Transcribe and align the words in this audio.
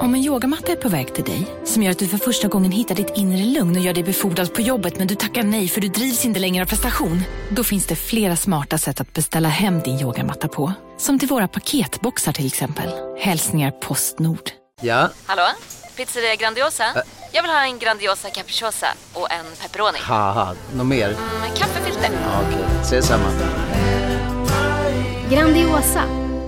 Om 0.00 0.14
en 0.14 0.20
yogamatta 0.24 0.72
är 0.72 0.76
på 0.76 0.88
väg 0.88 1.14
till 1.14 1.24
dig, 1.24 1.46
som 1.64 1.82
gör 1.82 1.90
att 1.90 1.98
du 1.98 2.08
för 2.08 2.18
första 2.18 2.48
gången 2.48 2.72
hittar 2.72 2.94
ditt 2.94 3.12
inre 3.16 3.44
lugn 3.44 3.76
och 3.76 3.82
gör 3.82 3.94
dig 3.94 4.02
befordrad 4.04 4.54
på 4.54 4.60
jobbet 4.60 4.98
men 4.98 5.06
du 5.06 5.14
tackar 5.14 5.42
nej 5.42 5.68
för 5.68 5.80
du 5.80 5.88
drivs 5.88 6.24
inte 6.24 6.40
längre 6.40 6.62
av 6.64 6.68
prestation. 6.68 7.22
Då 7.50 7.64
finns 7.64 7.86
det 7.86 7.96
flera 7.96 8.36
smarta 8.36 8.78
sätt 8.78 9.00
att 9.00 9.12
beställa 9.12 9.48
hem 9.48 9.80
din 9.80 10.00
yogamatta 10.00 10.48
på. 10.48 10.72
Som 10.98 11.18
till 11.18 11.28
våra 11.28 11.48
paketboxar 11.48 12.32
till 12.32 12.46
exempel. 12.46 12.90
Hälsningar 13.18 13.70
Postnord. 13.70 14.50
Ja, 14.80 15.08
Hallå? 15.26 15.42
Pizzeria 15.96 16.34
Grandiosa? 16.36 16.84
Jag 17.32 17.42
vill 17.42 17.50
ha 17.50 17.64
en 17.64 17.78
Grandiosa 17.78 18.30
capriciosa 18.30 18.86
och 19.12 19.32
en 19.32 19.44
pepperoni. 19.62 19.98
haha, 20.00 20.54
något 20.76 20.86
mer? 20.86 21.08
Med 21.40 21.56
kaffefilter. 21.58 22.10
Ja, 22.22 22.40
Okej, 22.48 22.64
ses 22.82 23.06
samma. 23.06 23.28
Grandiosa, 25.30 26.02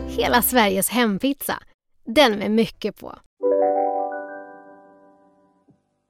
hela 0.08 0.42
Sveriges 0.42 0.88
hempizza. 0.88 1.58
Den 2.06 2.32
med 2.32 2.50
mycket 2.50 3.00
på. 3.00 3.14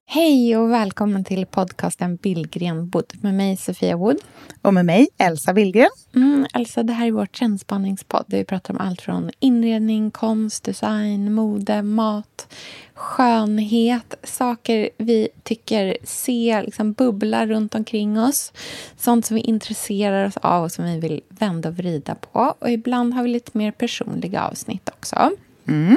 Hej 0.07 0.57
och 0.57 0.71
välkommen 0.71 1.25
till 1.25 1.47
podcasten 1.47 2.17
Billgren 2.17 2.87
Wood 2.89 3.13
med 3.21 3.35
mig 3.35 3.57
Sofia 3.57 3.97
Wood. 3.97 4.17
Och 4.63 4.75
med 4.75 4.87
mig, 4.87 5.09
Elsa 5.19 5.53
Billgren. 5.53 5.89
Mm, 6.15 6.47
Elsa, 6.55 6.83
det 6.83 6.93
här 6.93 7.07
är 7.07 7.11
vår 7.11 7.27
trendspaningspodd 7.27 8.25
där 8.27 8.39
vi 8.39 8.45
pratar 8.45 8.75
om 8.75 8.81
allt 8.81 9.01
från 9.01 9.31
inredning, 9.41 10.11
konst, 10.11 10.65
design, 10.65 11.33
mode, 11.35 11.83
mat, 11.83 12.55
skönhet, 12.95 14.15
saker 14.23 14.91
vi 14.99 15.29
tycker 15.43 15.97
ser 16.03 16.63
liksom 16.63 16.93
bubbla 16.93 17.47
runt 17.47 17.75
omkring 17.75 18.19
oss. 18.19 18.53
Sånt 18.97 19.27
som 19.27 19.35
vi 19.35 19.41
intresserar 19.41 20.27
oss 20.27 20.37
av 20.37 20.65
och 20.65 20.73
som 20.73 20.85
vi 20.85 21.01
vill 21.01 21.21
vända 21.29 21.69
och 21.69 21.77
vrida 21.77 22.15
på. 22.15 22.55
Och 22.59 22.71
ibland 22.71 23.15
har 23.15 23.23
vi 23.23 23.29
lite 23.29 23.59
mer 23.59 23.71
personliga 23.71 24.43
avsnitt 24.43 24.89
också. 24.89 25.31
Mm. 25.69 25.97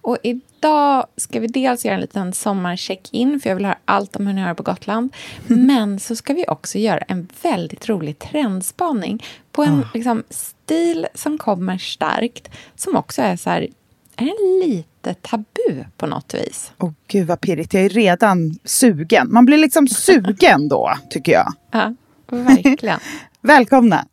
Och 0.00 0.18
idag 0.22 1.06
ska 1.16 1.40
vi 1.40 1.46
dels 1.46 1.84
göra 1.84 1.94
en 1.94 2.00
liten 2.00 2.32
sommarcheck-in, 2.32 3.40
för 3.40 3.50
jag 3.50 3.56
vill 3.56 3.64
höra 3.64 3.78
allt 3.84 4.16
om 4.16 4.26
hur 4.26 4.34
ni 4.34 4.40
har 4.40 4.54
på 4.54 4.62
Gotland. 4.62 5.12
Men 5.46 6.00
så 6.00 6.16
ska 6.16 6.34
vi 6.34 6.44
också 6.48 6.78
göra 6.78 6.98
en 6.98 7.28
väldigt 7.42 7.88
rolig 7.88 8.18
trendspaning 8.18 9.24
på 9.52 9.62
en 9.62 9.86
liksom, 9.94 10.22
stil 10.30 11.06
som 11.14 11.38
kommer 11.38 11.78
starkt, 11.78 12.48
som 12.74 12.96
också 12.96 13.22
är 13.22 13.36
så 13.36 13.50
här, 13.50 13.68
är 14.16 14.24
den 14.24 14.70
lite 14.70 15.14
tabu 15.14 15.84
på 15.96 16.06
något 16.06 16.34
vis? 16.34 16.72
Åh 16.78 16.92
gud 17.08 17.26
vad 17.26 17.40
pirrigt, 17.40 17.74
jag 17.74 17.84
är 17.84 17.88
redan 17.88 18.58
sugen. 18.64 19.32
Man 19.32 19.44
blir 19.44 19.58
liksom 19.58 19.88
sugen 19.88 20.68
då, 20.68 20.92
tycker 21.10 21.32
jag. 21.32 21.52
Ja, 21.70 21.94
verkligen. 22.30 23.00
Välkomna! 23.40 24.06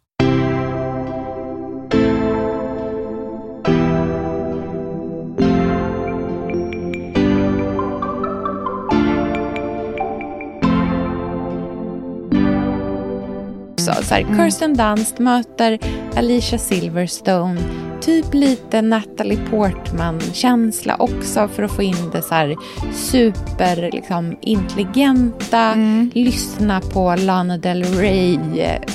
Så, 14.09 14.15
här, 14.15 14.35
Kirsten 14.35 14.77
Dunst 14.77 15.19
möter 15.19 15.79
Alicia 16.15 16.59
Silverstone. 16.59 17.61
Typ 18.01 18.33
lite 18.33 18.81
Natalie 18.81 19.39
Portman-känsla 19.49 20.95
också 20.99 21.47
för 21.47 21.63
att 21.63 21.71
få 21.71 21.81
in 21.81 22.09
det 22.11 22.21
så 22.21 22.33
här 22.33 22.55
super 22.93 23.91
liksom, 23.91 24.37
intelligenta. 24.41 25.75
Lyssna 26.13 26.81
på 26.81 27.15
Lana 27.15 27.57
Del 27.57 27.83
Rey, 27.83 28.39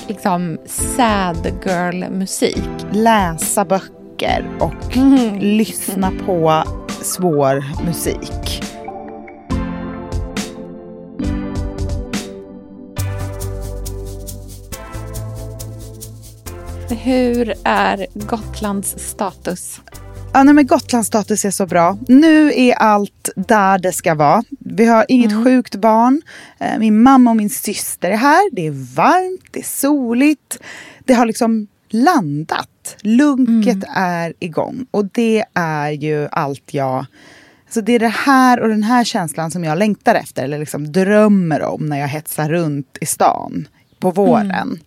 liksom 0.08 0.58
sad 0.66 1.52
girl-musik. 1.64 2.64
Läsa 2.92 3.64
böcker 3.64 4.44
och 4.60 4.96
lyssna 5.40 6.12
på 6.26 6.64
svår 7.02 7.84
musik. 7.84 8.63
Hur 17.02 17.54
är 17.64 18.06
Gotlands 18.14 18.94
status? 18.98 19.80
Ja, 20.32 20.42
nej, 20.42 20.54
men 20.54 20.66
Gotlands 20.66 21.08
status 21.08 21.44
är 21.44 21.50
så 21.50 21.66
bra. 21.66 21.98
Nu 22.08 22.52
är 22.54 22.74
allt 22.74 23.28
där 23.36 23.78
det 23.78 23.92
ska 23.92 24.14
vara. 24.14 24.42
Vi 24.58 24.84
har 24.86 25.06
inget 25.08 25.44
sjukt 25.44 25.74
barn. 25.74 26.22
Eh, 26.58 26.78
Min 26.78 27.02
mamma 27.02 27.30
och 27.30 27.36
min 27.36 27.50
syster 27.50 28.10
är 28.10 28.16
här. 28.16 28.54
Det 28.54 28.66
är 28.66 28.94
varmt, 28.96 29.44
det 29.50 29.58
är 29.60 29.64
soligt. 29.64 30.58
Det 31.04 31.14
har 31.14 31.26
liksom 31.26 31.66
landat. 31.90 32.96
Lunket 33.02 33.84
är 33.96 34.32
igång. 34.38 34.86
Och 34.90 35.04
det 35.04 35.44
är 35.54 35.90
ju 35.90 36.28
allt 36.30 36.74
jag... 36.74 37.06
Så 37.70 37.80
det 37.80 37.92
är 37.92 37.98
det 37.98 38.08
här 38.08 38.60
och 38.60 38.68
den 38.68 38.82
här 38.82 39.04
känslan 39.04 39.50
som 39.50 39.64
jag 39.64 39.78
längtar 39.78 40.14
efter 40.14 40.44
eller 40.44 40.58
liksom 40.58 40.92
drömmer 40.92 41.62
om 41.62 41.86
när 41.86 41.98
jag 41.98 42.08
hetsar 42.08 42.48
runt 42.48 42.98
i 43.00 43.06
stan 43.06 43.68
på 43.98 44.10
våren. 44.10 44.78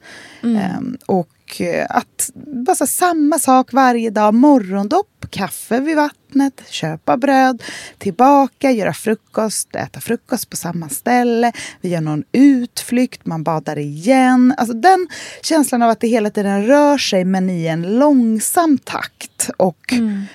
Ehm, 0.44 0.98
och 1.06 1.30
eh, 1.62 1.86
att 1.90 2.32
bara 2.36 2.76
så, 2.76 2.88
samma 2.88 3.40
sak 3.40 3.74
varje 3.74 4.10
dag. 4.10 4.34
Morgondopp, 4.34 5.26
kaffe 5.30 5.80
vid 5.80 5.96
vattnet, 5.96 6.64
köpa 6.70 7.18
bröd, 7.18 7.64
tillbaka, 7.98 8.72
göra 8.72 8.94
frukost, 8.94 9.76
äta 9.76 10.00
frukost 10.00 10.50
på 10.50 10.58
samma 10.58 10.90
ställe. 10.90 11.52
Vi 11.82 11.90
gör 11.90 12.02
någon 12.02 12.24
utflykt, 12.32 13.26
man 13.26 13.44
badar 13.44 13.78
igen. 13.78 14.54
Alltså 14.58 14.74
den 14.74 15.08
känslan 15.42 15.82
av 15.82 15.90
att 15.90 16.00
det 16.00 16.08
hela 16.08 16.30
tiden 16.30 16.68
rör 16.68 16.98
sig 16.98 17.26
men 17.26 17.50
i 17.50 17.68
en 17.68 18.00
långsam 18.00 18.78
takt. 18.78 19.50
Och 19.58 19.94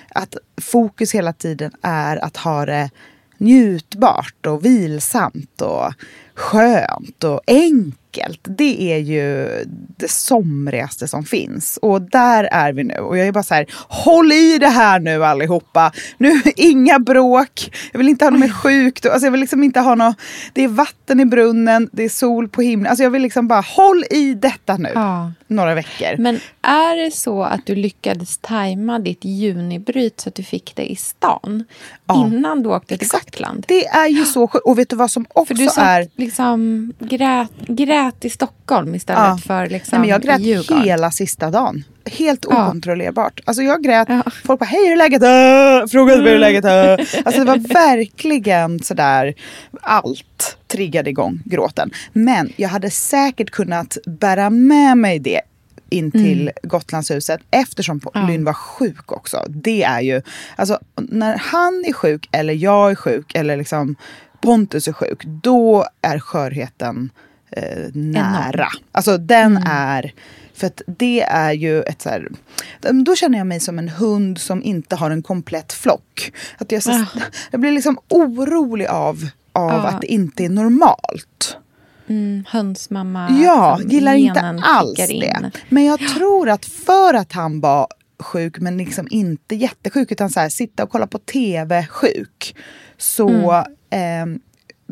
att 0.09 0.37
fokus 0.61 1.15
hela 1.15 1.33
tiden 1.33 1.71
är 1.81 2.17
att 2.17 2.37
ha 2.37 2.65
det 2.65 2.89
njutbart 3.37 4.45
och 4.45 4.65
vilsamt 4.65 5.61
och 5.61 5.93
skönt 6.35 7.23
och 7.23 7.41
enkelt. 7.47 8.02
Det 8.43 8.93
är 8.93 8.97
ju 8.97 9.49
det 9.97 10.11
somrigaste 10.11 11.07
som 11.07 11.23
finns. 11.23 11.79
Och 11.81 12.01
där 12.01 12.43
är 12.43 12.73
vi 12.73 12.83
nu. 12.83 12.95
Och 12.95 13.17
jag 13.17 13.27
är 13.27 13.31
bara 13.31 13.43
så 13.43 13.53
här, 13.53 13.65
håll 13.87 14.31
i 14.31 14.57
det 14.57 14.69
här 14.69 14.99
nu 14.99 15.25
allihopa. 15.25 15.91
Nu, 16.17 16.41
inga 16.55 16.99
bråk. 16.99 17.71
Jag 17.91 17.97
vill 17.97 18.09
inte 18.09 18.25
ha 18.25 18.29
något 18.29 18.39
mer 18.39 18.49
sjukt. 18.53 19.05
Alltså 19.05 19.25
jag 19.25 19.31
vill 19.31 19.41
liksom 19.41 19.63
inte 19.63 19.79
ha 19.79 19.95
något, 19.95 20.15
det 20.53 20.63
är 20.63 20.67
vatten 20.67 21.19
i 21.19 21.25
brunnen, 21.25 21.89
det 21.91 22.03
är 22.03 22.09
sol 22.09 22.49
på 22.49 22.61
himlen. 22.61 22.89
Alltså 22.89 23.03
jag 23.03 23.11
vill 23.11 23.21
liksom 23.21 23.47
bara, 23.47 23.61
håll 23.61 24.03
i 24.09 24.33
detta 24.33 24.77
nu. 24.77 24.91
Ja. 24.93 25.31
Några 25.47 25.75
veckor. 25.75 26.17
Men 26.17 26.39
är 26.61 27.05
det 27.05 27.11
så 27.11 27.43
att 27.43 27.65
du 27.65 27.75
lyckades 27.75 28.37
tajma 28.37 28.99
ditt 28.99 29.25
junibryt 29.25 30.19
så 30.21 30.29
att 30.29 30.35
du 30.35 30.43
fick 30.43 30.75
det 30.75 30.91
i 30.91 30.95
stan 30.95 31.63
Ja. 32.07 32.27
innan 32.27 32.63
du 32.63 32.69
åkte 32.69 32.97
till 32.97 33.05
Exakt. 33.05 33.25
Gotland? 33.25 33.65
Det 33.67 33.87
är 33.87 34.07
ju 34.07 34.25
så 34.25 34.47
sjukt. 34.47 34.65
Och 34.65 34.79
vet 34.79 34.89
du 34.89 34.95
vad 34.95 35.11
som 35.11 35.25
också 35.33 35.55
För 35.55 35.63
du 35.63 35.67
satt 35.69 35.77
är... 35.77 36.07
liksom 36.15 36.93
grät, 36.99 37.51
grät 37.67 38.02
i 38.21 38.29
Stockholm 38.29 38.95
istället 38.95 39.19
Ja. 39.23 39.37
för 39.47 39.67
liksom 39.67 39.89
Nej, 39.91 39.99
men 39.99 40.09
jag 40.09 40.21
grät 40.21 40.39
i 40.39 40.43
Djurgården. 40.43 40.83
hela 40.83 41.11
sista 41.11 41.49
dagen. 41.51 41.83
Helt 42.05 42.45
Ja. 42.49 42.67
okontrollerbart. 42.67 43.39
Alltså 43.45 43.63
jag 43.63 43.83
grät. 43.83 44.07
Ja. 44.09 44.23
Folk 44.45 44.59
bara, 44.59 44.65
hej 44.65 44.85
hur 44.85 44.91
är 44.91 44.95
läget? 44.97 45.23
Äh, 45.23 45.91
Frågade 45.91 46.21
hur 46.21 46.27
är 46.27 46.39
läget? 46.39 46.65
Äh. 46.65 47.21
Alltså 47.25 47.39
det 47.43 47.45
var 47.47 47.57
verkligen 47.73 48.79
sådär, 48.83 49.33
allt 49.81 50.57
triggade 50.67 51.09
igång 51.09 51.39
gråten. 51.45 51.91
Men 52.13 52.53
jag 52.55 52.69
hade 52.69 52.89
säkert 52.89 53.49
kunnat 53.51 53.97
bära 54.05 54.49
med 54.49 54.97
mig 54.97 55.19
det 55.19 55.41
in 55.89 56.11
till 56.11 56.51
Gotlandshuset 56.63 57.41
eftersom 57.51 58.01
Lynn 58.27 58.43
var 58.45 58.53
sjuk 58.53 59.11
också. 59.11 59.45
Det 59.49 59.83
är 59.83 60.01
ju, 60.01 60.21
alltså 60.55 60.79
när 60.95 61.37
han 61.37 61.83
är 61.87 61.93
sjuk 61.93 62.29
eller 62.31 62.53
jag 62.53 62.91
är 62.91 62.95
sjuk 62.95 63.31
eller 63.35 63.57
liksom 63.57 63.95
Pontus 64.41 64.87
är 64.87 64.93
sjuk, 64.93 65.23
då 65.25 65.85
är 66.01 66.19
skörheten 66.19 67.09
eh, 67.57 67.89
nära. 67.93 68.67
Alltså 68.91 69.17
den 69.17 69.57
är, 69.65 70.13
för 70.53 70.67
att 70.67 70.81
det 70.87 71.21
är 71.21 71.51
ju 71.51 71.81
ett 71.81 72.01
så 72.01 72.09
här, 72.09 72.27
då 73.05 73.15
känner 73.15 73.37
jag 73.37 73.47
mig 73.47 73.59
som 73.59 73.79
en 73.79 73.89
hund 73.89 74.37
som 74.37 74.63
inte 74.63 74.95
har 74.95 75.11
en 75.11 75.23
komplett 75.23 75.73
flock. 75.73 76.31
Att 76.57 76.71
jag, 76.71 76.83
så, 76.83 77.05
jag 77.51 77.61
blir 77.61 77.71
liksom 77.71 77.97
orolig 78.09 78.85
av, 78.87 79.27
av 79.53 79.71
Ja. 79.71 79.87
att 79.87 80.01
det 80.01 80.07
inte 80.07 80.45
är 80.45 80.49
normalt. 80.49 81.57
Mm, 82.07 82.43
hönsmamma. 82.49 83.27
Ja, 83.45 83.79
gillar 83.87 84.13
inte 84.13 84.39
alls 84.63 84.97
det. 84.97 85.51
Men 85.69 85.85
jag 85.85 85.99
tror 85.99 86.49
att 86.49 86.65
för 86.65 87.13
att 87.13 87.31
han 87.33 87.59
var 87.59 87.87
sjuk, 88.19 88.59
men 88.59 88.77
liksom 88.77 89.07
inte 89.09 89.55
jättesjuk, 89.55 90.11
utan 90.11 90.29
så 90.29 90.39
här, 90.39 90.49
sitta 90.49 90.83
och 90.83 90.89
kolla 90.89 91.07
på 91.07 91.17
tv 91.17 91.85
sjuk, 91.89 92.55
så 92.97 93.29
Mm. 93.89 94.33
eh, 94.33 94.39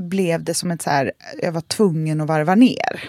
blev 0.02 0.44
det 0.44 0.54
som 0.54 0.72
ett 0.72 0.82
så 0.82 0.90
här, 0.90 1.12
jag 1.42 1.52
var 1.52 1.62
tvungen 1.62 2.22
att 2.22 2.28
varva 2.28 2.56
ner. 2.56 3.04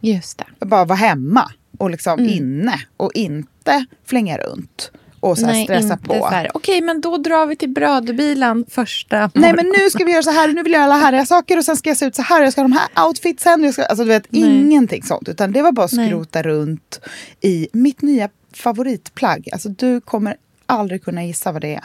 Just 0.00 0.38
det. 0.38 0.66
Bara 0.66 0.84
vara 0.84 0.96
hemma 0.96 1.50
och 1.78 1.90
liksom 1.90 2.18
Mm. 2.18 2.32
inne 2.32 2.80
och 2.96 3.10
inte 3.14 3.84
flänga 4.06 4.38
runt 4.38 4.90
och 5.20 5.38
så 5.38 5.46
Nej, 5.46 5.64
stressa 5.64 5.92
inte 5.92 6.04
på. 6.08 6.30
Okej, 6.54 6.80
men 6.80 7.00
då 7.00 7.16
drar 7.16 7.46
vi 7.46 7.56
till 7.56 7.68
brödbilen 7.68 8.64
första 8.68 9.18
Nej 9.18 9.30
men 9.34 9.42
morgonen." 9.50 9.74
nu 9.78 9.90
ska 9.90 10.04
vi 10.04 10.12
göra 10.12 10.22
så 10.22 10.30
här, 10.30 10.48
nu 10.48 10.62
vill 10.62 10.72
jag 10.72 10.80
göra 10.82 10.92
alla 10.94 11.04
härliga 11.04 11.26
saker 11.26 11.56
och 11.58 11.64
sen 11.64 11.76
ska 11.76 11.90
jag 11.90 11.96
se 11.96 12.06
ut 12.06 12.14
så 12.16 12.22
här, 12.22 12.42
jag 12.42 12.52
ska 12.52 12.62
ha 12.62 12.68
de 12.68 12.72
här 12.94 13.06
outfitsen. 13.06 13.64
Jag 13.64 13.72
ska, 13.72 13.84
alltså 13.84 14.04
du 14.04 14.08
vet, 14.08 14.26
Nej. 14.32 14.42
ingenting 14.42 15.02
sånt. 15.02 15.28
Utan 15.28 15.52
det 15.52 15.62
var 15.62 15.72
bara 15.72 15.86
att 15.86 15.92
Nej. 15.92 16.08
skrota 16.08 16.42
runt 16.42 17.00
i 17.40 17.68
mitt 17.72 18.02
nya 18.02 18.28
favoritplagg. 18.54 19.48
Alltså 19.52 19.68
du 19.68 20.00
kommer 20.00 20.36
aldrig 20.66 21.04
kunna 21.04 21.24
gissa 21.24 21.52
vad 21.52 21.62
det 21.62 21.74
är. 21.74 21.84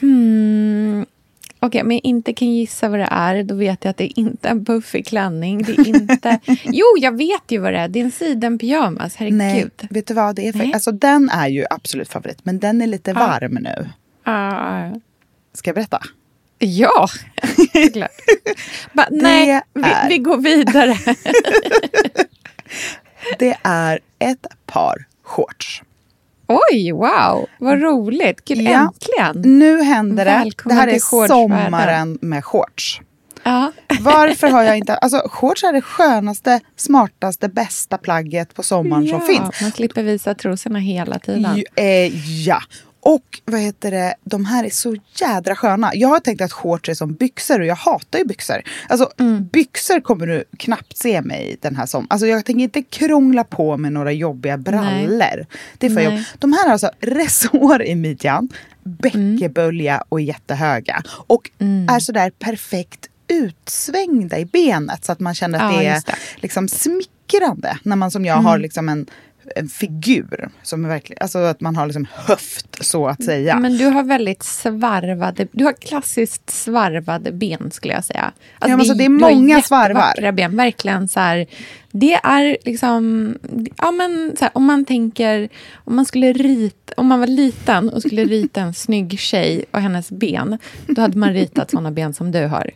Hmm. 0.00 1.06
Okej, 1.64 1.82
men 1.84 1.96
jag 1.96 2.04
inte 2.04 2.32
kan 2.32 2.48
gissa 2.48 2.88
vad 2.88 2.98
det 3.00 3.08
är, 3.10 3.42
då 3.42 3.54
vet 3.54 3.84
jag 3.84 3.90
att 3.90 3.96
det 3.96 4.04
är 4.04 4.18
inte 4.18 4.48
en 4.48 4.64
puffig 4.64 5.06
klänning. 5.06 5.62
Det 5.62 5.72
är 5.72 5.88
inte... 5.88 6.40
jo, 6.64 6.84
jag 6.98 7.16
vet 7.16 7.42
ju 7.48 7.58
vad 7.58 7.72
det 7.72 7.78
är. 7.78 7.88
Det 7.88 8.00
är 8.00 8.04
en 8.04 8.12
sidenpyjamas. 8.12 9.16
Herregud. 9.16 9.38
Nej, 9.38 9.70
vet 9.90 10.06
du 10.06 10.14
vad 10.14 10.36
det 10.36 10.48
är 10.48 10.52
för? 10.52 10.58
Nej. 10.58 10.72
Alltså 10.74 10.92
den 10.92 11.28
är 11.30 11.48
ju 11.48 11.64
absolut 11.70 12.08
favorit, 12.08 12.38
men 12.42 12.58
den 12.58 12.82
är 12.82 12.86
lite 12.86 13.12
varm 13.12 13.54
nu. 13.60 13.88
Ah, 14.24 14.90
Ska 15.52 15.68
jag 15.68 15.74
berätta? 15.74 16.00
ja, 16.58 17.08
såklart. 17.84 18.10
Ba, 18.92 19.04
nej, 19.10 19.60
vi, 19.74 19.82
är- 19.82 20.08
vi 20.08 20.18
går 20.18 20.36
vidare. 20.36 20.96
Det 23.38 23.56
är 23.62 24.00
ett 24.18 24.46
par 24.66 25.04
shorts. 25.22 25.82
Oj, 26.72 26.92
wow. 26.92 27.46
Vad 27.58 27.82
roligt. 27.82 28.44
Gud, 28.44 28.58
Ja. 28.58 28.70
äntligen. 28.70 29.58
Nu 29.58 29.82
händer 29.82 30.24
det. 30.24 30.30
Välkommen 30.30 30.76
det 30.76 30.82
här 30.82 30.88
är 30.88 31.28
sommaren 31.28 32.18
med 32.20 32.44
shorts. 32.44 33.00
Ja. 33.42 33.72
Varför 34.00 34.48
har 34.48 34.62
jag 34.62 34.78
inte... 34.78 34.94
Alltså 35.02 35.22
shorts 35.28 35.62
är 35.64 35.72
det 35.72 35.82
skönaste, 35.82 36.60
smartaste, 36.76 37.48
bästa 37.48 37.98
plagget 37.98 38.54
på 38.54 38.62
sommaren 38.62 39.08
som 39.08 39.20
finns. 39.20 39.60
Man 39.62 39.70
slipper 39.70 40.02
visa 40.02 40.34
trosorna 40.34 40.78
hela 40.78 41.18
tiden. 41.18 41.62
Eh, 41.76 41.86
ja. 42.46 42.58
Och 43.04 43.40
vad 43.44 43.60
heter 43.60 43.90
det, 43.90 44.14
de 44.24 44.44
här 44.44 44.64
är 44.64 44.70
så 44.70 44.96
jädra 45.20 45.56
sköna. 45.56 45.90
Jag 45.94 46.08
har 46.08 46.20
tänkt 46.20 46.40
att 46.40 46.52
shorts 46.52 46.88
är 46.88 46.94
som 46.94 47.14
byxor 47.14 47.60
och 47.60 47.66
jag 47.66 47.74
hatar 47.74 48.18
ju 48.18 48.24
byxor. 48.24 48.62
Alltså 48.88 49.10
Mm. 49.18 49.46
byxor 49.52 50.00
kommer 50.00 50.26
du 50.26 50.44
knappt 50.58 50.96
se 50.98 51.20
mig 51.20 51.50
i 51.52 51.56
den 51.60 51.76
här 51.76 51.86
sommaren. 51.86 52.06
Alltså 52.10 52.26
jag 52.26 52.44
tänker 52.44 52.62
inte 52.62 52.82
krångla 52.82 53.44
på 53.44 53.76
med 53.76 53.92
några 53.92 54.12
jobbiga 54.12 54.58
brallor. 54.58 55.46
Det 55.78 55.86
är 55.86 55.90
för 55.90 56.00
jobb. 56.00 56.20
De 56.38 56.52
här 56.52 56.64
har 56.64 56.72
alltså 56.72 56.90
resår 57.00 57.82
i 57.82 57.94
midjan, 57.94 58.48
bäckebölja 58.82 60.04
och 60.08 60.20
jättehöga. 60.20 61.02
Och 61.26 61.50
Mm. 61.58 61.88
är 61.94 62.00
sådär 62.00 62.30
perfekt 62.38 63.08
utsvängda 63.28 64.38
i 64.38 64.44
benet 64.44 65.04
så 65.04 65.12
att 65.12 65.20
man 65.20 65.34
känner 65.34 65.58
att 65.66 65.72
Ja, 65.74 65.80
det 65.80 65.86
är 65.86 65.94
det. 66.06 66.14
liksom 66.36 66.68
smickrande 66.68 67.78
när 67.82 67.96
man 67.96 68.10
som 68.10 68.24
jag 68.24 68.34
har 68.36 68.58
liksom 68.58 68.88
en, 68.88 69.06
en 69.56 69.68
figur. 69.68 70.48
Som 70.62 70.84
är 70.84 70.88
verkligen, 70.88 71.18
alltså 71.22 71.38
att 71.38 71.60
man 71.60 71.76
har 71.76 71.86
liksom 71.86 72.06
höft 72.14 72.84
så 72.84 73.06
att 73.06 73.24
säga. 73.24 73.58
Men 73.58 73.76
du 73.76 73.86
har 73.86 74.02
väldigt 74.02 74.42
svarvade, 74.42 75.46
du 75.52 75.64
har 75.64 75.72
klassiskt 75.72 76.50
svarvade 76.50 77.32
ben 77.32 77.70
skulle 77.70 77.94
jag 77.94 78.04
säga. 78.04 78.32
Alltså, 78.58 78.70
Ja, 78.70 78.76
men 78.76 78.86
så 78.86 78.94
det 78.94 79.04
är 79.04 79.08
många 79.08 79.62
svarvar. 79.62 80.32
ben, 80.32 80.56
verkligen 80.56 81.08
så 81.08 81.20
här. 81.20 81.46
Det 81.90 82.14
är 82.14 82.56
liksom, 82.64 83.34
ja 83.78 83.90
men 83.90 84.36
här, 84.40 84.50
om 84.52 84.64
man 84.64 84.84
tänker, 84.84 85.48
om 85.74 85.96
man 85.96 86.04
skulle 86.04 86.32
rita, 86.32 86.94
om 86.96 87.06
man 87.06 87.20
var 87.20 87.26
liten 87.26 87.88
och 87.88 88.02
skulle 88.02 88.24
rita 88.24 88.60
en 88.60 88.74
snygg 88.74 89.18
tjej 89.18 89.64
och 89.70 89.80
hennes 89.80 90.10
ben, 90.10 90.58
då 90.86 91.00
hade 91.00 91.18
man 91.18 91.32
ritat 91.32 91.70
sådana 91.70 91.90
ben 91.90 92.14
som 92.14 92.32
du 92.32 92.46
har. 92.46 92.70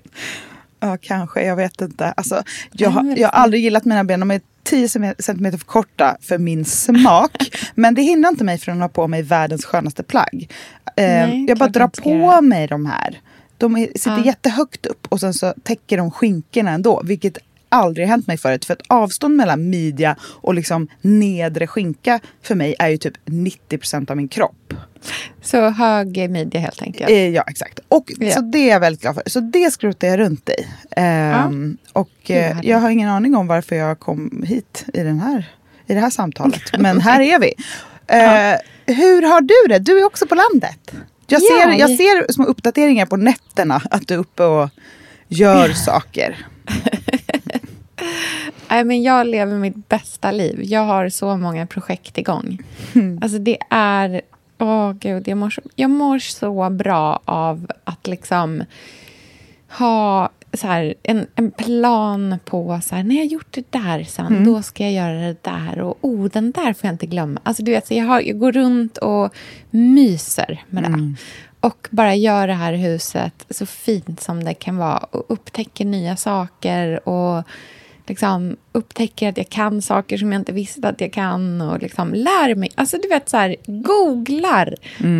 Ja, 0.86 0.98
kanske. 1.00 1.42
Jag 1.42 1.56
vet 1.56 1.80
inte. 1.80 2.12
Alltså, 2.16 2.42
jag, 2.72 2.90
har, 2.90 3.16
jag 3.16 3.28
har 3.28 3.32
aldrig 3.42 3.62
gillat 3.62 3.84
mina 3.84 4.04
ben. 4.04 4.20
De 4.20 4.30
är 4.30 4.40
10 4.62 4.88
centimeter 4.88 5.58
för 5.58 5.66
korta 5.66 6.16
för 6.20 6.38
min 6.38 6.64
smak. 6.64 7.32
men 7.74 7.94
det 7.94 8.02
hindrar 8.02 8.30
inte 8.30 8.44
mig 8.44 8.58
från 8.58 8.74
att 8.76 8.80
ha 8.80 8.88
på 8.88 9.08
mig 9.08 9.22
världens 9.22 9.64
skönaste 9.64 10.02
plagg. 10.02 10.50
Eh, 10.96 11.04
Nej, 11.06 11.44
jag 11.48 11.58
bara 11.58 11.68
drar 11.68 11.88
på 11.88 12.10
göra 12.10 12.40
mig 12.40 12.66
de 12.66 12.86
här. 12.86 13.20
De 13.58 13.76
är, 13.76 13.86
sitter 13.86 14.10
Ja. 14.18 14.24
jättehögt 14.24 14.86
upp 14.86 15.06
och 15.08 15.20
sen 15.20 15.34
så 15.34 15.54
täcker 15.62 15.96
de 15.96 16.10
skinkorna 16.10 16.70
ändå. 16.70 17.02
Vilket 17.04 17.38
aldrig 17.68 18.06
hänt 18.06 18.26
mig 18.26 18.36
förut. 18.38 18.64
För 18.64 18.74
ett 18.74 18.82
avstånd 18.88 19.36
mellan 19.36 19.70
midja 19.70 20.16
och 20.22 20.54
liksom 20.54 20.88
nedre 21.00 21.66
skinka 21.66 22.20
för 22.42 22.54
mig 22.54 22.74
är 22.78 22.88
ju 22.88 22.96
typ 22.96 23.14
90% 23.24 24.10
av 24.10 24.16
min 24.16 24.28
kropp. 24.28 24.74
Så 25.43 25.69
hög 25.70 26.31
midja 26.31 26.61
helt 26.61 26.82
enkelt. 26.82 27.11
Eh, 27.11 27.29
ja, 27.29 27.44
exakt. 27.47 27.81
Och, 27.88 28.12
Ja. 28.19 28.31
Så 28.31 28.41
det 28.41 28.58
är 28.58 28.69
jag 28.73 28.81
väldigt 28.81 29.03
glad 29.03 29.14
för. 29.14 29.23
Så 29.26 29.41
det 29.41 29.70
skrotar 29.70 30.08
jag 30.08 30.19
runt 30.19 30.49
i. 30.49 30.67
Ehm, 30.97 31.76
Och 31.93 32.08
Gud, 32.26 32.37
vad 32.55 32.64
eh, 32.64 32.70
jag 32.70 32.79
har 32.79 32.91
ingen 32.91 33.08
aning 33.08 33.37
om 33.37 33.47
varför 33.47 33.76
jag 33.76 34.00
kom 34.00 34.44
hit 34.47 34.85
i, 34.94 35.03
den 35.03 35.20
här, 35.20 35.50
i 35.87 35.94
det 35.94 36.00
här 36.00 36.11
samtalet. 36.11 36.62
Men 36.79 37.00
här 37.00 37.20
är 37.20 37.38
vi. 37.38 37.53
Eh, 38.08 38.55
Hur 38.87 39.23
har 39.23 39.41
du 39.41 39.69
det? 39.69 39.79
Du 39.79 40.00
är 40.00 40.05
också 40.06 40.26
på 40.26 40.35
landet. 40.35 40.93
Jag 41.26 41.41
Ja, 41.43 41.62
ser, 41.62 41.73
jag 41.79 41.91
ser 41.91 42.32
små 42.32 42.44
uppdateringar 42.44 43.06
på 43.06 43.17
nätterna 43.17 43.82
att 43.91 44.08
du 44.08 44.14
är 44.14 44.19
uppe 44.19 44.43
och 44.44 44.70
gör 45.29 45.69
saker. 45.69 46.47
Nej, 48.69 48.85
men 48.85 49.03
jag 49.03 49.26
lever 49.26 49.58
mitt 49.58 49.88
bästa 49.88 50.31
liv. 50.31 50.61
Jag 50.62 50.81
har 50.85 51.08
så 51.08 51.37
många 51.37 51.67
projekt 51.67 52.19
igång. 52.19 52.58
Mm. 52.94 53.19
Alltså 53.23 53.38
det 53.38 53.58
är... 53.70 54.20
Åh 54.58 54.93
gud, 54.93 55.29
jag 55.29 55.38
mår, 55.38 55.50
så, 55.50 55.62
jag 55.75 55.91
mår 55.91 56.19
så 56.19 56.70
bra 56.70 57.20
av 57.25 57.70
att 57.85 58.06
liksom 58.06 58.64
ha 59.69 60.31
så 60.53 60.67
här, 60.67 60.94
en, 61.03 61.26
en 61.35 61.50
plan 61.50 62.38
på 62.44 62.81
så 62.82 62.94
här, 62.97 63.03
när 63.03 63.17
jag 63.17 63.26
gjort 63.26 63.47
det 63.50 63.73
där 63.73 64.05
sen, 64.05 64.26
Mm. 64.26 64.44
då 64.44 64.62
ska 64.62 64.82
jag 64.85 64.93
göra 64.93 65.26
det 65.26 65.43
där. 65.43 65.81
Och 65.81 65.99
oh, 66.00 66.29
den 66.29 66.50
där 66.50 66.73
får 66.73 66.87
jag 66.88 66.94
inte 66.94 67.06
glömma. 67.06 67.41
Alltså, 67.43 67.62
du 67.62 67.70
vet, 67.70 67.87
så 67.87 67.94
jag, 67.94 68.05
har, 68.05 68.20
jag 68.20 68.38
går 68.38 68.53
runt 68.53 68.99
och 68.99 69.35
myser 69.70 70.64
med 70.70 70.82
det. 70.82 70.87
Mm. 70.88 71.17
Och 71.61 71.88
bara 71.91 72.14
gör 72.14 72.47
det 72.47 72.55
här 72.55 72.73
huset 72.73 73.47
så 73.50 73.67
fint 73.67 74.20
som 74.20 74.44
det 74.44 74.55
kan 74.55 74.76
vara. 74.76 74.99
Och 74.99 75.25
upptäcker 75.29 75.85
nya 75.85 76.17
saker. 76.17 77.08
Och 77.08 77.44
liksom 78.08 78.56
upptäcker 78.73 79.29
att 79.29 79.37
jag 79.37 79.49
kan 79.49 79.82
saker 79.82 80.19
som 80.19 80.32
jag 80.32 80.41
inte 80.41 80.53
visste 80.53 80.88
att 80.88 81.00
jag 81.00 81.12
kan. 81.12 81.61
Och 81.61 81.82
liksom 81.82 82.14
lär 82.14 82.55
mig. 82.55 82.70
Alltså 82.75 82.99
du 83.03 83.08
vet 83.08 83.29
så 83.29 83.37
här, 83.37 83.56
googlar 83.67 84.75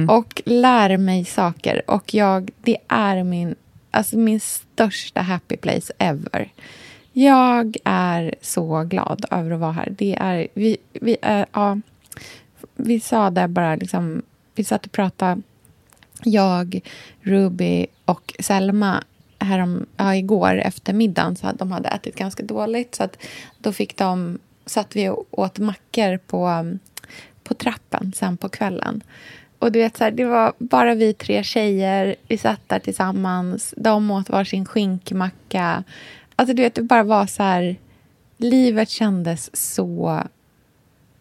och 0.09 0.43
lär 0.45 0.97
mig 0.97 1.25
saker. 1.25 1.83
Och 1.87 2.15
jag, 2.15 2.51
det 2.63 2.77
är 2.89 3.25
min, 3.25 3.55
alltså 3.91 4.19
min 4.19 4.41
största 4.41 5.21
happy 5.21 5.57
place 5.57 5.93
ever. 5.99 6.53
Jag 7.13 7.77
är 7.85 8.35
så 8.41 8.83
glad 8.83 9.25
över 9.31 9.51
att 9.51 9.61
vara 9.61 9.73
här. 9.73 9.95
Det 9.99 10.17
är, 10.21 10.49
vi, 10.55 10.77
vi, 10.93 11.17
är, 11.23 11.47
ja, 11.53 11.81
vi 12.77 13.01
sa 13.01 13.31
det 13.31 13.49
bara, 13.49 13.77
liksom, 13.77 14.23
vi 14.55 14.65
satt 14.65 14.87
och 14.87 14.93
pratade, 14.93 15.43
jag, 16.25 16.81
Ruby 17.21 17.87
och 18.05 18.35
Selma 18.41 19.05
härom, 19.47 19.87
ja, 19.97 20.15
igår 20.15 20.55
efter 20.55 20.93
middagen 20.93 21.37
så 21.37 21.47
hade 21.47 21.59
de 21.59 21.73
hade 21.73 21.89
ätit 21.89 22.17
ganska 22.17 22.43
dåligt. 22.43 22.95
Så 22.95 23.03
att 23.03 23.19
då 23.59 23.73
fick 23.73 23.97
de, 23.97 24.39
satt 24.67 24.97
vi 24.97 25.09
och 25.09 25.27
åt 25.31 25.59
mackor 25.59 26.19
på, 26.19 26.77
på 27.43 27.55
trappen 27.55 28.13
sen 28.17 28.37
på 28.37 28.49
kvällen. 28.49 29.03
Och 29.59 29.73
du 29.73 29.79
vet, 29.79 29.97
så 29.97 30.05
här, 30.05 30.11
det 30.11 30.25
var 30.25 30.53
bara 30.59 30.95
vi 30.95 31.13
tre 31.13 31.43
tjejer. 31.43 32.17
Vi 32.29 32.39
satt 32.39 32.61
där 32.69 32.79
tillsammans. 32.79 33.75
De 33.77 34.11
åt 34.11 34.29
varsin 34.29 34.67
skinkmacka. 34.67 35.85
Alltså, 36.37 36.55
du 36.55 36.63
vet, 36.63 36.75
det 36.75 36.83
bara 36.83 37.03
var 37.03 37.27
så 37.27 37.43
här... 37.43 37.77
Livet 38.39 38.89
kändes 38.89 39.57
så 39.57 40.23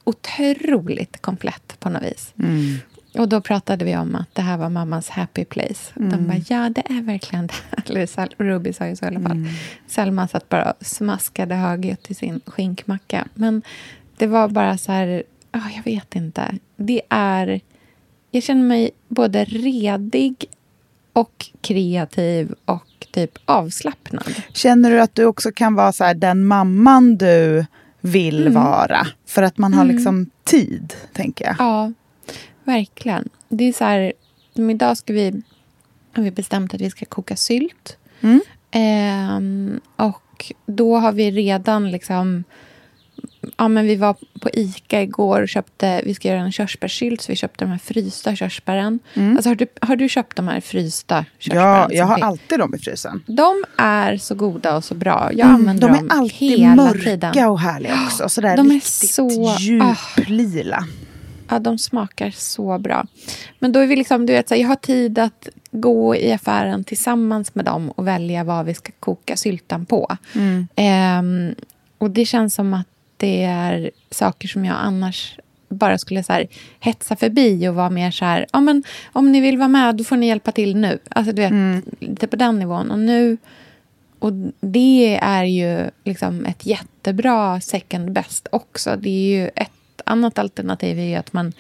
otroligt 0.03 1.21
komplett 1.21 1.79
på 1.79 1.89
något 1.89 2.03
vis. 2.03 2.33
Mm. 2.39 2.77
Och 3.17 3.29
då 3.29 3.41
pratade 3.41 3.85
vi 3.85 3.97
om 3.97 4.15
att 4.15 4.35
det 4.35 4.41
här 4.41 4.57
var 4.57 4.69
mammas 4.69 5.09
happy 5.09 5.45
place. 5.45 5.93
De 5.95 6.27
bara, 6.27 6.37
ja 6.47 6.69
det 6.69 6.83
är 6.89 7.01
verkligen 7.01 7.47
det. 7.47 7.53
Eller 7.89 8.43
Ruby 8.43 8.73
sa 8.73 8.87
ju 8.87 8.95
så 8.95 9.05
i 9.05 9.07
alla 9.07 9.19
fall. 9.19 9.47
Selma 9.87 10.27
satt 10.27 10.49
bara 10.49 10.71
och 10.71 10.85
smaskade 10.85 11.55
högljutt 11.55 12.11
i 12.11 12.13
sin 12.13 12.41
skinkmacka. 12.45 13.27
Men 13.33 13.61
det 14.17 14.27
var 14.27 14.47
bara 14.47 14.77
så 14.77 14.91
här, 14.91 15.23
ja, 15.51 15.61
jag 15.75 15.83
vet 15.83 16.15
inte. 16.15 16.57
Det 16.75 17.01
är, 17.09 17.61
jag 18.31 18.43
känner 18.43 18.63
mig 18.63 18.91
både 19.07 19.45
redig 19.45 20.45
och 21.13 21.45
kreativ 21.61 22.53
och 22.65 23.07
typ 23.11 23.37
avslappnad. 23.45 24.33
Känner 24.53 24.91
du 24.91 25.01
att 25.01 25.15
du 25.15 25.25
också 25.25 25.51
kan 25.51 25.75
vara 25.75 25.91
så 25.91 26.03
här, 26.03 26.13
den 26.13 26.45
mamman 26.45 27.17
du 27.17 27.65
vill 28.01 28.49
vara? 28.49 29.07
För 29.25 29.43
att 29.43 29.57
man 29.57 29.73
har 29.73 29.85
liksom 29.85 30.29
tid, 30.43 30.93
tänker 31.13 31.45
jag. 31.45 31.55
Ja, 31.59 31.91
verkligen. 32.65 33.29
Det 33.49 33.63
är 33.63 33.73
så 33.73 33.83
här, 33.83 34.13
idag 34.53 34.97
ska 34.97 35.13
vi, 35.13 35.41
har 36.15 36.23
vi 36.23 36.31
bestämt 36.31 36.73
att 36.73 36.81
vi 36.81 36.89
ska 36.89 37.05
koka 37.05 37.35
sylt. 37.35 37.97
Mm. 38.21 38.41
Ehm, 38.71 39.79
och 39.95 40.53
då 40.65 40.97
har 40.97 41.11
vi 41.11 41.31
redan 41.31 41.91
liksom... 41.91 42.43
Ja, 43.57 43.67
men 43.67 43.85
vi 43.87 43.95
var 43.95 44.15
på 44.41 44.49
Ica 44.53 45.01
igår 45.01 45.41
och 45.41 45.49
köpte... 45.49 46.01
Vi 46.05 46.13
ska 46.15 46.27
göra 46.27 46.39
en 46.39 46.51
körsbärssylt, 46.51 47.21
så 47.21 47.31
vi 47.31 47.35
köpte 47.35 47.65
de 47.65 47.71
här 47.71 47.77
frysta 47.77 48.35
körsbären. 48.35 48.99
Alltså, 49.15 49.49
har, 49.49 49.55
du, 49.55 49.67
har 49.81 49.95
du 49.95 50.09
köpt 50.09 50.35
de 50.35 50.47
här 50.47 50.61
frysta 50.61 51.25
körsbären? 51.39 51.63
Ja, 51.63 51.87
jag 51.91 52.05
har 52.05 52.19
alltid 52.19 52.59
dem 52.59 52.75
i 52.75 52.77
frysen. 52.77 53.23
De 53.27 53.63
är 53.77 54.17
så 54.17 54.35
goda 54.35 54.75
och 54.77 54.83
så 54.83 54.95
bra. 54.95 55.29
Jag 55.33 55.39
Mm, 55.47 55.55
använder 55.55 55.87
de 55.89 55.97
dem 55.97 56.05
är 56.11 56.13
alltid 56.13 56.51
hela 56.59 56.75
mörka 56.75 56.99
tiden. 57.03 57.47
och 57.49 57.59
härliga 57.59 57.99
också. 58.05 58.29
Sådär 58.29 58.57
De 58.57 58.67
är 58.69 58.73
riktigt 58.73 59.09
så- 59.09 59.47
ah. 59.49 59.57
djuplila. 59.59 60.87
Ja, 61.49 61.59
de 61.59 61.77
smakar 61.77 62.31
så 62.31 62.77
bra. 62.77 63.07
Men 63.59 63.71
då 63.71 63.79
är 63.79 63.87
vi 63.87 63.95
liksom, 63.95 64.25
du 64.25 64.33
vet, 64.33 64.47
så 64.49 64.55
här, 64.55 64.61
jag 64.61 64.67
har 64.69 64.75
tid 64.75 65.19
att 65.19 65.47
gå 65.71 66.15
i 66.15 66.31
affären 66.31 66.83
tillsammans 66.83 67.55
med 67.55 67.65
dem 67.65 67.89
och 67.91 68.07
välja 68.07 68.43
vad 68.43 68.65
vi 68.65 68.73
ska 68.73 68.91
koka 68.99 69.37
syltan 69.37 69.85
på. 69.85 70.17
Ehm, 70.75 71.55
och 71.97 72.11
det 72.11 72.25
känns 72.25 72.55
som 72.55 72.73
att 72.73 72.87
det 73.17 73.43
är 73.43 73.91
saker 74.11 74.47
som 74.47 74.65
jag 74.65 74.75
annars 74.79 75.35
bara 75.69 75.97
skulle 75.97 76.23
så 76.23 76.33
här, 76.33 76.47
hetsa 76.79 77.15
förbi 77.15 77.67
och 77.67 77.75
vara 77.75 77.89
mer 77.89 78.11
så 78.11 78.25
här, 78.25 78.45
ja 78.53 78.59
men 78.61 78.83
om 79.13 79.31
ni 79.31 79.41
vill 79.41 79.57
vara 79.57 79.67
med 79.67 79.95
då 79.95 80.03
får 80.03 80.15
ni 80.17 80.27
hjälpa 80.27 80.51
till 80.51 80.75
nu. 80.75 80.99
Alltså 81.09 81.33
du 81.33 81.41
vet, 81.41 81.51
Mm. 81.51 81.81
lite 81.99 82.27
på 82.27 82.35
den 82.35 82.59
nivån. 82.59 82.91
Och 82.91 82.99
nu, 82.99 83.37
och 84.19 84.31
det 84.59 85.19
är 85.21 85.43
ju 85.43 85.89
liksom 86.03 86.45
ett 86.45 86.65
jättebra 86.65 87.61
second 87.61 88.11
best 88.11 88.47
också. 88.51 88.95
Det 88.99 89.09
är 89.09 89.39
ju 89.41 89.47
ett 89.55 89.71
annat 90.05 90.39
alternativ 90.39 90.99
är 90.99 91.03
ju 91.03 91.15
att 91.15 91.33
man 91.33 91.53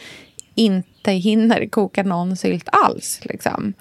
inte 0.55 1.11
hinner 1.11 1.67
koka 1.67 2.03
någon 2.03 2.37
sylt 2.37 2.69
alls. 2.71 3.19
Liksom. 3.23 3.73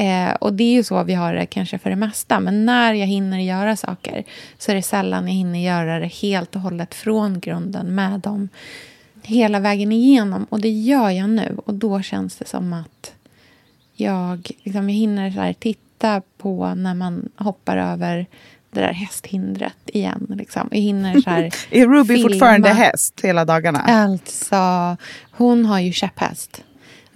Eh, 0.00 0.34
och 0.34 0.52
det 0.52 0.64
är 0.64 0.72
ju 0.72 0.84
så 0.84 1.02
vi 1.04 1.14
har 1.14 1.34
det 1.34 1.46
kanske 1.46 1.78
för 1.78 1.90
det 1.90 1.96
mesta. 1.96 2.40
Men 2.40 2.66
när 2.66 2.94
jag 2.94 3.06
hinner 3.06 3.38
göra 3.38 3.76
saker 3.76 4.24
så 4.58 4.70
är 4.70 4.74
det 4.74 4.82
sällan 4.82 5.26
jag 5.26 5.34
hinner 5.34 5.58
göra 5.58 5.98
det 5.98 6.06
helt 6.06 6.56
och 6.56 6.62
hållet 6.62 6.94
från 6.94 7.40
grunden 7.40 7.94
med 7.94 8.20
dem 8.20 8.48
hela 9.22 9.60
vägen 9.60 9.92
igenom. 9.92 10.46
Och 10.48 10.60
det 10.60 10.70
gör 10.70 11.10
jag 11.10 11.30
nu. 11.30 11.56
Och 11.66 11.74
då 11.74 12.02
känns 12.02 12.36
det 12.36 12.48
som 12.48 12.72
att 12.72 13.12
jag, 13.94 14.50
liksom, 14.62 14.90
jag 14.90 14.96
hinner 14.96 15.30
så 15.30 15.60
titta 15.60 16.22
på 16.38 16.74
när 16.74 16.94
man 16.94 17.28
hoppar 17.36 17.76
över 17.76 18.26
det 18.72 18.80
där 18.80 18.92
hästhindret 18.92 19.76
igen. 19.86 20.26
Liksom. 20.38 20.68
Jag 20.70 20.78
hinner 20.80 21.20
så 21.20 21.30
här 21.30 21.42
Är 21.70 21.86
Ruby 21.86 22.14
filma. 22.14 22.28
fortfarande 22.28 22.68
häst 22.68 23.20
hela 23.22 23.44
dagarna? 23.44 23.78
Alltså, 23.78 24.96
hon 25.30 25.64
har 25.66 25.80
ju 25.80 25.92
käpphäst. 25.92 26.64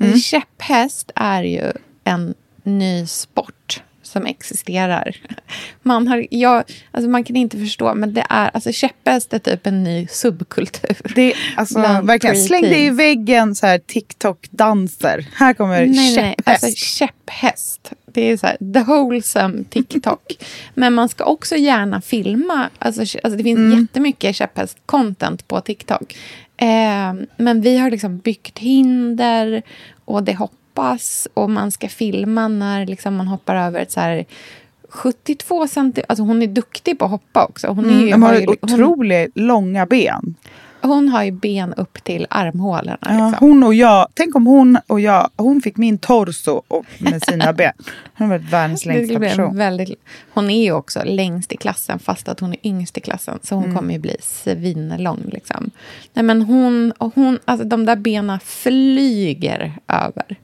Alltså, 0.01 0.19
Käpphäst 0.19 1.11
är 1.15 1.43
ju 1.43 1.73
en 2.05 2.35
ny 2.63 3.07
sport 3.07 3.83
som 4.03 4.27
existerar. 4.27 5.17
Man, 5.83 6.09
har, 6.09 6.27
jag, 6.31 6.65
alltså 6.91 7.11
man 7.11 7.25
kan 7.25 7.37
inte 7.37 7.59
förstå, 7.59 7.95
men 7.95 8.15
det 8.15 8.27
är, 8.31 8.51
alltså 8.55 8.73
käpphäst 8.73 9.33
är 9.33 9.39
typ 9.39 9.67
en 9.67 9.85
ny 9.85 10.07
subkultur. 10.07 11.13
Det, 11.15 11.35
alltså, 11.57 11.79
verkligen, 12.03 12.37
släng 12.37 12.63
dig 12.63 12.87
i 12.87 12.91
väggen 12.91 13.55
så 13.55 13.67
här 13.67 13.79
TikTok-danser. 13.79 15.27
Här 15.35 15.55
kommer 15.55 15.87
Nej, 15.87 15.89
nej, 15.89 16.15
käpphäst. 16.15 16.65
alltså 16.65 16.85
käpphäst. 16.85 17.93
Det 18.17 18.31
är 18.31 18.37
så 18.37 18.47
här, 18.47 18.57
the 18.73 18.83
wholesome 18.83 19.65
TikTok. 19.65 20.33
Men 20.75 20.95
man 20.95 21.09
ska 21.09 21.25
också 21.25 21.57
gärna 21.57 22.01
filma. 22.01 22.69
Alltså, 22.79 23.01
alltså 23.01 23.37
det 23.37 23.43
finns 23.43 23.59
Mm. 23.59 23.81
jättemycket 23.81 24.37
käpphäst-content 24.37 25.47
på 25.49 25.61
TikTok. 25.61 26.17
Eh, 26.57 27.15
men 27.37 27.61
vi 27.61 27.79
har 27.79 27.91
liksom 27.91 28.19
byggt 28.19 28.59
hinder 28.59 29.63
och 30.05 30.23
det 30.23 30.35
hoppas. 30.35 31.29
Och 31.35 31.51
man 31.51 31.73
ska 31.73 31.89
filma 31.89 32.49
när 32.49 32.87
liksom 32.87 33.15
man 33.17 33.29
hoppar 33.29 33.57
över 33.57 33.81
ett 33.81 33.93
så 33.93 34.01
här 34.01 34.25
72 34.89 35.67
centimeter. 35.69 36.05
Alltså 36.09 36.23
hon 36.23 36.43
är 36.43 36.47
duktig 36.47 36.99
på 36.99 37.05
att 37.05 37.11
hoppa 37.11 37.45
också. 37.45 37.67
Hon, 37.69 37.85
är 37.85 37.89
Mm, 37.91 38.05
ju, 38.05 38.11
de 38.11 38.23
har 38.23 38.33
har 38.33 38.41
ju, 38.41 38.47
hon, 38.47 38.57
otroligt 38.63 39.31
långa 39.35 39.87
ben. 39.87 40.35
Hon 40.87 41.09
har 41.09 41.23
ju 41.23 41.31
ben 41.31 41.75
upp 41.75 42.05
till 42.05 42.27
armhålorna. 42.31 42.99
Ja, 43.01 43.09
Liksom. 43.31 43.49
hon 43.49 43.63
och 43.65 43.75
jag, 43.75 44.07
tänk 44.15 44.37
om 44.37 44.47
hon 44.47 44.79
och 44.87 45.01
jag, 45.01 45.31
hon 45.37 45.61
fick 45.61 45.77
min 45.77 45.99
torso 45.99 46.63
och 46.69 46.85
med 46.99 47.23
sina 47.23 47.53
ben. 47.53 47.73
Hon 48.19 48.31
har 48.31 48.39
varit 48.39 48.53
världens 48.53 48.87
längsta 48.87 49.19
person. 49.19 49.57
väldigt, 49.57 49.91
hon 50.31 50.51
är 50.51 50.63
ju 50.65 50.73
också 50.73 51.03
längst 51.05 51.53
i 51.53 51.57
klassen 51.57 51.99
fast 51.99 52.29
att 52.29 52.41
hon 52.41 52.53
är 52.53 52.67
yngst 52.67 52.99
i 52.99 53.01
klassen. 53.01 53.39
Så 53.43 53.55
hon 53.55 53.65
Mm. 53.65 53.77
kommer 53.77 53.93
ju 53.95 53.99
bli 54.01 54.17
svinlång. 54.23 55.21
Liksom. 55.33 55.71
Nej, 56.13 56.23
men 56.23 56.43
hon, 56.43 56.93
och 56.99 57.13
hon, 57.15 57.39
alltså 57.45 57.67
de 57.67 57.85
där 57.87 57.97
benen 57.97 58.41
flyger 58.41 59.73
över. 59.89 60.37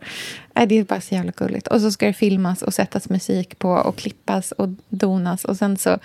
Nej, 0.54 0.66
det 0.66 0.78
är 0.78 0.84
bara 0.84 1.00
så 1.00 1.14
jävla 1.14 1.32
gulligt. 1.36 1.66
Och 1.66 1.80
så 1.80 1.90
ska 1.92 2.06
det 2.06 2.12
filmas 2.12 2.62
och 2.62 2.74
sättas 2.74 3.08
musik 3.08 3.58
på 3.58 3.70
och 3.70 3.96
klippas 3.96 4.52
och 4.52 4.68
donas. 4.88 5.44
Och 5.44 5.56
sen 5.56 5.76
så, 5.76 5.98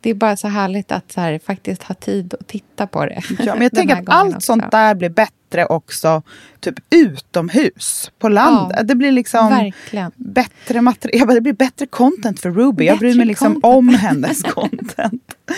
det 0.00 0.10
är 0.10 0.14
bara 0.14 0.36
så 0.36 0.48
härligt 0.48 0.92
att 0.92 1.12
så 1.12 1.20
här, 1.20 1.40
faktiskt 1.46 1.82
ha 1.82 1.94
tid 1.94 2.34
att 2.40 2.46
titta 2.48 2.86
på 2.86 3.06
det. 3.06 3.22
Ja, 3.38 3.54
men 3.54 3.62
jag 3.62 3.72
tänker 3.74 3.96
att 3.96 4.08
allt 4.08 4.36
också. 4.36 4.46
sånt 4.46 4.70
där 4.70 4.94
blir 4.94 5.08
bättre 5.08 5.66
också 5.66 6.22
typ 6.60 6.74
utomhus 6.90 8.10
på 8.18 8.28
landet. 8.28 8.76
Ja, 8.76 8.82
det 8.82 8.94
blir 8.94 9.12
liksom 9.12 9.48
Verkligen. 9.50 10.10
bättre 10.16 10.80
material. 10.80 11.28
Det 11.34 11.40
blir 11.40 11.52
bättre 11.52 11.86
content 11.86 12.40
för 12.40 12.50
Ruby. 12.50 12.84
jag 12.86 12.98
bryr 12.98 13.08
Bättre 13.08 13.18
mig 13.18 13.26
liksom 13.26 13.54
content. 13.60 13.64
om 13.76 13.88
hennes 13.88 14.42
content. 14.42 15.34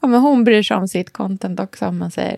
Ja, 0.00 0.08
men 0.08 0.20
hon 0.20 0.44
bryr 0.44 0.62
sig 0.62 0.76
om 0.76 0.88
sitt 0.88 1.12
content 1.12 1.60
också 1.60 1.86
om 1.86 1.98
man 1.98 2.10
säger. 2.10 2.36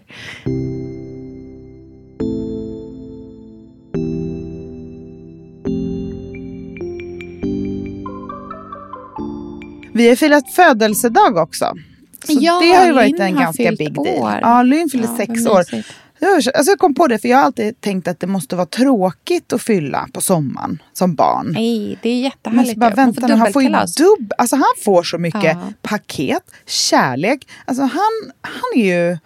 Vi 9.96 10.08
har 10.08 10.16
firat 10.16 10.50
födelsedag 10.54 11.36
också. 11.36 11.64
Så 12.24 12.32
Ja, 12.40 12.60
det 12.60 12.72
har 12.72 12.86
ju 12.86 12.92
varit 12.92 13.10
Lynn 13.10 13.20
en 13.20 13.34
ganska 13.34 13.72
big 13.72 13.94
deal. 13.94 14.08
år. 14.08 14.38
Ja, 14.42 14.62
Lynn 14.62 14.88
fyllde 14.90 15.08
Ja, 15.08 15.16
sex 15.16 15.46
år. 15.46 15.64
Jag, 16.18 16.32
alltså 16.34 16.70
jag 16.72 16.78
kom 16.78 16.94
på 16.94 17.06
det, 17.06 17.18
för 17.18 17.28
jag 17.28 17.36
har 17.36 17.44
alltid 17.44 17.80
tänkt 17.80 18.08
att 18.08 18.20
det 18.20 18.26
måste 18.26 18.56
vara 18.56 18.66
tråkigt 18.66 19.52
att 19.52 19.62
fylla 19.62 20.08
på 20.12 20.20
sommaren 20.20 20.82
som 20.92 21.14
barn. 21.14 21.52
Nej, 21.52 21.98
det 22.02 22.08
är 22.08 22.12
Men 22.14 22.22
jättehärligt. 22.22 22.76
bara, 22.80 22.90
ju. 22.90 22.96
vänta 22.96 23.20
får 23.20 23.28
han 23.36 23.52
får 23.52 23.62
ju 23.62 23.68
dubb, 23.68 24.32
alltså 24.38 24.56
han 24.56 24.64
får 24.84 25.02
så 25.02 25.18
mycket 25.18 25.44
Ja. 25.44 25.72
paket, 25.82 26.42
kärlek. 26.66 27.48
Alltså 27.64 27.82
han, 27.82 28.32
han 28.40 28.82
är 28.82 28.84
ju 29.10 29.18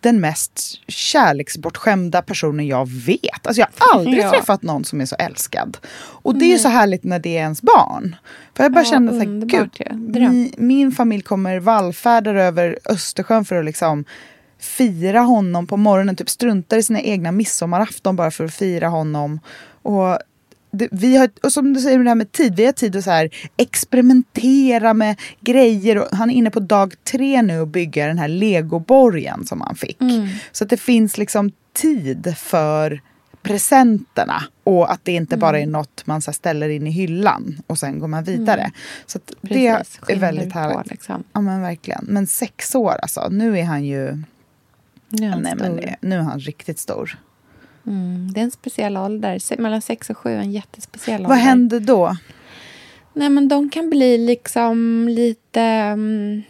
den 0.00 0.20
mest 0.20 0.60
kärleksbortskämda 0.88 2.22
personen 2.22 2.66
jag 2.66 2.88
vet. 2.88 3.46
Alltså 3.46 3.60
jag 3.60 3.68
har 3.78 3.98
aldrig 3.98 4.18
Ja. 4.24 4.30
träffat 4.30 4.62
någon 4.62 4.84
som 4.84 5.00
är 5.00 5.06
så 5.06 5.16
älskad. 5.16 5.76
Och 5.98 6.34
det 6.34 6.44
är 6.44 6.48
ju 6.48 6.58
så 6.58 6.68
härligt 6.68 7.04
när 7.04 7.18
det 7.18 7.28
är 7.36 7.40
ens 7.40 7.62
barn. 7.62 8.16
För 8.54 8.62
jag 8.64 8.72
bara 8.72 8.84
Ja, 8.84 8.90
kände 8.90 9.12
så 9.12 9.18
här, 9.18 9.26
underbart 9.26 9.76
gud, 9.78 9.86
ju. 9.90 9.96
Dröm. 10.12 10.30
mi, 10.32 10.52
min 10.58 10.92
familj 10.92 11.22
kommer 11.22 11.60
vallfärdar 11.60 12.34
över 12.34 12.78
Östersjön 12.84 13.44
för 13.44 13.56
att 13.58 13.64
liksom 13.64 14.04
fira 14.60 15.20
honom 15.20 15.66
på 15.66 15.76
morgonen. 15.76 16.16
Typ 16.16 16.30
struntar 16.30 16.76
i 16.76 16.82
sina 16.82 17.00
egna 17.00 17.32
midsommarafton 17.32 18.16
bara 18.16 18.30
för 18.30 18.44
att 18.44 18.54
fira 18.54 18.88
honom. 18.88 19.40
Och 19.82 20.18
det, 20.78 20.88
vi 20.90 21.16
har, 21.16 21.30
och 21.42 21.52
som 21.52 21.72
du 21.72 21.80
säger 21.80 21.98
det 21.98 22.10
här 22.10 22.14
med 22.14 22.32
tid, 22.32 22.56
vi 22.56 22.64
har 22.64 22.72
tid 22.72 22.96
att 22.96 23.04
så 23.04 23.10
här 23.10 23.30
experimentera 23.56 24.94
med 24.94 25.20
grejer. 25.40 25.98
Och 25.98 26.16
han 26.16 26.30
är 26.30 26.34
inne 26.34 26.50
på 26.50 26.60
dag 26.60 26.94
tre 27.04 27.42
nu 27.42 27.60
och 27.60 27.68
bygga 27.68 28.06
den 28.06 28.18
här 28.18 28.28
legoborgen 28.28 29.46
som 29.46 29.60
han 29.60 29.74
fick. 29.74 29.98
Så 30.52 30.64
att 30.64 30.70
det 30.70 30.76
finns 30.76 31.18
liksom 31.18 31.52
tid 31.72 32.34
för 32.38 33.00
presenterna 33.42 34.42
och 34.64 34.92
att 34.92 35.00
det 35.04 35.12
inte 35.12 35.36
bara 35.36 35.60
är 35.60 35.66
något 35.66 36.06
man 36.06 36.22
så 36.22 36.32
ställer 36.32 36.68
in 36.68 36.86
i 36.86 36.90
hyllan 36.90 37.62
och 37.66 37.78
sen 37.78 37.98
går 37.98 38.08
man 38.08 38.24
vidare. 38.24 38.70
Så 39.06 39.18
att 39.18 39.32
det 39.40 39.48
Precis, 39.48 40.00
är 40.08 40.16
väldigt 40.16 40.52
på, 40.52 40.58
härligt. 40.58 40.90
Liksom. 40.90 41.24
Ja 41.32 41.40
men 41.40 41.62
verkligen. 41.62 42.04
Men 42.08 42.26
sex 42.26 42.74
år 42.74 42.94
alltså, 43.02 43.28
nu 43.30 43.58
är 43.58 43.64
han 43.64 43.84
ju... 43.84 44.22
Nu 45.08 45.26
är 45.26 45.30
han 45.30 45.42
nej, 45.42 45.54
men, 45.56 45.80
nu 46.00 46.16
är 46.16 46.22
han 46.22 46.40
riktigt 46.40 46.78
stor. 46.78 47.18
Mm, 47.88 48.32
det 48.32 48.40
är 48.40 48.44
en 48.44 48.50
speciell 48.50 48.96
ålder. 48.96 49.60
Mellan 49.60 49.82
sex 49.82 50.10
och 50.10 50.18
sju 50.18 50.30
är 50.30 50.36
en 50.38 50.52
jättespeciell 50.52 51.22
Vad 51.22 51.30
ålder. 51.30 51.44
händer 51.44 51.80
då? 51.80 52.16
Nej, 53.12 53.30
men 53.30 53.48
de 53.48 53.70
kan 53.70 53.90
bli 53.90 54.18
liksom 54.18 55.08
lite... 55.08 55.60
mm, 55.60 56.42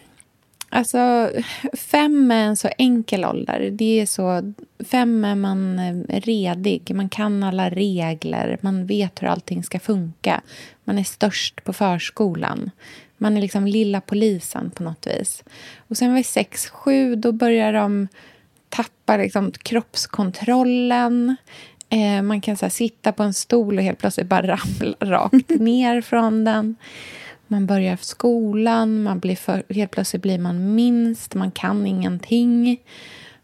Alltså, 0.70 1.30
fem 1.72 2.30
är 2.30 2.44
en 2.44 2.56
så 2.56 2.68
enkel 2.78 3.24
ålder. 3.24 3.70
Det 3.72 4.00
är 4.00 4.06
så, 4.06 4.52
fem 4.84 5.24
är 5.24 5.34
man 5.34 5.78
eh, 5.78 6.20
redig, 6.20 6.94
man 6.94 7.08
kan 7.08 7.42
alla 7.42 7.70
regler, 7.70 8.58
man 8.60 8.86
vet 8.86 9.22
hur 9.22 9.26
allting 9.28 9.62
ska 9.62 9.78
funka. 9.80 10.40
Man 10.84 10.98
är 10.98 11.04
störst 11.04 11.64
på 11.64 11.72
förskolan. 11.72 12.70
Man 13.18 13.36
är 13.36 13.40
liksom 13.40 13.66
lilla 13.66 14.00
polisen 14.00 14.70
på 14.70 14.82
något 14.82 15.06
vis. 15.06 15.44
Och 15.88 15.96
sen 15.96 16.14
vid 16.14 16.26
sex, 16.26 16.68
sju, 16.68 17.16
då 17.16 17.32
börjar 17.32 17.72
de 17.72 18.08
tappa 19.08 19.22
liksom 19.22 19.52
kroppskontrollen. 19.52 21.36
Eh, 21.90 22.22
man 22.22 22.40
kan 22.40 22.56
så 22.56 22.64
här, 22.64 22.70
sitta 22.70 23.12
på 23.12 23.22
en 23.22 23.34
stol 23.34 23.78
och 23.78 23.84
helt 23.84 23.98
plötsligt 23.98 24.26
bara 24.26 24.42
ramla 24.56 24.96
rakt 25.00 25.50
ner 25.60 26.00
från 26.00 26.44
den. 26.44 26.76
Man 27.46 27.66
börjar 27.66 27.98
skolan, 28.00 29.02
man 29.02 29.18
blir 29.18 29.36
för, 29.36 29.62
helt 29.68 29.90
plötsligt 29.90 30.22
blir 30.22 30.38
man 30.38 30.74
minst, 30.74 31.34
man 31.34 31.50
kan 31.50 31.86
ingenting. 31.86 32.80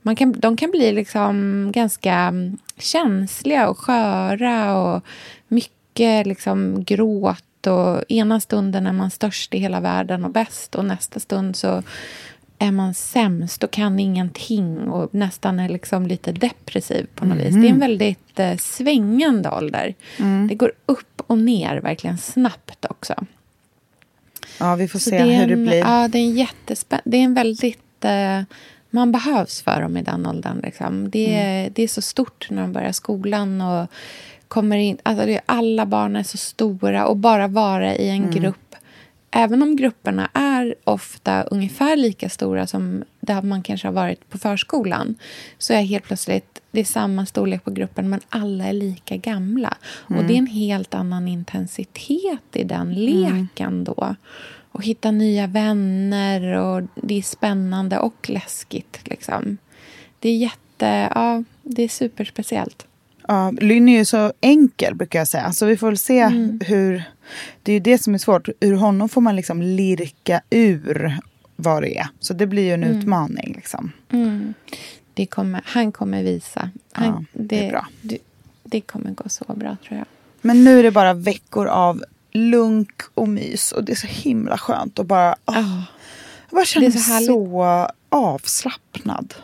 Man 0.03 0.17
kan, 0.17 0.33
de 0.33 0.57
kan 0.57 0.71
bli 0.71 0.93
liksom 0.93 1.71
ganska 1.73 2.33
känsliga 2.79 3.69
och 3.69 3.79
sköra 3.79 4.79
och 4.79 5.05
mycket 5.49 6.27
liksom 6.27 6.85
gråt. 6.85 7.67
Och 7.67 8.05
ena 8.09 8.41
stunden 8.41 8.87
är 8.87 8.93
man 8.93 9.11
störst 9.11 9.55
i 9.55 9.59
hela 9.59 9.81
världen 9.81 10.25
och 10.25 10.31
bäst 10.31 10.75
och 10.75 10.85
nästa 10.85 11.21
stund 11.21 11.57
så 11.57 11.83
är 12.59 12.71
man 12.73 12.95
sämst 12.95 13.65
och 13.65 13.71
kan 13.71 13.99
ingenting 14.01 14.79
och 14.89 15.15
nästan 15.15 15.61
är 15.61 15.69
liksom 15.69 16.07
lite 16.07 16.33
depressiv 16.33 17.07
på 17.15 17.25
något 17.25 17.39
vis. 17.39 17.55
Det 17.55 17.67
är 17.67 17.71
en 17.71 17.81
väldigt 17.81 18.41
eh, 18.41 18.57
svängande 18.57 19.51
ålder. 19.51 19.95
Det 20.49 20.55
går 20.55 20.73
upp 20.87 21.23
och 21.27 21.39
ner 21.39 21.77
verkligen 21.81 22.19
snabbt 22.19 22.85
också. 22.91 23.15
Ja, 24.61 24.75
vi 24.75 24.89
får 24.89 24.99
Så 24.99 25.11
se 25.11 25.23
det 25.25 25.35
är 25.35 25.41
hur 25.41 25.47
det 25.47 25.53
en, 25.53 25.65
blir. 25.67 25.79
Ja, 25.79 26.09
det 26.09 26.19
är 26.19 26.23
en 26.25 26.37
jättespä- 26.47 27.01
Det 27.05 27.17
är 27.17 27.23
en 27.25 27.35
väldigt... 27.35 28.05
Eh, 28.05 28.41
man 28.91 29.13
behövs 29.13 29.63
för 29.63 29.81
dem 29.81 29.97
i 29.97 30.03
den 30.03 30.27
åldern. 30.27 30.61
Liksom. 30.63 31.11
Det, 31.11 31.35
är, 31.37 31.61
Mm. 31.61 31.73
det 31.75 31.83
är 31.83 31.89
så 31.89 32.03
stort 32.03 32.47
när 32.51 32.63
de 32.63 32.73
börjar 32.73 32.93
skolan 32.93 33.61
och 33.61 33.87
kommer 34.49 34.77
in... 34.77 34.99
Alltså 35.03 35.27
det, 35.27 35.41
alla 35.47 35.87
barn 35.87 36.17
är 36.17 36.23
så 36.23 36.37
stora 36.37 37.07
och 37.07 37.17
bara 37.17 37.49
vara 37.49 37.95
i 37.97 38.09
en 38.09 38.17
Mm. 38.25 38.31
grupp. 38.31 38.57
Även 39.37 39.63
om 39.63 39.77
grupperna 39.77 40.29
är 40.35 40.75
ofta 40.85 41.43
ungefär 41.43 41.97
lika 41.97 42.29
stora 42.29 42.67
som 42.67 43.05
där 43.21 43.43
man 43.43 43.63
kanske 43.63 43.89
har 43.89 43.93
varit 43.93 44.31
på 44.31 44.39
förskolan 44.39 45.15
så 45.59 45.73
är 45.75 45.83
helt 45.83 46.05
plötsligt 46.05 46.61
det 46.71 46.81
är 46.81 46.85
samma 46.85 47.27
storlek 47.27 47.65
på 47.65 47.71
gruppen, 47.71 48.11
men 48.11 48.21
alla 48.29 48.65
är 48.65 48.73
lika 48.73 49.17
gamla. 49.17 49.75
Mm. 50.11 50.21
Och 50.21 50.29
det 50.29 50.35
är 50.35 50.39
en 50.39 50.47
helt 50.47 50.95
annan 50.95 51.29
intensitet 51.29 52.41
i 52.53 52.65
den 52.65 52.81
Mm. 52.81 52.95
leken 52.95 53.85
då. 53.85 54.15
Och 54.73 54.85
hitta 54.85 55.11
nya 55.11 55.47
vänner 55.47 56.57
och 56.57 56.83
det 56.95 57.19
är 57.19 57.23
spännande 57.23 57.99
och 57.99 58.31
läskigt. 58.31 59.01
Liksom. 59.05 59.57
Det 60.19 60.29
är 60.29 60.37
jätte... 60.37 61.11
Ja, 61.15 61.45
det 61.63 61.83
är 61.83 61.89
superspeciellt. 61.89 62.87
Ja, 63.29 63.51
Lynn 63.51 63.89
är 63.89 63.99
ju 63.99 64.05
så 64.05 64.33
enkel 64.41 64.95
brukar 64.95 65.19
jag 65.19 65.29
säga. 65.29 65.53
Så 65.53 65.67
vi 65.67 65.77
får 65.77 65.87
väl 65.87 65.99
se 65.99 66.19
Mm. 66.21 66.61
hur... 66.67 67.03
Det 67.63 67.73
är 67.73 67.75
ju 67.75 67.81
det 67.81 67.99
som 67.99 68.15
är 68.15 68.19
svårt. 68.19 68.49
Ur 68.61 68.73
honom 68.75 69.09
får 69.09 69.21
man 69.21 69.37
liksom 69.37 69.63
lirka 69.63 70.41
ur 70.51 71.19
vad 71.57 71.83
det 71.83 71.99
är. 71.99 72.07
Så 72.21 72.35
det 72.35 72.47
blir 72.47 72.63
ju 72.63 72.73
en 72.73 72.85
Mm. 72.85 72.99
utmaning. 72.99 73.53
Liksom. 73.57 73.93
Det 75.15 75.27
kommer, 75.27 75.63
han 75.65 75.93
kommer 75.93 76.23
visa. 76.23 76.71
Han, 76.93 77.07
Ja, 77.07 77.25
det 77.33 77.67
är 77.67 77.71
bra. 77.71 77.87
Det, 78.03 78.19
det 78.65 78.81
kommer 78.81 79.11
gå 79.11 79.29
så 79.29 79.45
bra, 79.55 79.77
tror 79.87 79.99
jag. 79.99 80.07
Men 80.41 80.65
nu 80.65 80.79
är 80.79 80.83
det 80.83 80.91
bara 80.91 81.15
veckor 81.15 81.67
av 81.67 82.05
lunk 82.33 83.03
och 83.15 83.29
mys. 83.29 83.73
Och 83.73 83.85
det 83.85 83.93
är 83.93 83.97
så 83.97 84.07
himla 84.07 84.59
skönt 84.59 84.99
att 84.99 85.07
bara... 85.07 85.37
Ja. 85.45 85.55
jag 86.51 86.57
bara 86.57 86.65
känner 86.65 86.87
Det 86.87 86.95
mig 87.09 87.27
så 87.27 87.27
så 87.27 87.89
avslappnad. 88.09 89.35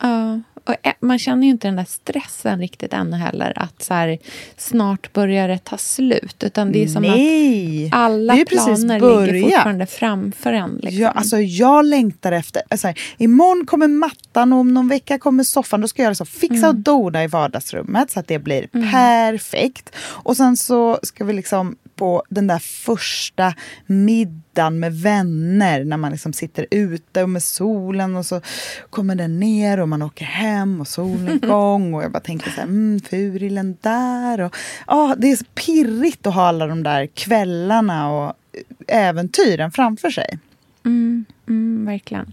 Ja, 0.00 0.40
och 0.68 0.74
man 1.00 1.18
känner 1.18 1.42
ju 1.44 1.50
inte 1.50 1.68
den 1.68 1.76
där 1.76 1.84
stressen 1.84 2.58
riktigt 2.60 2.92
ännu 2.92 3.16
heller. 3.16 3.52
Att 3.56 3.82
så 3.82 3.94
här, 3.94 4.18
snart 4.56 5.12
börjar 5.12 5.48
det 5.48 5.58
ta 5.58 5.78
slut. 5.78 6.44
Utan 6.44 6.72
det 6.72 6.82
är 6.82 6.86
som 6.88 7.02
Nej! 7.02 7.86
att 7.86 7.94
alla 7.94 8.32
planer 8.46 8.76
ligger 8.94 9.00
börjat. 9.00 9.42
fortfarande 9.44 9.86
framför 9.86 10.52
en. 10.52 10.78
Liksom. 10.82 11.00
Ja, 11.02 11.10
alltså 11.10 11.38
jag 11.38 11.84
längtar 11.84 12.32
efter... 12.32 12.62
Alltså, 12.68 12.92
imorgon 13.18 13.66
kommer 13.66 13.88
mattan 13.88 14.52
och 14.52 14.58
om 14.58 14.74
någon 14.74 14.88
vecka 14.88 15.18
kommer 15.18 15.44
soffan. 15.44 15.80
Då 15.80 15.88
ska 15.88 16.02
jag 16.02 16.16
så. 16.16 16.24
Fixa 16.24 16.56
Mm. 16.56 16.68
och 16.68 16.74
dona 16.76 17.24
i 17.24 17.26
vardagsrummet 17.26 18.10
så 18.10 18.20
att 18.20 18.26
det 18.28 18.38
blir 18.38 18.66
perfekt. 18.92 19.90
Och 20.00 20.36
sen 20.36 20.56
så 20.56 20.98
ska 21.02 21.24
vi 21.24 21.32
liksom 21.32 21.76
på 21.98 22.22
den 22.28 22.46
där 22.46 22.58
första 22.58 23.54
middagen 23.86 24.78
med 24.78 24.94
vänner. 24.94 25.84
När 25.84 25.96
man 25.96 26.12
liksom 26.12 26.32
sitter 26.32 26.66
ute 26.70 27.22
och 27.22 27.30
med 27.30 27.42
solen 27.42 28.16
och 28.16 28.26
så 28.26 28.40
kommer 28.90 29.14
den 29.14 29.40
ner 29.40 29.80
och 29.80 29.88
man 29.88 30.02
åker 30.02 30.24
hem 30.24 30.80
och 30.80 30.88
solnedgång. 30.88 31.94
och 31.94 32.02
jag 32.02 32.12
bara 32.12 32.20
tänker 32.20 32.50
så 32.50 32.56
här, 32.56 32.68
mm, 32.68 33.00
furilen 33.00 33.76
där. 33.80 34.40
Och, 34.40 34.56
ah, 34.86 35.14
det 35.14 35.32
är 35.32 35.36
så 35.36 35.44
pirrigt 35.44 36.26
att 36.26 36.34
ha 36.34 36.48
alla 36.48 36.66
de 36.66 36.82
där 36.82 37.06
kvällarna 37.06 38.10
och 38.10 38.32
äventyren 38.86 39.72
framför 39.72 40.10
sig. 40.10 40.38
Mm, 40.84 41.24
mm, 41.48 41.86
verkligen. 41.86 42.32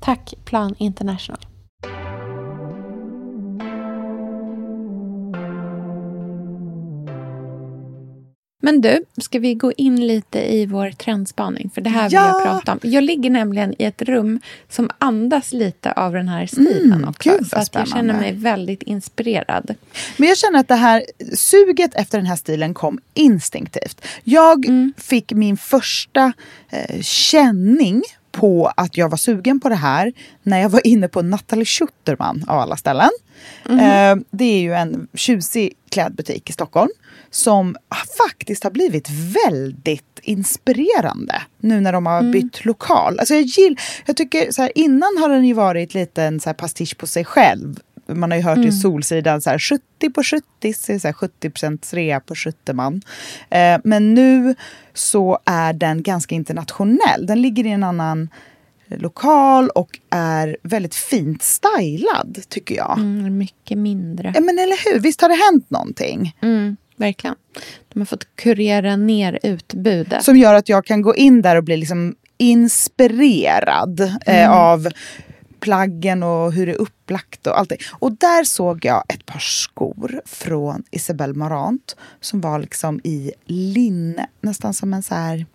Tack 0.00 0.34
Plan 0.44 0.74
International. 0.78 1.38
Men 8.62 8.80
du, 8.80 9.04
ska 9.18 9.38
vi 9.38 9.54
gå 9.54 9.72
in 9.72 10.06
lite 10.06 10.54
i 10.54 10.66
vår 10.66 10.90
trendspaning? 10.90 11.70
För 11.74 11.80
det 11.80 11.90
här 11.90 12.02
vill 12.02 12.12
Ja! 12.14 12.28
jag 12.34 12.42
prata 12.42 12.72
om. 12.72 12.78
Jag 12.82 13.04
ligger 13.04 13.30
nämligen 13.30 13.74
i 13.78 13.84
ett 13.84 14.02
rum 14.02 14.40
som 14.68 14.90
andas 14.98 15.52
lite 15.52 15.92
av 15.92 16.12
den 16.12 16.28
här 16.28 16.46
stilen 16.46 16.92
Mm, 16.92 17.08
också. 17.08 17.30
gud, 17.30 17.46
så 17.46 17.56
att 17.58 17.74
jag 17.74 17.88
känner 17.88 18.14
mig 18.14 18.32
väldigt 18.32 18.82
inspirerad. 18.82 19.74
Men 20.16 20.28
jag 20.28 20.38
känner 20.38 20.58
att 20.60 20.68
det 20.68 20.74
här 20.74 21.02
suget 21.34 21.94
efter 21.94 22.18
den 22.18 22.26
här 22.26 22.36
stilen 22.36 22.74
kom 22.74 22.98
instinktivt. 23.14 24.06
Jag 24.24 24.66
fick 24.96 25.32
min 25.32 25.56
första 25.56 26.32
eh, 26.70 27.00
känning 27.02 28.02
på 28.32 28.72
att 28.76 28.96
jag 28.96 29.08
var 29.08 29.16
sugen 29.16 29.60
på 29.60 29.68
det 29.68 29.74
här 29.74 30.12
när 30.42 30.60
jag 30.60 30.68
var 30.68 30.86
inne 30.86 31.08
på 31.08 31.22
Nathalie 31.22 31.64
Schutterman 31.64 32.44
av 32.48 32.58
alla 32.58 32.76
ställen. 32.76 33.10
Eh, 33.68 34.16
det 34.30 34.44
är 34.44 34.60
ju 34.60 34.74
en 34.74 35.08
tjusig 35.14 35.72
klädbutik 35.90 36.50
i 36.50 36.52
Stockholm 36.52 36.90
som 37.30 37.76
faktiskt 38.18 38.64
har 38.64 38.70
blivit 38.70 39.08
väldigt 39.46 40.20
inspirerande 40.22 41.42
nu 41.58 41.80
när 41.80 41.92
de 41.92 42.06
har 42.06 42.22
bytt 42.22 42.64
lokal. 42.64 43.18
Alltså 43.18 43.34
jag, 43.34 43.42
gill, 43.42 43.76
jag 44.06 44.16
tycker 44.16 44.52
så 44.52 44.62
här, 44.62 44.72
innan 44.74 45.16
har 45.20 45.28
den 45.28 45.44
ju 45.44 45.54
varit 45.54 45.94
lite 45.94 46.22
en 46.22 46.40
så 46.40 46.48
här 46.48 46.54
pastisch 46.54 46.96
på 46.96 47.06
sig 47.06 47.24
själv. 47.24 47.80
Man 48.14 48.30
har 48.30 48.38
ju 48.38 48.44
hört 48.44 48.58
i 48.58 48.72
Solsidan 48.72 49.40
så 49.40 49.50
här, 49.50 49.58
70 49.58 50.10
på 50.14 50.22
70, 50.22 50.72
så 50.72 50.98
så 50.98 51.08
här 51.08 51.12
70% 51.12 51.94
rea 51.94 52.20
på 52.20 52.34
Skytteman. 52.34 53.02
Eh, 53.50 53.80
men 53.84 54.14
nu 54.14 54.54
så 54.94 55.38
är 55.44 55.72
den 55.72 56.02
ganska 56.02 56.34
internationell. 56.34 57.26
Den 57.26 57.42
ligger 57.42 57.66
i 57.66 57.70
en 57.70 57.84
annan 57.84 58.28
lokal 58.96 59.70
och 59.70 59.98
är 60.10 60.56
väldigt 60.62 60.94
fint 60.94 61.42
stylad 61.42 62.38
tycker 62.48 62.74
jag. 62.74 62.98
Mm, 62.98 63.38
mycket 63.38 63.78
mindre. 63.78 64.32
Ja, 64.34 64.40
men 64.40 64.58
eller 64.58 64.92
hur, 64.92 65.00
visst 65.00 65.20
har 65.20 65.28
det 65.28 65.34
hänt 65.34 65.70
någonting? 65.70 66.36
Mm, 66.42 66.76
verkligen. 66.96 67.36
De 67.92 67.98
har 67.98 68.06
fått 68.06 68.36
kurera 68.36 68.96
ner 68.96 69.38
utbudet. 69.42 70.24
Som 70.24 70.36
gör 70.36 70.54
att 70.54 70.68
jag 70.68 70.84
kan 70.84 71.02
gå 71.02 71.16
in 71.16 71.42
där 71.42 71.56
och 71.56 71.64
bli 71.64 71.76
liksom 71.76 72.14
inspirerad 72.38 74.00
eh, 74.26 74.50
av 74.50 74.88
plaggen 75.60 76.22
och 76.22 76.52
hur 76.52 76.66
det 76.66 76.72
är 76.72 76.80
upplagt 76.80 77.46
och 77.46 77.58
allting. 77.58 77.78
Och 77.90 78.12
där 78.12 78.44
såg 78.44 78.84
jag 78.84 79.04
ett 79.08 79.26
par 79.26 79.38
skor 79.38 80.22
från 80.24 80.82
Isabelle 80.90 81.34
Marant 81.34 81.96
som 82.20 82.40
var 82.40 82.58
liksom 82.58 83.00
i 83.04 83.32
linne, 83.44 84.26
nästan 84.40 84.74
som 84.74 84.94
en 84.94 85.02
så 85.02 85.14
här 85.14 85.46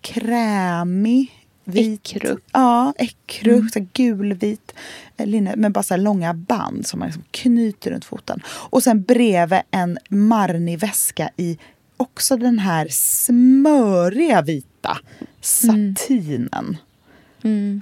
krämig 0.00 1.46
vit. 1.64 2.14
Ekru. 2.14 2.36
Ja, 2.52 2.92
ekru, 2.98 3.68
så 3.68 3.78
här 3.78 3.88
gulvit 3.92 4.74
eh, 5.16 5.26
linne 5.26 5.56
med 5.56 5.72
bara 5.72 5.82
så 5.82 5.96
långa 5.96 6.34
band 6.34 6.86
som 6.86 6.98
man 6.98 7.08
liksom 7.08 7.24
knyter 7.30 7.90
runt 7.90 8.04
foten. 8.04 8.42
Och 8.46 8.82
sen 8.82 9.02
bredvid 9.02 9.60
en 9.70 9.98
Marni-väska 10.08 11.30
i 11.36 11.58
också 11.96 12.36
den 12.36 12.58
här 12.58 12.88
smöriga 12.90 14.42
vita 14.42 14.98
satinen. 15.40 16.48
Mm. 16.52 16.76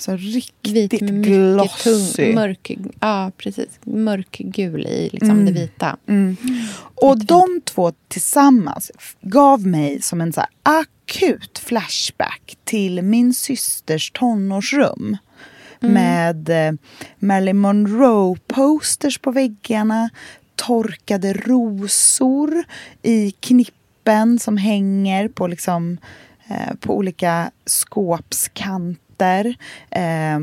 Så 0.01 0.16
riktigt 0.16 0.92
Vit 0.92 1.01
med 1.01 1.25
glossy. 1.25 2.35
mörk, 2.35 2.71
ja, 3.01 3.33
precis, 3.37 3.69
mörkgul 3.85 4.87
i 4.87 5.09
liksom 5.12 5.31
Mm. 5.31 5.45
det 5.47 5.53
vita. 5.53 5.97
Och 6.95 7.27
de 7.27 7.61
två 7.64 7.92
tillsammans 8.09 8.90
gav 9.21 9.66
mig 9.66 10.03
som 10.03 10.21
en 10.21 10.33
så 10.33 10.42
akut 10.62 11.59
flashback 11.59 12.57
till 12.64 13.03
min 13.03 13.35
systers 13.35 14.11
tonårsrum. 14.11 15.16
Med 15.81 16.49
eh, 16.49 16.73
Marilyn 17.19 17.57
Monroe-posters 17.66 19.19
på 19.21 19.31
väggarna, 19.31 20.11
torkade 20.55 21.33
rosor 21.33 22.64
i 23.03 23.31
knippen 23.31 24.38
som 24.38 24.57
hänger 24.57 25.29
på, 25.29 25.47
liksom, 25.47 25.99
eh, 26.49 26.75
på 26.81 26.97
olika 26.97 27.51
skåpskanter. 27.66 29.06
Eh, 29.90 30.38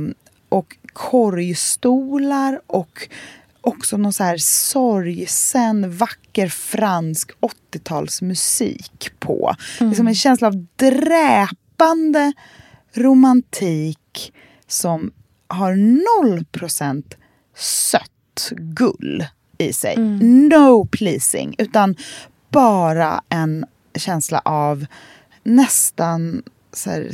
och 0.49 0.77
korgstolar 0.93 2.61
och 2.67 3.07
också 3.61 3.97
någon 3.97 4.13
så 4.13 4.23
här 4.23 4.37
sorgsen, 4.37 5.97
vacker 5.97 6.47
fransk 6.47 7.31
80-talsmusik 7.41 9.11
på. 9.19 9.55
Liksom 9.79 10.07
en 10.07 10.15
känsla 10.15 10.47
av 10.47 10.65
dräpande 10.75 12.33
romantik 12.93 14.33
som 14.67 15.11
har 15.47 15.75
noll 15.75 16.45
procent 16.45 17.17
sött 17.55 18.51
gull 18.51 19.25
i 19.57 19.73
sig. 19.73 19.97
No 20.21 20.85
pleasing, 20.85 21.55
utan 21.57 21.95
bara 22.49 23.21
en 23.29 23.65
känsla 23.95 24.41
av 24.45 24.85
nästan 25.43 26.43
så 26.73 26.89
här, 26.89 27.09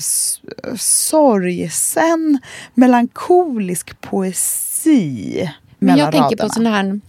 sorgsen, 0.78 2.40
melankolisk 2.74 4.02
poesi 4.02 5.50
Men 5.80 5.98
jag 5.98 6.12
tänker 6.12 6.24
raderna. 6.24 6.48
på 6.48 6.54
sån 6.54 6.66
här... 6.66 7.00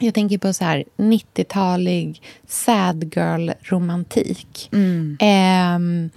Jag 0.00 0.14
tänker 0.14 0.38
på 0.38 0.52
så 0.52 0.64
här 0.64 0.84
90-talig 0.96 2.22
sad 2.46 3.04
girl-romantik. 3.16 4.68
Mm. 4.72 5.16
Ehm, 5.20 6.10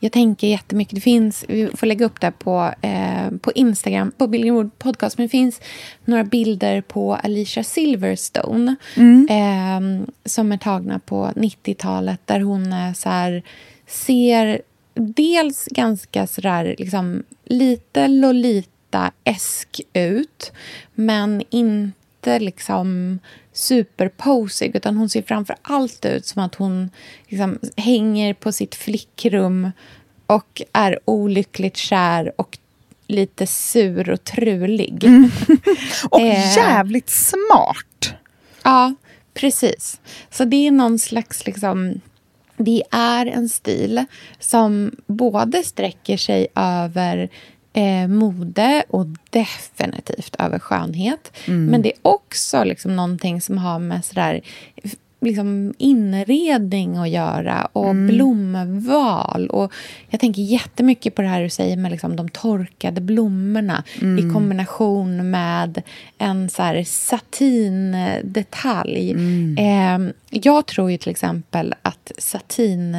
jag 0.00 0.12
tänker 0.12 0.46
jättemycket. 0.46 0.94
Det 0.94 1.00
finns, 1.00 1.44
vi 1.48 1.68
får 1.74 1.86
lägga 1.86 2.06
upp 2.06 2.20
det 2.20 2.30
på, 2.38 2.74
eh, 2.80 3.30
på 3.40 3.52
Instagram, 3.52 4.12
på 4.18 4.26
Billgren 4.26 4.54
Wood 4.54 4.78
podcast. 4.78 5.18
Men 5.18 5.26
det 5.26 5.30
finns 5.30 5.60
några 6.04 6.24
bilder 6.24 6.80
på 6.80 7.14
Alicia 7.14 7.64
Silverstone 7.64 8.76
Mm. 8.96 9.26
ehm, 9.30 10.06
som 10.24 10.52
är 10.52 10.58
tagna 10.58 10.98
på 10.98 11.30
90-talet 11.36 12.20
där 12.24 12.40
hon 12.40 12.72
är 12.72 12.94
så 12.94 13.08
här, 13.08 13.42
ser 13.86 14.62
dels 14.96 15.64
ganska 15.70 16.26
sådär 16.26 16.74
liksom, 16.78 17.22
lite 17.44 18.08
Lolita-esk 18.08 19.80
ut 19.92 20.52
men 20.94 21.42
inte 21.50 22.38
liksom 22.38 23.18
superposig 23.52 24.76
utan 24.76 24.96
hon 24.96 25.08
ser 25.08 25.22
framför 25.22 25.56
allt 25.62 26.04
ut 26.04 26.26
som 26.26 26.42
att 26.42 26.54
hon 26.54 26.90
liksom 27.28 27.58
hänger 27.76 28.34
på 28.34 28.52
sitt 28.52 28.74
flickrum 28.74 29.70
och 30.26 30.62
är 30.72 30.98
olyckligt 31.04 31.76
kär 31.76 32.32
och 32.36 32.58
lite 33.06 33.46
sur 33.46 34.10
och 34.10 34.24
trulig. 34.24 35.04
Och 36.10 36.20
Eh. 36.20 36.56
jävligt 36.56 37.10
smart. 37.10 38.14
Ja, 38.62 38.94
precis. 39.34 40.00
Så 40.30 40.44
det 40.44 40.66
är 40.66 40.70
någon 40.70 40.98
slags... 40.98 41.46
liksom 41.46 42.00
Det 42.56 42.82
är 42.90 43.26
en 43.26 43.48
stil 43.48 44.04
som 44.38 44.90
både 45.06 45.62
sträcker 45.62 46.16
sig 46.16 46.46
över 46.54 47.28
eh, 47.72 48.08
mode 48.08 48.84
och 48.88 49.06
definitivt 49.30 50.36
över 50.38 50.58
skönhet. 50.58 51.32
Men 51.70 51.82
det 51.82 51.88
är 51.88 51.98
också 52.02 52.64
liksom 52.64 52.96
någonting 52.96 53.40
som 53.40 53.58
har 53.58 53.78
med 53.78 54.04
sådär, 54.04 54.40
liksom 55.26 55.74
inredning 55.78 56.96
att 56.96 57.08
göra 57.08 57.64
och 57.72 57.94
blomval. 57.94 59.48
Och 59.50 59.72
jag 60.08 60.20
tänker 60.20 60.42
jättemycket 60.42 61.14
på 61.14 61.22
det 61.22 61.28
här 61.28 61.42
du 61.42 61.48
säger 61.50 61.76
med 61.76 61.90
liksom 61.90 62.16
de 62.16 62.28
torkade 62.28 63.00
blommorna 63.00 63.84
i 64.18 64.32
kombination 64.34 65.30
med 65.30 65.82
en 66.18 66.48
så 66.50 66.62
här 66.62 66.84
satindetalj. 67.86 69.10
Eh, 69.58 69.98
jag 70.30 70.66
tror 70.66 70.90
ju 70.90 70.98
till 70.98 71.10
exempel 71.10 71.74
att 71.82 72.12
satin 72.18 72.94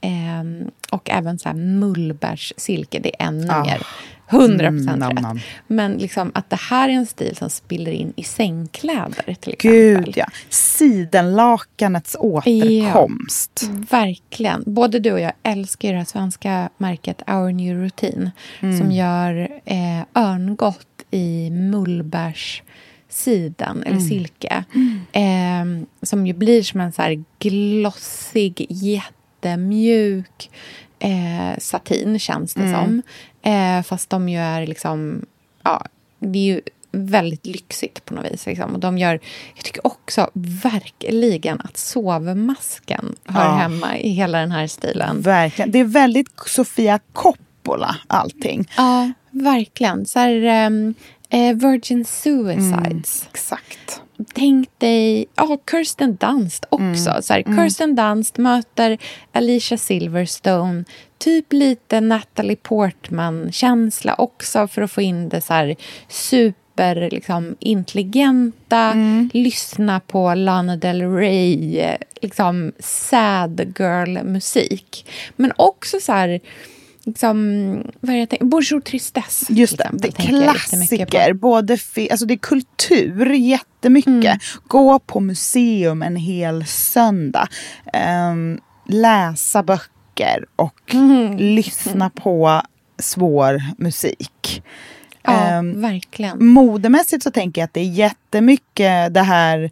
eh, 0.00 0.44
och 0.90 1.10
även 1.10 1.38
så 1.38 1.48
här 1.48 1.56
mullbärssilke, 1.56 2.98
det 2.98 3.22
är 3.22 3.26
ännu 3.28 3.48
Ah. 3.50 3.62
mer. 3.64 3.86
100 4.30 4.70
procent 4.70 4.88
Mm, 4.88 5.02
rätt. 5.10 5.22
nam. 5.22 5.40
Men 5.66 5.92
liksom 5.92 6.30
att 6.34 6.50
det 6.50 6.60
här 6.60 6.88
är 6.88 6.92
en 6.92 7.06
stil 7.06 7.36
som 7.36 7.50
spiller 7.50 7.92
in 7.92 8.12
i 8.16 8.22
sängkläder 8.24 9.22
till 9.40 9.52
exempel. 9.52 10.04
Gud 10.04 10.12
ja. 10.16 10.26
Sidenlakanets 10.48 12.16
återkomst. 12.20 13.70
Verkligen. 13.90 14.62
Både 14.66 14.98
du 14.98 15.12
och 15.12 15.20
jag 15.20 15.32
älskar 15.42 15.92
det 15.94 16.04
svenska 16.04 16.68
märket 16.78 17.22
Our 17.26 17.52
New 17.52 17.76
Routine 17.82 18.30
som 18.60 18.92
gör 18.92 19.48
eh, 19.64 20.00
örngott 20.14 20.86
i 21.10 21.50
mullbärssiden, 21.50 23.82
eller 23.86 23.98
silke. 23.98 24.64
Eh, 25.12 25.64
som 26.02 26.26
ju 26.26 26.32
blir 26.32 26.62
som 26.62 26.80
en 26.80 26.92
så 26.92 27.02
här 27.02 27.24
glossig, 27.38 28.66
jättemjuk 28.70 30.50
eh, 30.98 31.58
satin, 31.58 32.18
känns 32.18 32.54
det 32.54 32.70
som. 32.72 33.02
Eh, 33.42 33.82
fast 33.82 34.10
de 34.10 34.28
ju 34.28 34.38
är 34.38 34.66
liksom... 34.66 35.26
Ja, 35.62 35.84
det 36.18 36.38
är 36.38 36.42
ju 36.42 36.60
väldigt 36.92 37.46
lyxigt 37.46 38.04
på 38.04 38.14
något 38.14 38.32
vis. 38.32 38.46
Liksom. 38.46 38.74
Och 38.74 38.80
de 38.80 38.98
gör, 38.98 39.20
jag 39.54 39.64
tycker 39.64 39.86
också 39.86 40.30
verkligen 40.34 41.60
att 41.60 41.76
sovmasken 41.76 43.16
hör 43.24 43.44
Ja. 43.44 43.56
hemma 43.56 43.98
i 43.98 44.08
hela 44.10 44.38
den 44.40 44.50
här 44.52 44.66
stilen. 44.66 45.20
Verkligen. 45.20 45.70
Det 45.70 45.78
är 45.78 45.84
väldigt 45.84 46.28
Sofia 46.46 46.98
Coppola 47.12 47.96
allting. 48.06 48.68
Ja, 48.76 49.12
verkligen. 49.30 50.06
Så 50.06 50.18
här, 50.18 50.42
ehm, 50.42 50.94
eh, 51.30 51.54
Virgin 51.56 52.04
Suicides. 52.04 53.26
Exakt. 53.30 54.02
Tänk 54.34 54.68
dig... 54.78 55.26
Ja, 55.36 55.58
Kirsten 55.70 56.16
Dunst 56.16 56.64
också. 56.68 57.16
Så 57.22 57.32
här, 57.32 57.42
Kirsten 57.42 57.94
Dunst 57.96 58.38
möter 58.38 58.98
Alicia 59.32 59.78
Silverstone. 59.78 60.84
Typ 61.18 61.52
lite 61.52 62.00
Natalie 62.00 62.56
Portman-känsla 62.56 64.14
också 64.18 64.68
för 64.68 64.82
att 64.82 64.90
få 64.90 65.00
in 65.02 65.28
det 65.28 65.40
så 65.40 65.52
här 65.52 65.76
super 66.08 67.10
liksom, 67.10 67.56
intelligenta. 67.58 68.94
Lyssna 69.32 70.00
på 70.00 70.34
Lana 70.34 70.76
Del 70.76 71.02
Rey. 71.02 71.78
eh, 71.78 71.96
Liksom 72.22 72.72
sad 72.78 73.74
girl-musik. 73.78 75.06
Men 75.36 75.52
också 75.56 76.00
så 76.00 76.12
här... 76.12 76.40
Liksom, 77.12 77.82
vad 78.00 78.16
är 78.16 78.26
det? 78.30 78.36
Bonjour 78.40 78.80
Tristesse. 78.80 79.46
Just 79.52 79.78
det, 79.78 79.90
det 79.92 80.08
är 80.08 80.12
klassiker. 80.12 81.32
Både 81.32 81.72
alltså 82.10 82.26
det 82.26 82.34
är 82.34 82.38
kultur 82.38 83.30
jättemycket. 83.32 84.08
Mm. 84.24 84.38
Gå 84.66 84.98
på 84.98 85.20
museum 85.20 86.02
en 86.02 86.16
hel 86.16 86.66
söndag. 86.66 87.48
Ehm, 87.92 88.60
läsa 88.88 89.62
böcker 89.62 90.44
och 90.56 90.74
Mm. 90.94 91.36
lyssna 91.36 92.10
på 92.10 92.62
svår 92.98 93.62
musik. 93.78 94.62
Ja, 95.22 95.32
Ehm, 95.32 95.80
verkligen. 95.82 96.46
modemässigt 96.46 97.22
så 97.22 97.30
tänker 97.30 97.60
jag 97.60 97.66
att 97.66 97.74
det 97.74 97.80
är 97.80 97.84
jättemycket 97.84 99.14
det 99.14 99.22
här 99.22 99.70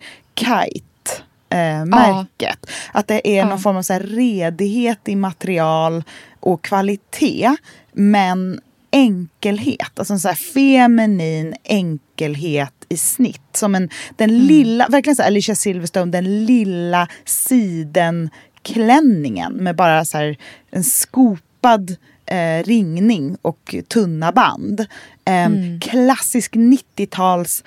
kite-märket. 1.51 2.71
Att 2.93 3.07
det 3.09 3.39
är 3.39 3.43
någon 3.43 3.51
Ja. 3.51 3.59
form 3.59 3.77
av 3.77 3.83
så 3.83 3.99
redighet 3.99 5.09
i 5.09 5.17
material 5.17 6.05
och 6.47 6.63
kvalitet. 6.63 7.57
Men 7.93 8.61
enkelhet, 8.91 9.99
alltså 9.99 10.13
en 10.13 10.21
så 10.21 10.35
feminin 10.35 11.55
enkelhet 11.65 12.73
i 12.89 12.97
snitt. 12.97 13.41
Som 13.53 13.75
en, 13.75 13.89
den 14.17 14.31
Mm. 14.31 14.43
lilla, 14.47 14.89
verkligen 14.89 15.17
så 15.17 15.23
här 15.23 15.31
Alicia 15.31 15.55
Silverstone, 15.55 16.13
den 16.13 16.45
lilla 16.47 17.09
sidenklänningen 17.25 19.53
med 19.53 19.77
bara 19.77 20.05
så 20.05 20.19
här 20.19 20.37
en 20.71 20.85
skopad 20.85 21.97
eh, 22.27 22.63
ringning 22.65 23.37
och 23.43 23.75
tunna 23.89 24.33
band. 24.33 24.81
Eh, 25.25 25.49
Klassisk 25.81 26.55
90-tals 26.55 27.65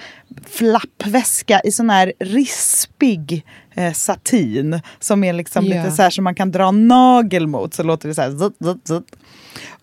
flappväska 0.49 1.61
i 1.63 1.71
sån 1.71 1.89
här 1.89 2.13
rispig 2.19 3.45
eh, 3.79 3.93
satin. 3.93 4.81
Som 4.99 5.23
är 5.23 5.33
liksom 5.33 5.65
Ja. 5.65 5.75
lite 5.83 5.95
så 5.95 6.01
här 6.01 6.09
som 6.09 6.23
man 6.23 6.35
kan 6.35 6.51
dra 6.51 6.71
nagel 6.71 7.47
mot 7.47 7.73
så 7.73 7.83
låter 7.83 8.07
det 8.09 8.15
så 8.15 8.21
här 8.21 8.37
zutt, 8.37 8.57
zutt, 8.63 8.87
zutt. 8.87 9.15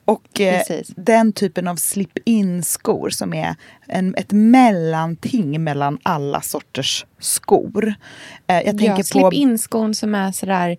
Och 0.05 0.41
eh, 0.41 0.63
den 0.97 1.33
typen 1.33 1.69
av 1.69 1.77
slip-in 1.77 2.63
skor 2.63 3.11
som 3.11 3.35
är 3.35 3.57
en, 3.87 4.15
ett 4.15 4.33
mellanting 4.33 5.65
mellan 5.65 5.99
alla 6.03 6.41
sorters 6.41 7.07
skor. 7.19 7.95
Eh, 8.47 8.57
jag 8.57 8.65
tänker 8.65 8.87
ja, 8.87 8.97
på... 8.97 9.03
Slip 9.03 9.33
in-skon 9.33 9.95
som 9.95 10.15
är 10.15 10.33
sådär, 10.33 10.77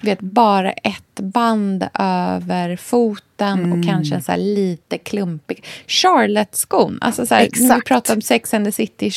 vet, 0.00 0.20
bara 0.20 0.72
ett 0.72 1.20
band 1.20 1.88
över 1.94 2.76
foten 2.76 3.24
Mm. 3.64 3.72
och 3.80 3.86
kanske 3.86 4.14
en 4.14 4.22
så 4.22 4.32
här 4.32 4.38
lite 4.38 4.98
klumpig. 4.98 5.64
Charlotte-skon. 5.86 6.98
Alltså 7.00 7.26
så 7.26 7.34
här, 7.34 7.48
när 7.60 7.74
vi 7.76 7.82
pratar 7.82 8.14
om 8.14 8.22
Sex 8.22 8.54
and 8.54 8.64
the 8.64 8.72
City, 8.72 9.10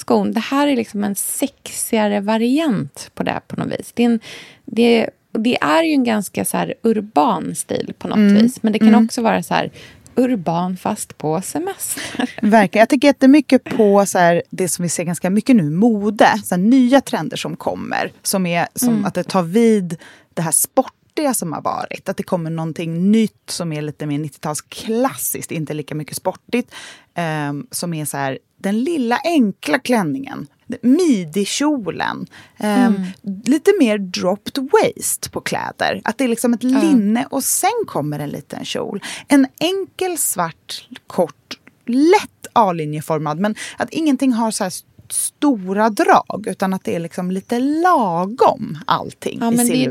Charlotte-skon. 0.00 0.32
Det 0.32 0.40
här 0.40 0.66
är 0.66 0.76
liksom 0.76 1.04
en 1.04 1.14
sexigare 1.14 2.20
variant 2.20 3.10
på 3.14 3.22
det 3.22 3.40
på 3.48 3.56
något 3.56 3.72
vis. 3.78 3.92
Det 3.94 4.02
är, 4.02 4.06
en, 4.06 4.20
det, 4.64 5.10
det 5.32 5.58
är 5.60 5.82
ju 5.82 5.92
en 5.92 6.04
ganska 6.04 6.44
så 6.44 6.66
urban 6.82 7.54
stil 7.54 7.94
på 7.98 8.08
något 8.08 8.16
Mm. 8.18 8.34
vis. 8.42 8.62
Men 8.62 8.72
det 8.72 8.78
kan 8.78 8.94
också 8.94 9.22
vara 9.22 9.42
så 9.42 9.54
här 9.54 9.70
urban 10.16 10.76
fast 10.76 11.18
på 11.18 11.40
semester. 11.42 12.30
Verkligen. 12.42 12.80
Jag 12.82 12.88
tänker 12.88 13.08
jättemycket 13.08 13.64
på 13.64 14.06
så 14.06 14.18
här, 14.18 14.42
det 14.50 14.68
som 14.68 14.82
vi 14.82 14.88
ser 14.88 15.04
ganska 15.04 15.30
mycket 15.30 15.56
nu, 15.56 15.70
mode. 15.70 16.40
Så 16.44 16.54
här, 16.54 16.62
nya 16.62 17.00
trender 17.00 17.36
som 17.36 17.56
kommer. 17.56 18.12
Som 18.22 18.46
är 18.46 18.66
som 18.74 19.04
att 19.04 19.14
det 19.14 19.24
tar 19.24 19.42
vid 19.42 19.96
det 20.34 20.42
här 20.42 20.52
sportiga 20.52 21.34
som 21.34 21.52
har 21.52 21.62
varit. 21.62 22.08
Att 22.08 22.16
det 22.16 22.22
kommer 22.22 22.50
någonting 22.50 23.10
nytt 23.10 23.42
som 23.50 23.72
är 23.72 23.82
lite 23.82 24.06
mer 24.06 24.18
90-tals 24.18 24.60
klassiskt, 24.60 25.50
inte 25.52 25.74
lika 25.74 25.94
mycket 25.94 26.16
sportigt. 26.16 26.74
ehm, 27.14 27.66
som 27.70 27.94
är 27.94 28.04
så 28.04 28.16
här 28.16 28.38
den 28.60 28.84
lilla 28.84 29.20
enkla 29.24 29.78
klänningen 29.78 30.46
midikjolen. 30.82 32.26
Um, 32.58 33.06
Lite 33.44 33.70
mer 33.80 33.98
dropped 33.98 34.68
waist 34.72 35.32
på 35.32 35.40
kläder. 35.40 36.00
Att 36.04 36.18
det 36.18 36.24
är 36.24 36.28
liksom 36.28 36.54
ett 36.54 36.62
linne 36.62 37.26
och 37.30 37.44
sen 37.44 37.84
kommer 37.86 38.18
en 38.18 38.30
liten 38.30 38.64
kjol. 38.64 39.02
En 39.28 39.46
enkel 39.58 40.18
svart, 40.18 40.88
kort, 41.06 41.58
lätt 41.86 42.46
A-linjeformad. 42.52 43.38
Men 43.38 43.54
att 43.76 43.90
ingenting 43.90 44.32
har 44.32 44.50
så 44.50 44.64
här 44.64 44.72
stora 45.08 45.90
drag 45.90 46.44
utan 46.46 46.74
att 46.74 46.84
det 46.84 46.94
är 46.96 47.00
liksom 47.00 47.30
lite 47.30 47.58
lagom 47.58 48.78
allting 48.86 49.38
Ja, 49.40 49.52
i 49.52 49.56
men 49.56 49.66
det 49.66 49.84
är 49.84 49.90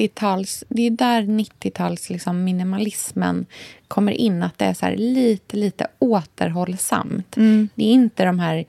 90-tals, 0.00 0.64
det 0.68 0.82
är 0.82 0.90
där 0.90 1.22
90-tals 1.22 2.10
liksom 2.10 2.44
minimalismen 2.44 3.46
kommer 3.88 4.12
in. 4.12 4.42
Att 4.42 4.58
det 4.58 4.64
är 4.64 4.74
så 4.74 4.86
här 4.86 4.96
lite, 4.96 5.56
lite 5.56 5.86
återhållsamt. 5.98 7.36
Mm. 7.36 7.68
Det 7.74 7.84
är 7.84 7.92
inte 7.92 8.24
de 8.24 8.38
här 8.38 8.64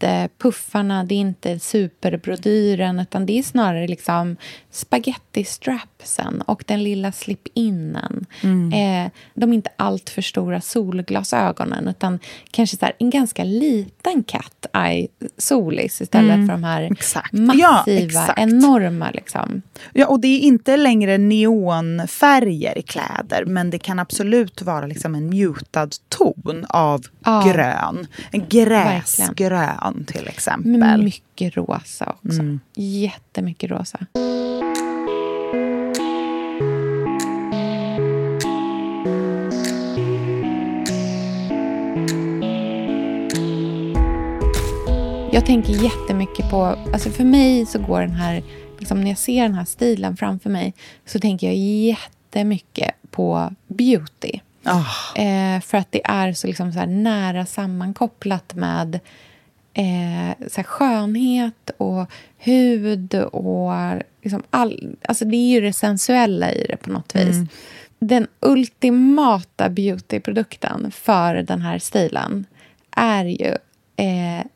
jättepuffarna, 0.00 1.04
det 1.04 1.14
är 1.14 1.18
inte 1.18 1.58
superbrodyren 1.58 3.00
utan 3.00 3.26
det 3.26 3.38
är 3.38 3.42
snarare 3.42 3.88
liksom 3.88 4.36
spaghetti-strapsen 4.70 6.40
och 6.46 6.64
den 6.66 6.84
lilla 6.84 7.12
slip-innen. 7.12 8.26
Mm. 8.42 8.72
Eh, 8.72 9.10
de 9.34 9.50
är 9.50 9.54
inte 9.54 9.70
allt 9.76 10.10
för 10.10 10.22
stora 10.22 10.60
solglasögonen 10.60 11.88
utan 11.88 12.18
kanske 12.50 12.76
så 12.76 12.84
här, 12.84 12.94
en 12.98 13.10
ganska 13.10 13.44
liten 13.44 14.22
cat 14.24 14.66
eye 14.72 15.08
solis 15.38 16.00
istället 16.00 16.46
för 16.46 16.52
de 16.52 16.64
här 16.64 16.76
Mm. 16.76 16.92
Exakt. 16.92 17.28
Ja, 17.32 17.40
massiva, 17.40 18.04
exakt. 18.06 18.38
enorma. 18.38 19.10
Liksom. 19.10 19.62
Ja, 19.92 20.06
och 20.06 20.20
det 20.20 20.28
är 20.28 20.38
inte 20.40 20.76
längre 20.76 21.18
neonfärger 21.18 22.78
i 22.78 22.82
kläder 22.82 23.44
men 23.46 23.70
det 23.70 23.78
kan 23.78 23.98
absolut 23.98 24.62
vara 24.62 24.86
liksom 24.86 25.14
en 25.14 25.30
mutad 25.30 25.88
ton 26.08 26.66
av 26.68 27.02
Ja. 27.24 27.42
grön. 27.46 28.06
En 28.30 28.44
gräsgrön 28.48 29.85
till 30.06 30.28
exempel. 30.28 31.02
Mycket 31.02 31.56
rosa 31.56 32.14
också. 32.22 32.40
Mm. 32.40 32.60
Jättemycket 32.74 33.70
rosa. 33.70 34.06
Jag 45.32 45.46
tänker 45.46 45.72
jättemycket 45.72 46.50
på... 46.50 46.64
Alltså 46.64 47.10
för 47.10 47.24
mig 47.24 47.66
så 47.66 47.78
går 47.78 48.00
den 48.00 48.10
här... 48.10 48.42
Liksom 48.78 49.00
när 49.00 49.08
jag 49.08 49.18
ser 49.18 49.42
den 49.42 49.54
här 49.54 49.64
stilen 49.64 50.16
framför 50.16 50.50
mig 50.50 50.74
så 51.06 51.18
tänker 51.18 51.46
jag 51.46 51.56
jättemycket 51.56 52.94
på 53.10 53.54
beauty. 53.66 54.40
Ah, 54.64 55.20
Eh, 55.20 55.60
för 55.60 55.78
att 55.78 55.92
det 55.92 56.06
är 56.06 56.32
så, 56.32 56.46
liksom 56.46 56.72
så 56.72 56.78
här 56.78 56.86
nära 56.86 57.46
sammankopplat 57.46 58.54
med 58.54 59.00
eh, 59.76 60.48
så 60.48 60.62
skönhet 60.62 61.70
och 61.76 62.06
hud 62.38 63.14
och 63.14 63.72
liksom 64.22 64.42
all, 64.50 64.96
alltså 65.08 65.24
det 65.24 65.36
är 65.36 65.50
ju 65.54 65.60
det 65.60 65.72
sensuella 65.72 66.52
i 66.52 66.66
det 66.68 66.76
på 66.76 66.90
något 66.90 67.16
vis. 67.16 67.36
Den 67.98 68.26
ultimata 68.40 69.68
beautyprodukten 69.68 70.90
för 70.90 71.34
den 71.34 71.60
här 71.62 71.78
stilen 71.78 72.44
är 72.90 73.24
ju 73.24 73.48
eh, 73.96 74.46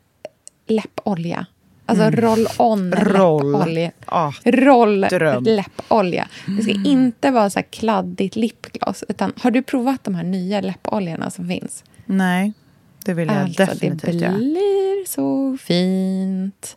läppolja. 0.66 1.46
Alltså 1.86 2.10
roll-on 2.10 2.92
Roll. 2.92 3.52
läppolja. 3.52 3.90
Ah, 4.06 4.32
Roll 4.44 5.00
dröm. 5.00 5.44
läppolja. 5.44 6.28
Det 6.56 6.62
ska 6.62 6.72
inte 6.72 7.30
vara 7.30 7.50
så 7.50 7.62
kladdigt 7.70 8.36
lipgloss. 8.36 9.04
Utan 9.08 9.32
har 9.36 9.50
du 9.50 9.62
provat 9.62 10.04
de 10.04 10.14
här 10.14 10.22
nya 10.24 10.60
läppoljorna 10.60 11.30
som 11.30 11.48
finns? 11.48 11.84
nej, 12.06 12.52
det 13.04 13.14
vill 13.14 13.28
jag 13.28 13.36
Alltså, 13.36 13.64
det 13.64 13.72
definitivt 13.72 14.14
göra. 14.14 14.32
blir 14.32 15.06
så 15.08 15.56
fint. 15.60 16.76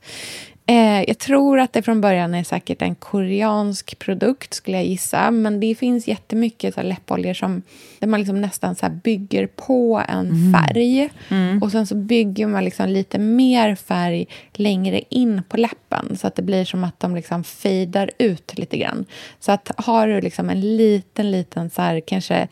Eh, 0.65 1.01
jag 1.07 1.17
tror 1.19 1.59
att 1.59 1.73
det 1.73 1.81
från 1.81 2.01
början 2.01 2.33
är 2.33 2.43
säkert 2.43 2.81
en 2.81 2.95
koreansk 2.95 3.99
produkt, 3.99 4.53
skulle 4.53 4.77
jag 4.77 4.85
gissa. 4.85 5.31
Men 5.31 5.59
det 5.59 5.75
finns 5.75 6.07
jättemycket 6.07 6.73
så 6.73 6.79
här 6.81 6.87
läppoljor 6.87 7.33
som, 7.33 7.61
där 7.99 8.07
man 8.07 8.19
liksom 8.19 8.41
nästan 8.41 8.75
så 8.75 8.89
bygger 8.89 9.47
på 9.47 10.03
en 10.09 10.27
Mm. 10.29 10.53
färg. 10.53 11.09
Och 11.61 11.71
sen 11.71 11.87
så 11.87 11.95
bygger 11.95 12.47
man 12.47 12.65
liksom 12.65 12.89
lite 12.89 13.19
mer 13.19 13.75
färg 13.75 14.27
längre 14.53 15.01
in 15.09 15.41
på 15.49 15.57
läppen. 15.57 16.17
Så 16.17 16.27
att 16.27 16.35
det 16.35 16.41
blir 16.41 16.65
som 16.65 16.83
att 16.83 16.99
de 16.99 17.15
liksom 17.15 17.43
fejdar 17.43 18.11
ut 18.17 18.57
lite 18.57 18.77
grann. 18.77 19.05
Så 19.39 19.51
att 19.51 19.71
har 19.77 20.07
du 20.07 20.21
liksom 20.21 20.49
en 20.49 20.77
liten, 20.77 21.31
liten 21.31 21.69
så 21.69 21.81
här, 21.81 21.99
kanske 22.07 22.47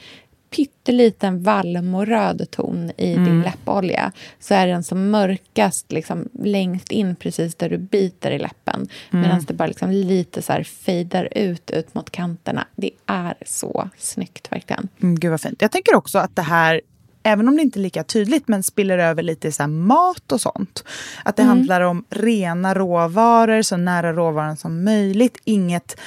pytteliten 0.55 1.43
vallmoröd 1.43 2.47
ton 2.51 2.91
i 2.97 3.13
Mm. 3.13 3.25
din 3.25 3.41
läppolja 3.41 4.11
så 4.39 4.53
är 4.53 4.67
den 4.67 4.83
som 4.83 5.09
mörkast 5.11 5.91
liksom 5.91 6.29
längst 6.43 6.91
in 6.91 7.15
precis 7.15 7.55
där 7.55 7.69
du 7.69 7.77
biter 7.77 8.31
i 8.31 8.39
läppen. 8.39 8.87
Mm. 9.11 9.21
Medan 9.21 9.45
det 9.47 9.53
bara 9.53 9.67
liksom 9.67 9.91
lite 9.91 10.41
så 10.41 10.53
här 10.53 10.63
fejdar 10.63 11.27
ut 11.31 11.71
ut 11.71 11.93
mot 11.93 12.09
kanterna. 12.09 12.67
Det 12.75 12.91
är 13.05 13.33
så 13.45 13.89
snyggt, 13.97 14.51
verkligen. 14.51 14.87
Mm, 15.01 15.19
gud 15.19 15.31
vad 15.31 15.41
fint. 15.41 15.61
Jag 15.61 15.71
tänker 15.71 15.95
också 15.95 16.19
att 16.19 16.35
det 16.35 16.41
här, 16.41 16.81
även 17.23 17.47
om 17.47 17.55
det 17.55 17.61
inte 17.61 17.79
är 17.79 17.81
lika 17.81 18.03
tydligt, 18.03 18.47
men 18.47 18.63
spiller 18.63 18.97
över 18.97 19.23
lite 19.23 19.47
i 19.47 19.51
så 19.51 19.67
mat 19.67 20.31
och 20.31 20.41
sånt. 20.41 20.83
Att 21.25 21.35
det 21.35 21.43
handlar 21.43 21.81
om 21.81 22.05
rena 22.09 22.73
råvaror, 22.73 23.61
så 23.61 23.77
nära 23.77 24.13
råvaran 24.13 24.57
som 24.57 24.83
möjligt. 24.83 25.37
Inget, 25.43 25.97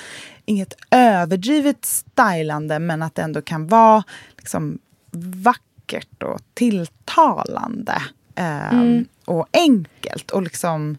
inget 0.45 0.75
överdrivet 0.91 1.85
stylande, 1.85 2.79
men 2.79 3.03
att 3.03 3.15
det 3.15 3.23
ändå 3.23 3.43
kan 3.43 3.67
vara 3.67 4.03
liksom 4.45 4.79
vackert 5.11 6.23
och 6.23 6.41
tilltalande. 6.55 8.03
Ehm, 8.35 9.05
Och 9.25 9.47
enkelt 9.53 10.31
och 10.31 10.43
liksom 10.43 10.97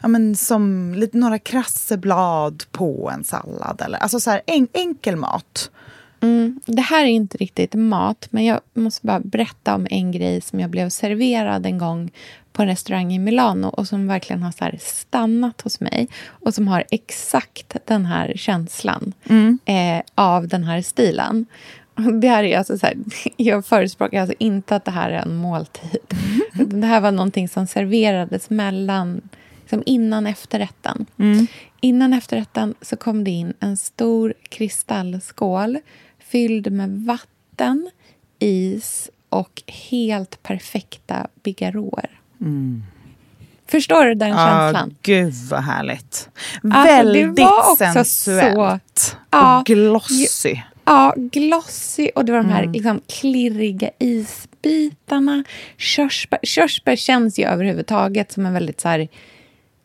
Ja, 0.00 0.08
men 0.08 0.36
som 0.36 0.94
lite, 0.94 1.18
några 1.18 1.38
krasseblad 1.38 2.64
på 2.70 3.10
en 3.14 3.24
sallad. 3.24 3.82
Eller, 3.84 3.98
alltså 3.98 4.20
så 4.20 4.30
här, 4.30 4.42
en, 4.46 4.68
enkel 4.72 5.16
mat. 5.16 5.70
Mm. 6.20 6.60
Det 6.66 6.82
här 6.82 7.04
är 7.04 7.08
inte 7.08 7.38
riktigt 7.38 7.74
mat, 7.74 8.28
men 8.30 8.44
jag 8.44 8.60
måste 8.74 9.06
bara 9.06 9.20
berätta 9.20 9.74
om 9.74 9.86
en 9.90 10.12
grej 10.12 10.40
som 10.40 10.60
jag 10.60 10.70
blev 10.70 10.88
serverad 10.88 11.66
en 11.66 11.78
gång 11.78 12.10
på 12.52 12.62
en 12.62 12.68
restaurang 12.68 13.12
i 13.12 13.18
Milano 13.18 13.66
och 13.66 13.88
som 13.88 14.06
verkligen 14.08 14.42
har 14.42 14.52
så 14.52 14.70
stannat 14.78 15.60
hos 15.60 15.80
mig 15.80 16.08
och 16.28 16.54
som 16.54 16.68
har 16.68 16.84
exakt 16.90 17.76
den 17.84 18.06
här 18.06 18.32
känslan 18.36 19.12
eh, 19.64 20.02
av 20.14 20.48
den 20.48 20.64
här 20.64 20.82
stilen. 20.82 21.46
Det 22.20 22.28
här 22.28 22.44
är 22.44 22.58
alltså 22.58 22.78
så 22.78 22.86
här, 22.86 22.96
jag 23.36 23.66
förespråkar 23.66 24.20
alltså 24.20 24.36
inte 24.38 24.76
att 24.76 24.84
det 24.84 24.90
här 24.90 25.10
är 25.10 25.22
en 25.22 25.36
måltid. 25.36 25.98
Utan 26.54 26.80
Det 26.80 26.86
här 26.86 27.00
var 27.00 27.12
någonting 27.12 27.48
som 27.48 27.66
serverades 27.66 28.50
mellan, 28.50 29.20
liksom 29.60 29.82
innan 29.86 30.26
efterrätten. 30.26 31.06
Innan 31.80 32.12
efterrätten 32.12 32.74
så 32.82 32.96
kom 32.96 33.24
det 33.24 33.30
in 33.30 33.52
en 33.60 33.76
stor 33.76 34.34
kristallskål 34.48 35.78
fylld 36.18 36.72
med 36.72 36.90
vatten, 36.90 37.90
is 38.38 39.10
och 39.28 39.62
helt 39.66 40.42
perfekta 40.42 41.26
bigarråer. 41.42 42.10
Förstår 43.66 44.04
du 44.04 44.14
den 44.14 44.28
känslan? 44.34 44.90
Ah, 44.90 44.94
gud 45.02 45.34
vad 45.50 45.60
härligt. 45.64 46.28
Alltså, 46.62 46.84
Väldigt 46.94 47.38
sensuellt. 47.78 49.16
Ja, 49.30 49.60
och 49.60 49.66
glossy. 49.66 50.56
Ja, 50.88 51.14
glossy 51.16 52.08
och 52.14 52.24
det 52.24 52.32
var 52.32 52.38
de 52.38 52.46
Mm. 52.46 52.56
här 52.56 52.72
liksom, 52.72 53.00
klirriga 53.20 53.90
isbitarna. 53.98 55.44
Körsbär, 55.76 56.38
körsbär 56.42 56.96
känns 56.96 57.38
ju 57.38 57.44
överhuvudtaget 57.44 58.32
som 58.32 58.46
en 58.46 58.52
väldigt 58.52 58.80
så 58.80 58.88
här, 58.88 59.08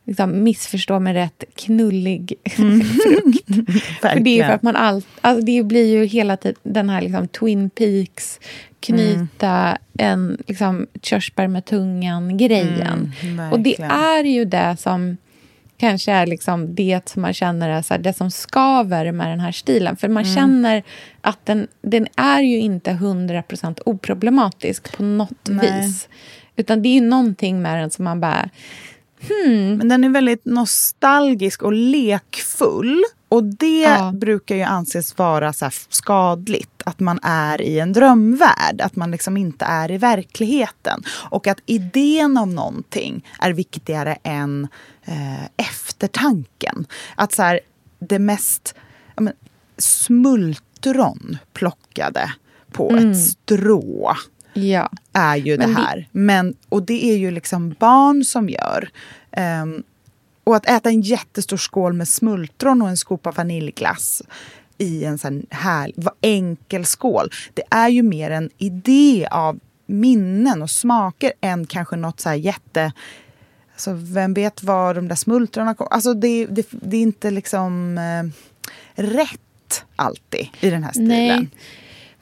liksom, 0.05 0.43
missförstå 0.43 0.99
mig 0.99 1.13
rätt, 1.13 1.43
knullig 1.55 2.33
frukt. 2.55 3.47
För 4.01 4.19
det 4.19 4.29
är 4.29 4.37
ju 4.37 4.43
för 4.43 4.53
att 4.53 4.63
man 4.63 4.75
allt, 4.75 5.07
alltså 5.21 5.45
det 5.45 5.63
blir 5.63 5.85
ju 5.85 6.05
hela 6.05 6.37
tiden 6.37 6.55
den 6.63 6.89
här 6.89 7.01
liksom, 7.01 7.27
Twin 7.27 7.69
Peaks, 7.69 8.39
knyta 8.79 9.77
en 9.97 10.37
liksom, 10.47 10.87
körsbär 11.01 11.47
med 11.47 11.65
tungan-grejen. 11.65 13.11
Mm, 13.21 13.51
och 13.51 13.59
det 13.59 13.79
är 13.89 14.23
ju 14.23 14.45
det 14.45 14.75
som 14.79 15.17
kanske 15.77 16.11
är 16.11 16.25
liksom 16.25 16.75
det 16.75 17.09
som 17.09 17.21
man 17.21 17.33
känner 17.33 17.69
är 17.69 17.81
så 17.81 17.93
här, 17.93 18.01
det 18.01 18.13
som 18.13 18.31
skaver 18.31 19.11
med 19.11 19.27
den 19.29 19.39
här 19.39 19.51
stilen. 19.51 19.97
För 19.97 20.07
man 20.09 20.25
känner 20.25 20.83
att 21.21 21.45
den, 21.45 21.67
den 21.81 22.07
är 22.15 22.41
ju 22.41 22.59
inte 22.59 22.91
100% 22.91 23.79
oproblematisk 23.85 24.97
på 24.97 25.03
något 25.03 25.49
Nej. 25.49 25.81
vis. 25.81 26.07
Utan 26.55 26.81
det 26.81 26.89
är 26.89 26.93
ju 26.93 27.01
någonting 27.01 27.61
med 27.61 27.79
den 27.79 27.89
som 27.91 28.05
man 28.05 28.19
bara... 28.19 28.49
Men 29.77 29.89
den 29.89 30.03
är 30.03 30.09
väldigt 30.09 30.45
nostalgisk 30.45 31.63
och 31.63 31.73
lekfull. 31.73 33.03
Och 33.29 33.43
det 33.43 33.81
Ja. 33.81 34.11
brukar 34.15 34.55
ju 34.55 34.61
anses 34.61 35.17
vara 35.17 35.53
så 35.53 35.69
skadligt. 35.89 36.81
Att 36.85 36.99
man 36.99 37.19
är 37.23 37.61
i 37.61 37.79
en 37.79 37.93
drömvärld. 37.93 38.81
Att 38.81 38.95
man 38.95 39.11
liksom 39.11 39.37
inte 39.37 39.65
är 39.65 39.91
i 39.91 39.97
verkligheten. 39.97 41.03
Och 41.29 41.47
att 41.47 41.59
idén 41.65 42.37
om 42.37 42.55
någonting 42.55 43.25
är 43.39 43.53
viktigare 43.53 44.17
än 44.23 44.67
eh, 45.05 45.45
eftertanken. 45.57 46.85
Att 47.15 47.31
så 47.31 47.43
här, 47.43 47.59
det 47.99 48.19
mest 48.19 48.75
ja, 49.15 49.21
men, 49.21 49.33
smultron 49.77 51.37
plockade 51.53 52.33
på 52.71 52.95
ett 52.95 53.17
strå 53.17 54.15
Ja. 54.53 54.89
är 55.13 55.35
ju 55.35 55.57
Men 55.57 55.69
det 55.69 55.75
här. 55.75 56.07
Men, 56.11 56.55
och 56.69 56.83
det 56.83 57.05
är 57.05 57.17
ju 57.17 57.31
liksom 57.31 57.75
barn 57.79 58.25
som 58.25 58.49
gör. 58.49 58.89
Ehm, 59.31 59.83
och 60.43 60.55
att 60.55 60.69
äta 60.69 60.89
en 60.89 61.01
jättestor 61.01 61.57
skål 61.57 61.93
med 61.93 62.07
smultron 62.07 62.81
och 62.81 62.89
en 62.89 62.97
skopa 62.97 63.31
vaniljglass 63.31 64.21
i 64.77 65.05
en 65.05 65.17
sån 65.17 65.45
här 65.49 65.91
enkel 66.21 66.85
skål. 66.85 67.29
Det 67.53 67.63
är 67.69 67.89
ju 67.89 68.03
mer 68.03 68.31
en 68.31 68.49
idé 68.57 69.27
av 69.31 69.59
minnen 69.85 70.61
och 70.61 70.69
smaker 70.69 71.33
än 71.41 71.65
kanske 71.65 71.95
något 71.95 72.19
så 72.19 72.29
här 72.29 72.35
jätte... 72.35 72.93
Alltså 73.73 73.93
vem 73.93 74.33
vet 74.33 74.63
var 74.63 74.93
de 74.93 75.07
där 75.07 75.15
smultronen 75.15 75.75
kom... 75.75 75.87
Alltså 75.91 76.13
det, 76.13 76.45
det, 76.45 76.67
det 76.71 76.97
är 76.97 77.01
inte 77.01 77.31
liksom 77.31 77.97
eh, 77.97 79.03
rätt 79.03 79.85
alltid 79.95 80.47
i 80.59 80.69
den 80.69 80.83
här 80.83 80.91
stilen. 80.91 81.09
Nej. 81.09 81.47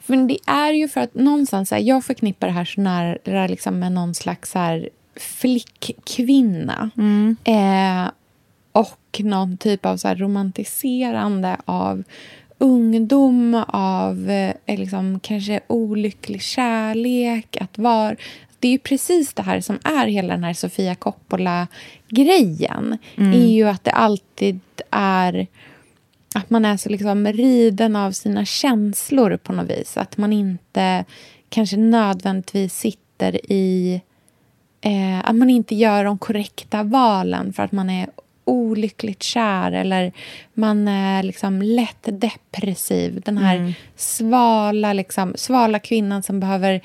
Men 0.06 0.26
det 0.26 0.38
är 0.46 0.72
ju 0.72 0.88
för 0.88 1.00
att 1.00 1.14
någonstans, 1.14 1.70
här, 1.70 1.78
jag 1.78 2.04
förknippar 2.04 2.46
det 2.46 2.52
här 2.52 2.64
så 2.64 2.80
nära 2.80 3.46
liksom 3.46 3.78
med 3.78 3.92
någon 3.92 4.14
slags 4.14 4.50
så 4.50 4.58
här, 4.58 4.88
flickkvinna. 5.16 6.90
Eh, 7.44 8.10
och 8.72 9.20
någon 9.24 9.56
typ 9.56 9.86
av 9.86 9.96
så 9.96 10.08
här, 10.08 10.16
romantiserande 10.16 11.56
av 11.64 12.02
ungdom, 12.58 13.64
av 13.68 14.30
eh, 14.30 14.78
liksom, 14.78 15.20
kanske 15.20 15.60
olycklig 15.66 16.42
kärlek. 16.42 17.56
Att 17.60 17.78
vara... 17.78 18.16
Det 18.62 18.68
är 18.68 18.72
ju 18.72 18.78
precis 18.78 19.34
det 19.34 19.42
här 19.42 19.60
som 19.60 19.78
är 19.84 20.06
hela 20.06 20.34
den 20.34 20.44
här 20.44 20.52
Sofia 20.52 20.94
Coppola-grejen. 20.94 22.98
är 23.34 23.48
ju 23.48 23.68
att 23.68 23.84
det 23.84 23.90
alltid 23.90 24.60
är 24.90 25.46
att 26.34 26.50
man 26.50 26.64
är 26.64 26.76
så 26.76 26.88
liksom 26.88 27.26
riden 27.26 27.96
av 27.96 28.12
sina 28.12 28.44
känslor 28.44 29.36
på 29.36 29.52
något 29.52 29.70
vis. 29.70 29.96
Att 29.96 30.16
man 30.16 30.32
inte 30.32 31.04
kanske 31.48 31.76
nödvändigtvis 31.76 32.74
sitter 32.74 33.52
i... 33.52 34.00
Eh, 34.80 35.28
att 35.28 35.36
man 35.36 35.50
inte 35.50 35.74
gör 35.74 36.04
de 36.04 36.18
korrekta 36.18 36.82
valen 36.82 37.52
för 37.52 37.62
att 37.62 37.72
man 37.72 37.90
är 37.90 38.10
olyckligt 38.44 39.22
kär 39.22 39.72
eller 39.72 40.12
man 40.54 40.88
är 40.88 41.22
liksom 41.22 41.62
lätt 41.62 42.20
depressiv. 42.20 43.22
Den 43.24 43.38
här 43.38 43.74
svala, 43.96 44.92
liksom, 44.92 45.32
svala 45.36 45.78
kvinnan 45.78 46.22
som 46.22 46.40
behöver 46.40 46.80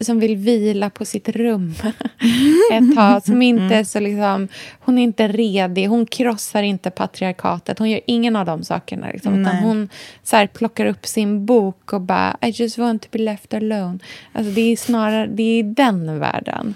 som 0.00 0.20
vill 0.20 0.36
vila 0.36 0.90
på 0.90 1.04
sitt 1.04 1.28
rum 1.28 1.74
ett 2.72 2.94
tag. 2.94 3.22
Som 3.22 3.42
inte 3.42 3.74
är 3.74 3.84
så 3.84 4.00
liksom, 4.00 4.48
hon 4.80 4.98
är 4.98 5.02
inte 5.02 5.28
redig, 5.28 5.86
hon 5.86 6.06
krossar 6.06 6.62
inte 6.62 6.90
patriarkatet. 6.90 7.78
Hon 7.78 7.90
gör 7.90 8.00
ingen 8.06 8.36
av 8.36 8.46
de 8.46 8.64
sakerna. 8.64 9.10
Liksom, 9.12 9.40
utan 9.40 9.56
hon 9.56 9.88
så 10.22 10.36
här, 10.36 10.46
plockar 10.46 10.86
upp 10.86 11.06
sin 11.06 11.46
bok 11.46 11.92
och 11.92 12.00
bara 12.00 12.36
I 12.42 12.48
just 12.48 12.78
want 12.78 13.02
to 13.02 13.08
be 13.12 13.18
left 13.18 13.54
alone. 13.54 13.98
Alltså, 14.32 14.52
det 14.52 14.60
är 14.60 14.76
snarare 14.76 15.26
det 15.26 15.42
är 15.42 15.62
den 15.62 16.18
världen. 16.18 16.74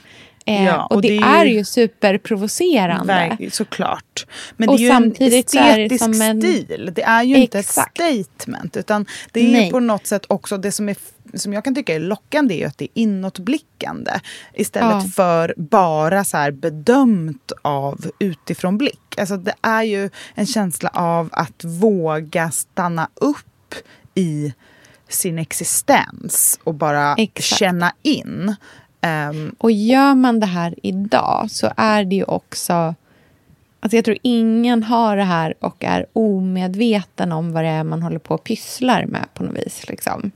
Eh, 0.51 0.65
Ja, 0.65 0.85
och, 0.85 0.93
och 0.97 1.03
det, 1.03 1.09
det 1.09 1.17
är 1.25 1.45
ju 1.45 1.53
ju- 1.55 1.65
superprovocerande. 1.65 3.13
Verk- 3.13 3.53
Såklart. 3.55 4.27
Men 4.57 4.69
Och 4.69 4.77
det 4.77 4.83
är 4.83 4.85
ju 4.85 4.91
en 4.91 5.03
samtidigt 5.03 5.53
det 5.53 5.59
estetisk 5.59 6.05
som 6.05 6.23
en- 6.23 6.41
stil. 6.43 6.91
Det 6.95 7.03
är 7.03 7.23
ju 7.23 7.37
inte 7.37 7.59
Exakt. 7.59 8.01
ett 8.01 8.27
statement. 8.27 8.77
Utan 8.77 9.07
det 9.33 9.41
är 9.41 9.53
Nej. 9.53 9.65
ju 9.65 9.71
på 9.71 9.81
något 9.81 10.07
sätt 10.07 10.25
också 10.29 10.57
det 10.59 10.73
som, 10.73 10.89
är, 10.89 10.97
som 11.35 11.53
jag 11.53 11.65
kan 11.65 11.75
tycka 11.75 11.95
är 11.95 12.01
lockande 12.01 12.63
är 12.63 12.67
att 12.67 12.79
det 12.79 12.85
är 12.85 12.89
inåtblickande. 12.95 14.11
Istället 14.55 14.91
Ja. 15.05 15.11
för 15.15 15.55
bara 15.57 16.25
så 16.25 16.37
här 16.37 16.51
bedömt 16.51 17.53
av 17.63 18.11
utifrån 18.19 18.79
blick. 18.79 19.19
Alltså 19.19 19.37
det 19.37 19.55
är 19.63 19.83
ju 19.83 20.11
en 20.35 20.47
känsla 20.47 20.91
av 20.95 21.29
att 21.33 21.65
våga 21.65 22.51
stanna 22.51 23.09
upp 23.15 23.75
i 24.15 24.53
sin 25.09 25.39
existens 25.39 26.61
och 26.65 26.75
bara 26.75 27.15
Exakt. 27.19 27.59
känna 27.59 27.93
in. 28.03 28.55
Ehm, 29.01 29.55
Och 29.59 29.71
gör 29.73 30.15
man 30.15 30.41
det 30.41 30.47
här 30.47 30.75
idag 30.83 31.51
så 31.51 31.73
är 31.77 32.05
det 32.05 32.17
ju 32.17 32.25
också... 32.25 32.95
Alltså 33.83 33.97
jag 33.97 34.05
tror 34.05 34.17
ingen 34.23 34.83
har 34.83 35.17
det 35.17 35.25
här 35.25 35.55
och 35.61 35.85
är 35.85 36.07
omedveten 36.13 37.33
om 37.33 37.53
vad 37.53 37.65
det 37.65 37.69
är 37.71 37.85
man 37.85 38.03
håller 38.03 38.19
på 38.19 38.35
och 38.35 38.45
pysslar 38.45 39.07
med 39.07 39.25
på 39.35 39.43
något 39.43 39.57
vis. 39.57 39.89
Liksom. 39.89 40.31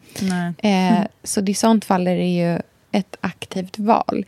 Eh, 0.58 1.04
så 1.24 1.40
i 1.40 1.54
sånt 1.54 1.84
fall 1.84 2.06
är 2.06 2.16
det 2.16 2.34
ju 2.34 2.58
ett 2.92 3.16
aktivt 3.20 3.78
val. 3.78 4.24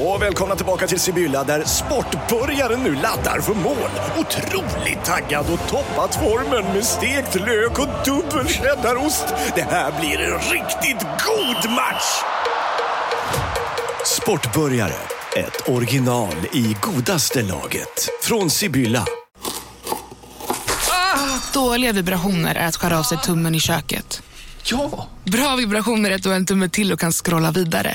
Och 0.00 0.22
välkomna 0.22 0.56
tillbaka 0.56 0.86
till 0.86 1.00
Sibylla 1.00 1.44
där 1.44 1.64
sportbörjaren 1.64 2.82
nu 2.82 2.94
laddar 2.94 3.40
för 3.40 3.54
mål. 3.54 3.90
Otroligt 4.18 5.04
taggad 5.04 5.46
och 5.52 5.68
toppat 5.68 6.14
formen 6.14 6.72
med 6.74 6.84
stekt 6.84 7.34
lök 7.34 7.78
och 7.78 7.88
dubbel 8.04 8.48
cheddarost. 8.48 9.24
Det 9.54 9.62
här 9.62 10.00
blir 10.00 10.20
en 10.20 10.38
riktigt 10.38 11.06
god 11.26 11.70
match! 11.72 12.22
Sportbörjare, 14.04 14.94
ett 15.36 15.68
original 15.68 16.34
i 16.52 16.76
godaste 16.80 17.42
laget. 17.42 18.08
Från 18.22 18.50
Sibylla. 18.50 19.04
Dåliga 21.52 21.92
vibrationer 21.92 22.54
är 22.54 22.66
att 22.66 22.76
skära 22.76 22.98
av 22.98 23.02
sig 23.02 23.18
tummen 23.18 23.54
i 23.54 23.60
köket. 23.60 24.22
Ja! 24.64 25.08
Bra 25.24 25.56
vibrationer 25.56 26.10
är 26.10 26.14
att 26.14 26.22
du 26.22 26.28
har 26.28 26.36
en 26.36 26.46
tumme 26.46 26.68
till 26.68 26.92
och 26.92 27.00
kan 27.00 27.12
scrolla 27.12 27.50
vidare. 27.50 27.94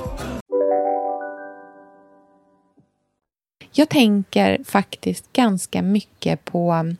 Jag 3.71 3.89
tänker 3.89 4.63
faktiskt 4.65 5.33
ganska 5.33 5.81
mycket 5.81 6.45
på... 6.45 6.93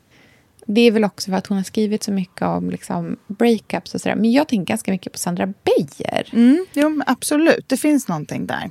Det 0.66 0.82
är 0.82 0.92
väl 0.92 1.04
också 1.04 1.32
för 1.32 1.38
att 1.38 1.48
hon 1.48 1.58
har 1.58 1.64
skrivit 1.64 2.04
så 2.04 2.12
mycket 2.12 2.42
om 2.42 2.70
liksom 2.70 3.18
breakups 3.28 3.96
och 3.96 4.02
sådär. 4.02 4.16
Men 4.16 4.32
jag 4.32 4.48
tänker 4.48 4.66
ganska 4.66 4.92
mycket 4.92 5.12
på 5.14 5.20
Sandra 5.20 5.46
Beijer. 5.46 6.30
Mm, 6.34 6.66
jo, 6.74 7.02
absolut, 7.06 7.70
det 7.70 7.78
finns 7.78 8.08
någonting 8.08 8.48
där. 8.48 8.70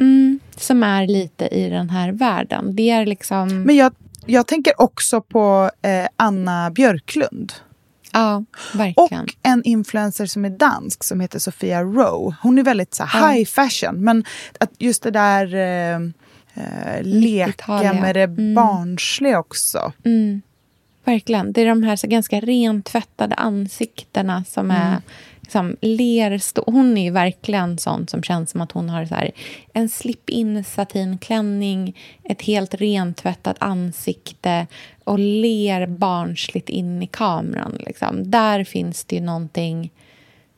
Mm, 0.00 0.40
som 0.56 0.82
är 0.82 1.06
lite 1.06 1.46
i 1.46 1.68
den 1.70 1.90
här 1.90 2.12
världen. 2.12 2.76
Det 2.76 2.90
är 2.90 3.06
liksom... 3.06 3.62
Men 3.62 3.76
jag, 3.76 3.92
jag 4.26 4.46
tänker 4.46 4.80
också 4.80 5.20
på 5.20 5.70
eh, 5.82 6.06
Anna 6.16 6.70
Björklund. 6.70 7.52
ja, 8.12 8.36
Och 8.36 8.78
verkligen. 8.80 9.26
en 9.42 9.62
influencer 9.64 10.26
som 10.26 10.44
är 10.44 10.50
dansk 10.50 11.04
som 11.04 11.20
heter 11.20 11.38
Sofia 11.38 11.82
Rowe. 11.82 12.36
Hon 12.42 12.58
är 12.58 12.62
väldigt 12.62 12.94
så 12.94 13.04
high 13.04 13.44
fashion. 13.44 14.04
Men 14.04 14.24
att 14.60 14.70
just 14.78 15.02
det 15.02 15.10
där 15.10 15.54
eh, 15.54 15.98
eh, 16.54 17.02
leka 17.02 17.92
med 17.92 18.16
det 18.16 18.22
Mm. 18.22 18.54
barnsliga 18.54 19.38
också. 19.38 19.92
Mm, 20.04 20.42
verkligen. 21.04 21.52
Det 21.52 21.60
är 21.60 21.66
de 21.66 21.82
här 21.82 21.96
så 21.96 22.06
ganska 22.06 22.40
rentvättade 22.40 23.34
ansiktena 23.34 24.44
som 24.44 24.70
är 24.70 24.96
liksom, 25.40 25.76
ler... 25.80 26.70
Hon 26.70 26.98
är 26.98 27.04
ju 27.04 27.10
verkligen 27.10 27.78
sån 27.78 28.08
som 28.08 28.22
känns 28.22 28.50
som 28.50 28.60
att 28.60 28.72
hon 28.72 28.88
har 28.90 29.06
så 29.06 29.14
här, 29.14 29.30
en 29.72 29.88
slip-in 29.88 30.64
satinklänning, 30.64 31.96
ett 32.24 32.42
helt 32.42 32.74
rentvättat 32.74 33.56
ansikte 33.60 34.66
och 35.04 35.18
ler 35.18 35.86
barnsligt 35.86 36.68
in 36.68 37.02
i 37.02 37.06
kameran. 37.06 37.76
Liksom. 37.78 38.30
Där 38.30 38.64
finns 38.64 39.04
det 39.04 39.16
ju 39.16 39.22
någonting 39.22 39.90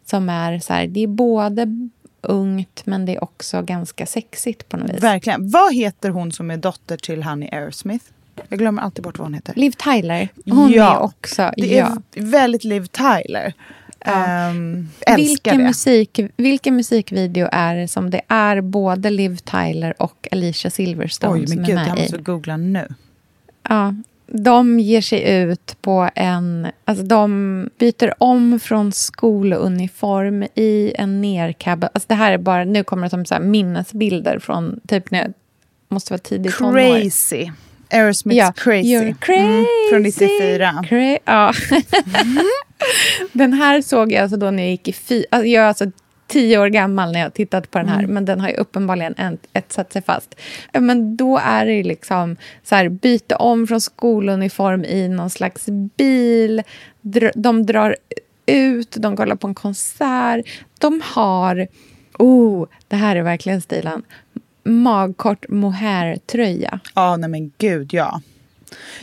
som 0.04 0.28
är 0.28 0.58
så 0.58 0.72
här... 0.72 0.86
Det 0.86 1.00
är 1.00 1.06
både 1.06 1.88
ungt, 2.24 2.86
men 2.86 3.06
det 3.06 3.14
är 3.14 3.24
också 3.24 3.62
ganska 3.62 4.06
sexigt 4.06 4.68
på 4.68 4.76
något 4.76 4.90
vis. 4.90 5.02
Verkligen. 5.02 5.50
Vad 5.50 5.74
heter 5.74 6.10
hon 6.10 6.32
som 6.32 6.50
är 6.50 6.56
dotter 6.56 6.96
till 6.96 7.22
Honey 7.22 7.48
Aerosmith? 7.52 8.04
Jag 8.48 8.58
glömmer 8.58 8.82
alltid 8.82 9.04
bort 9.04 9.18
vad 9.18 9.26
hon 9.26 9.34
heter. 9.34 9.54
Liv 9.54 9.70
Tyler, 9.70 10.28
hon 10.44 10.72
Ja, 10.72 10.96
är 10.96 11.02
också... 11.02 11.52
Det 11.56 11.66
ja. 11.66 11.96
är 12.14 12.22
väldigt 12.22 12.64
Liv 12.64 12.86
Tyler. 12.86 13.52
Ehm, 14.00 14.88
älskar 15.00 15.16
vilken, 15.16 15.58
det. 15.58 15.64
musik, 15.64 16.20
vilken 16.36 16.76
musikvideo 16.76 17.48
är 17.52 17.76
det 17.76 17.88
som 17.88 18.10
det 18.10 18.20
är 18.28 18.60
både 18.60 19.10
Liv 19.10 19.36
Tyler 19.36 20.02
och 20.02 20.28
Alicia 20.32 20.70
Silverstone 20.70 21.32
Oj, 21.32 21.46
som 21.46 21.56
men 21.56 21.64
är 21.64 21.68
gud, 21.68 21.74
med 21.76 21.88
jag 21.88 21.98
i? 21.98 22.00
måste 22.00 22.18
googla 22.18 22.56
nu. 22.56 22.88
Ja, 23.68 23.94
de 24.36 24.80
ger 24.80 25.00
sig 25.00 25.42
ut 25.42 25.76
på 25.80 26.10
en... 26.14 26.66
Alltså 26.84 27.04
de 27.04 27.68
byter 27.78 28.22
om 28.22 28.60
från 28.60 28.92
skoluniform 28.92 30.42
i 30.54 30.92
en 30.98 31.20
nerkabbad... 31.20 31.90
Alltså 31.94 32.06
det 32.08 32.14
här 32.14 32.32
är 32.32 32.38
bara... 32.38 32.64
Nu 32.64 32.84
kommer 32.84 33.02
det 33.02 33.10
som 33.10 33.24
så 33.24 33.40
minnesbilder 33.40 34.38
från 34.38 34.80
typ 34.88 35.10
när 35.10 35.22
jag 35.22 35.32
måste 35.88 36.12
vara 36.12 36.18
tidigt 36.18 36.56
tonår. 36.56 37.00
Crazy. 37.00 37.50
Aerosmiths 37.90 38.38
Ja, 38.38 38.52
Crazy. 38.56 38.88
You're 38.88 39.14
crazy. 39.20 39.40
Mm, 39.40 39.66
från 39.90 40.02
94. 40.02 40.84
Cra- 40.88 41.18
ja. 41.24 41.52
den 43.32 43.52
här 43.52 43.82
såg 43.82 44.12
jag 44.12 44.22
alltså 44.22 44.36
då 44.36 44.50
när 44.50 44.62
jag 44.62 44.70
gick 44.70 44.88
i 44.88 44.92
fy... 44.92 45.24
Alltså 45.30 45.46
jag 45.46 45.64
är 45.64 45.68
alltså 45.68 45.90
tio 46.34 46.58
år 46.58 46.66
gammal 46.68 47.12
när 47.12 47.20
jag 47.20 47.34
tittade 47.34 47.66
på 47.68 47.78
den 47.78 47.88
här, 47.88 48.06
men 48.06 48.24
den 48.24 48.40
har 48.40 48.48
ju 48.48 48.54
uppenbarligen 48.54 49.14
en, 49.16 49.38
ett 49.52 49.72
satt 49.72 49.92
sig 49.92 50.02
fast. 50.02 50.34
Ja, 50.72 50.80
Men 50.80 51.16
då 51.16 51.38
är 51.38 51.66
det 51.66 51.82
liksom 51.82 52.36
så 52.64 52.74
här, 52.74 52.88
byta 52.88 53.36
om 53.36 53.66
från 53.66 53.80
skoluniform 53.80 54.84
i 54.84 55.08
någon 55.08 55.30
slags 55.30 55.66
bil. 55.96 56.62
Dr- 57.02 57.32
De 57.34 57.66
drar 57.66 57.96
ut, 58.46 58.96
de 58.98 59.16
kollar 59.16 59.36
på 59.36 59.46
en 59.46 59.54
konsert. 59.54 60.46
De 60.78 61.00
har... 61.04 61.66
Oh, 62.18 62.66
det 62.88 62.96
här 62.96 63.16
är 63.16 63.22
verkligen 63.22 63.60
stilen. 63.60 64.02
Magkort 64.64 65.48
mohair-tröja. 65.48 66.80
Ja, 66.94 67.16
nej 67.16 67.30
men 67.30 67.52
gud 67.58 67.94
ja. 67.94 68.20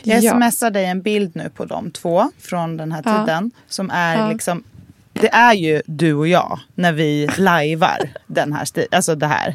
Jag 0.02 0.22
Ja. 0.22 0.32
smsar 0.50 0.70
dig 0.70 0.84
en 0.86 1.02
bild 1.02 1.36
nu 1.36 1.50
på 1.54 1.64
de 1.64 1.90
två 1.90 2.30
från 2.38 2.76
den 2.76 2.92
här 2.92 3.02
Ja. 3.04 3.18
tiden. 3.26 3.50
Som 3.68 3.90
är 3.90 4.16
Ja. 4.16 4.30
liksom, 4.30 4.64
det 5.12 5.28
är 5.32 5.52
ju 5.52 5.82
du 5.86 6.14
och 6.14 6.28
jag 6.28 6.60
när 6.74 6.92
vi 6.92 7.28
lajvar 7.38 8.10
den 8.26 8.52
här 8.52 8.64
stilen. 8.64 8.88
Alltså 8.92 9.14
det 9.14 9.26
här. 9.26 9.54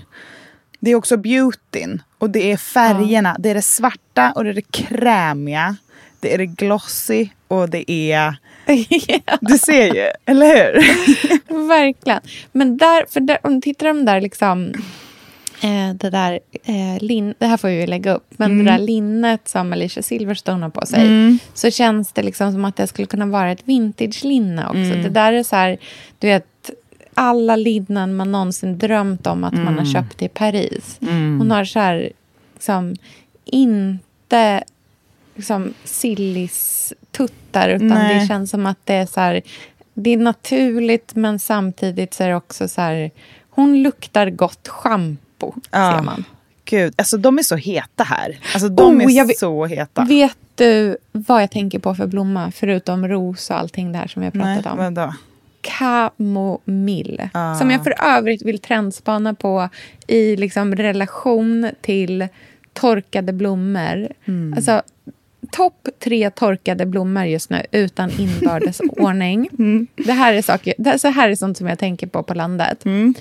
Det 0.80 0.92
är 0.92 0.96
också 0.96 1.18
beautyn 1.18 2.02
och 2.18 2.30
det 2.30 2.52
är 2.52 2.58
färgerna. 2.58 3.36
Det 3.40 3.50
är 3.50 3.54
det 3.54 3.62
svarta 3.62 4.32
och 4.36 4.44
det 4.44 4.50
är 4.50 4.54
det 4.54 4.72
krämiga. 4.72 5.76
Det 6.20 6.34
är 6.34 6.38
det 6.38 6.46
glossy 6.46 7.30
och 7.48 7.70
det 7.70 7.92
är... 7.92 8.36
Du 9.42 9.58
ser 9.58 9.96
ju, 9.96 10.12
eller 10.26 10.48
hur? 10.48 11.68
Verkligen. 11.68 12.22
Men 12.52 12.78
där, 12.78 13.06
för 13.10 13.20
där, 13.20 13.38
om 13.44 13.54
du 13.56 13.62
tittar 13.62 13.88
de 13.88 14.06
där 14.06 14.22
liksom... 14.22 14.74
Eh, 15.62 15.94
det 15.94 16.10
där 16.10 16.40
eh, 16.64 17.04
lin, 17.04 17.34
det 17.38 17.46
här 17.46 17.58
får 17.58 17.68
vi 17.68 17.88
lägga 17.88 18.14
upp, 18.14 18.34
men 18.38 18.58
det 18.58 18.72
där 18.72 18.80
linnet 18.80 19.48
som 19.48 19.74
Alicia 19.74 20.04
Silverstone 20.04 20.66
har 20.66 20.70
på 20.70 20.86
sig 20.86 21.38
så 21.54 21.72
känns 21.72 22.12
det 22.12 22.24
liksom 22.24 22.52
som 22.52 22.66
att 22.66 22.76
det 22.76 22.88
skulle 22.88 23.06
kunna 23.06 23.26
vara 23.26 23.52
ett 23.52 23.62
vintage-linne 23.66 24.66
också. 24.66 25.02
Det 25.04 25.10
där 25.10 25.34
är 25.34 25.44
så 25.44 25.56
här, 25.56 25.78
du 26.20 26.28
vet, 26.28 26.70
alla 27.14 27.56
linnen 27.56 28.16
man 28.16 28.32
någonsin 28.32 28.78
drömt 28.78 29.28
om 29.28 29.44
att 29.44 29.54
man 29.54 29.78
har 29.78 29.86
köpt 29.86 30.22
i 30.22 30.28
Paris. 30.28 30.98
Hon 31.00 31.52
har 31.52 31.66
så 31.66 31.80
här, 31.80 32.12
liksom, 32.54 32.96
inte 33.46 34.64
liksom 35.36 35.74
sillis-tuttar, 35.84 37.70
utan 37.70 37.88
Nej. 37.88 38.20
det 38.20 38.28
känns 38.28 38.50
som 38.50 38.66
att 38.66 38.78
det 38.84 38.94
är 38.94 39.06
så 39.06 39.20
här, 39.20 39.42
det 39.94 40.10
är 40.10 40.18
naturligt, 40.18 41.16
men 41.16 41.40
samtidigt 41.40 42.14
så 42.14 42.24
är 42.24 42.30
det 42.30 42.36
också 42.36 42.68
så 42.68 42.82
här, 42.82 43.12
hon 43.50 43.84
luktar 43.84 44.30
gott 44.30 44.68
schampo, 44.68 45.22
Ja. 45.72 45.94
ser 45.98 46.04
man. 46.04 46.24
Gud, 46.66 46.94
alltså 46.98 47.18
de 47.18 47.38
är 47.40 47.44
så 47.44 47.56
heta 47.56 48.04
här. 48.04 48.40
Alltså 48.54 48.70
de 48.70 48.98
Oh, 48.98 49.04
är 49.04 49.10
jag 49.10 49.26
vet- 49.26 49.38
så 49.40 49.66
heta. 49.66 50.04
Vet 50.06 50.38
du 50.56 50.98
vad 51.12 51.42
jag 51.42 51.52
tänker 51.52 51.80
på 51.80 51.96
för 51.96 52.08
blomma, 52.08 52.52
förutom 52.52 53.08
ros 53.08 53.50
och 53.50 53.58
allting 53.60 53.92
det 53.92 53.98
här 53.98 54.08
som 54.08 54.20
vi 54.22 54.26
har 54.26 54.46
Nej, 54.46 54.62
pratat 54.64 54.80
om? 54.80 54.96
vadå? 54.96 55.14
Kamomill. 55.62 57.30
Ah. 57.34 57.56
Som 57.56 57.72
jag 57.72 57.84
för 57.84 57.94
övrigt 58.06 58.42
vill 58.42 58.60
trendspana 58.60 59.34
på 59.34 59.70
i 60.08 60.36
liksom 60.36 60.76
relation 60.76 61.70
till 61.82 62.28
torkade 62.74 63.34
blommor. 63.34 64.08
Mm. 64.26 64.54
Alltså, 64.54 64.82
topp 65.52 65.88
tre 66.00 66.30
torkade 66.30 66.86
blommor 66.86 67.24
just 67.26 67.50
nu 67.50 67.66
utan 67.72 68.12
inbördes 68.20 68.80
ordning. 68.90 69.50
Mm. 69.60 69.88
Det 69.96 70.12
här 70.14 70.34
är 70.34 70.42
saker, 70.42 70.74
det 70.78 71.00
så 71.00 71.08
här 71.08 71.30
är 71.30 71.36
sånt 71.36 71.58
som 71.58 71.68
jag 71.68 71.80
tänker 71.80 72.08
på 72.08 72.24
på 72.24 72.34
landet. 72.34 72.86
Mm. 72.86 73.14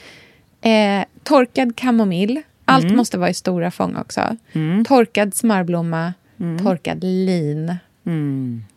Eh, 0.66 1.04
torkad 1.22 1.76
kamomill. 1.76 2.42
Allt 2.64 2.90
måste 2.96 3.18
vara 3.18 3.30
i 3.30 3.34
stora 3.34 3.70
fång 3.70 3.96
också. 3.96 4.36
Torkad 4.86 5.34
smörblomma. 5.34 6.14
Torkad 6.62 7.04
lin. 7.04 7.74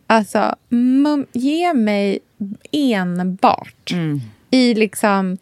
Alltså, 0.08 0.56
mum, 0.70 1.26
ge 1.32 1.74
mig 1.74 2.20
enbart 2.72 3.94
i 4.52 4.74
liksom 4.74 5.38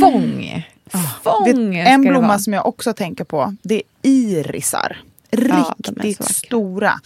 fång. 0.00 0.66
Fång 1.22 1.70
Vet, 1.70 1.88
en 1.88 2.00
blomma 2.00 2.38
som 2.38 2.52
jag 2.52 2.66
också 2.66 2.92
tänker 2.92 3.24
på, 3.24 3.56
det 3.62 3.74
är 3.74 3.82
irisar. 4.02 4.96
Riktigt 5.30 6.20
vackra. 6.20 6.26
stora. 6.26 7.00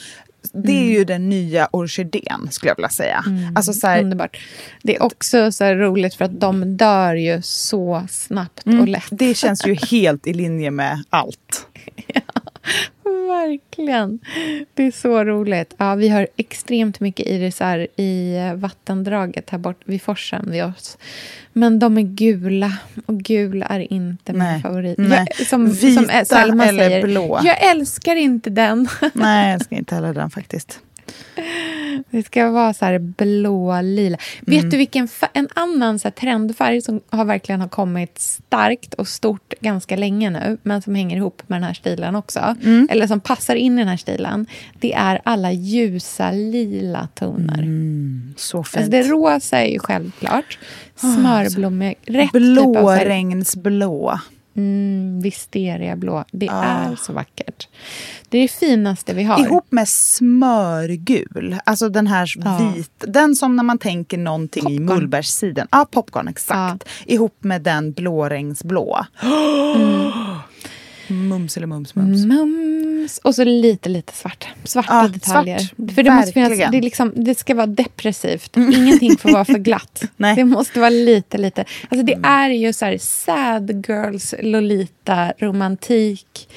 Det 0.52 0.72
är 0.72 0.98
ju 0.98 1.04
den 1.04 1.28
nya 1.28 1.68
orkidén 1.72 2.48
skulle 2.50 2.70
jag 2.70 2.76
vilja 2.76 2.88
säga. 2.88 3.24
Alltså 3.54 3.72
så 3.72 3.86
här, 3.86 4.02
Underbart. 4.02 4.38
Det 4.82 4.96
är 4.96 5.02
också 5.02 5.52
så 5.52 5.64
roligt 5.64 6.14
för 6.14 6.24
att 6.24 6.40
de 6.40 6.76
dör 6.76 7.14
ju 7.14 7.42
så 7.42 8.06
snabbt 8.10 8.66
och 8.66 8.88
lätt. 8.88 9.04
det 9.10 9.34
känns 9.34 9.66
ju 9.66 9.74
helt 9.90 10.26
i 10.26 10.32
linje 10.32 10.70
med 10.70 11.04
allt. 11.10 11.66
Verkligen. 13.28 14.18
Det 14.74 14.82
är 14.82 14.90
så 14.90 15.24
roligt. 15.24 15.74
Ja, 15.76 15.94
vi 15.94 16.08
har 16.08 16.28
extremt 16.36 17.00
mycket 17.00 17.26
irisar 17.26 17.86
i 17.96 18.36
eh, 18.36 18.54
vattendraget 18.54 19.50
här 19.50 19.58
bort 19.58 19.80
vid 19.84 20.02
forsen 20.02 20.50
vid 20.50 20.64
oss. 20.64 20.98
Men 21.52 21.78
de 21.78 21.98
är 21.98 22.02
gula 22.02 22.72
och 23.06 23.18
gul 23.18 23.64
är 23.68 23.92
inte 23.92 24.32
min 24.32 24.38
Nej. 24.38 24.62
favorit. 24.62 24.98
Nej. 24.98 25.26
Jag, 25.38 25.46
som, 25.46 25.70
Vita 25.70 26.02
som 26.02 26.24
Selma 26.24 26.66
eller 26.66 26.88
säger, 26.88 27.02
blå. 27.02 27.40
jag 27.44 27.70
älskar 27.70 28.16
inte 28.16 28.50
den. 28.50 28.88
Nej, 29.12 29.52
jag 29.52 29.64
ska 29.64 29.74
inte 29.76 29.94
heller 29.94 30.14
den 30.14 30.30
faktiskt. 30.30 30.80
Det 32.10 32.22
ska 32.22 32.50
vara 32.50 32.74
så 32.74 32.84
här 32.84 32.98
blå-lila. 32.98 34.18
Vet 34.40 34.70
du 34.70 34.76
vilken 34.76 35.08
en 35.32 35.48
annan 35.54 35.98
så 35.98 36.10
trendfärg 36.10 36.82
som 36.82 37.00
har 37.10 37.24
verkligen 37.24 37.60
har 37.60 37.68
kommit 37.68 38.18
starkt 38.18 38.94
och 38.94 39.08
stort 39.08 39.54
ganska 39.60 39.96
länge 39.96 40.30
nu, 40.30 40.58
men 40.62 40.82
som 40.82 40.94
hänger 40.94 41.16
ihop 41.16 41.42
med 41.46 41.56
den 41.56 41.64
här 41.64 41.74
stilen 41.74 42.16
också, 42.16 42.56
eller 42.90 43.06
som 43.06 43.20
passar 43.20 43.56
in 43.56 43.74
i 43.74 43.80
den 43.80 43.88
här 43.88 43.96
stilen, 43.96 44.46
det 44.80 44.92
är 44.92 45.20
alla 45.24 45.52
ljusa 45.52 46.30
lila 46.30 47.08
toner. 47.14 47.64
Så 48.36 48.64
fint. 48.64 48.76
Alltså 48.76 48.90
det 48.90 49.02
rosa 49.02 49.58
är 49.58 49.72
ju 49.72 49.78
självklart. 49.78 50.58
Smörblommor, 50.96 51.94
rätt 52.06 52.32
typ 52.32 52.76
av 52.76 52.96
färg. 52.96 53.08
Mm, 54.58 55.20
Wisteria-blå. 55.20 56.24
Det 56.32 56.46
är 56.48 56.96
så 56.96 57.12
vackert. 57.12 57.68
Det 58.28 58.38
är 58.38 58.42
det 58.42 58.48
finaste 58.48 59.14
vi 59.14 59.22
har. 59.22 59.40
Ihop 59.40 59.66
med 59.72 59.88
smörgul. 59.88 61.56
Alltså 61.64 61.88
den 61.88 62.06
här 62.06 62.32
Ja. 62.36 62.72
vit. 62.76 62.90
Den 62.98 63.36
som 63.36 63.56
när 63.56 63.62
man 63.62 63.78
tänker 63.78 64.18
någonting 64.18 64.62
i 64.72 64.78
Popcorn. 64.78 64.98
mullbärssiden. 64.98 65.68
Ja, 65.70 65.86
popcorn 65.90 66.28
exakt. 66.28 66.84
Ihop 67.06 67.36
med 67.44 67.62
den 67.62 67.92
blåregnsblå. 67.92 69.06
Mums 71.08 71.56
eller 71.56 71.66
mums 71.66 71.94
mums. 71.94 72.24
Mums. 72.26 73.18
Och 73.18 73.34
så 73.34 73.44
lite, 73.44 73.88
lite 73.88 74.12
svart. 74.12 74.46
Svarta 74.64 74.94
Ja, 74.94 75.08
detaljer. 75.08 75.58
svart. 75.58 75.94
För 75.94 76.02
det, 76.02 76.10
måste 76.10 76.32
finnas, 76.32 76.70
det, 76.72 76.80
liksom, 76.80 77.12
det 77.16 77.38
ska 77.38 77.54
vara 77.54 77.66
depressivt. 77.66 78.56
Ingenting 78.56 79.16
får 79.16 79.32
vara 79.32 79.44
för 79.44 79.58
glatt. 79.58 80.04
Nej. 80.16 80.36
Det 80.36 80.44
måste 80.44 80.80
vara 80.80 80.90
lite, 80.90 81.38
lite. 81.38 81.64
Alltså 81.88 82.06
det 82.06 82.18
är 82.22 82.50
ju 82.50 82.72
så 82.72 82.84
här 82.84 82.98
sad 82.98 83.86
girls, 83.88 84.34
Lolita, 84.42 85.32
romantik. 85.38 86.48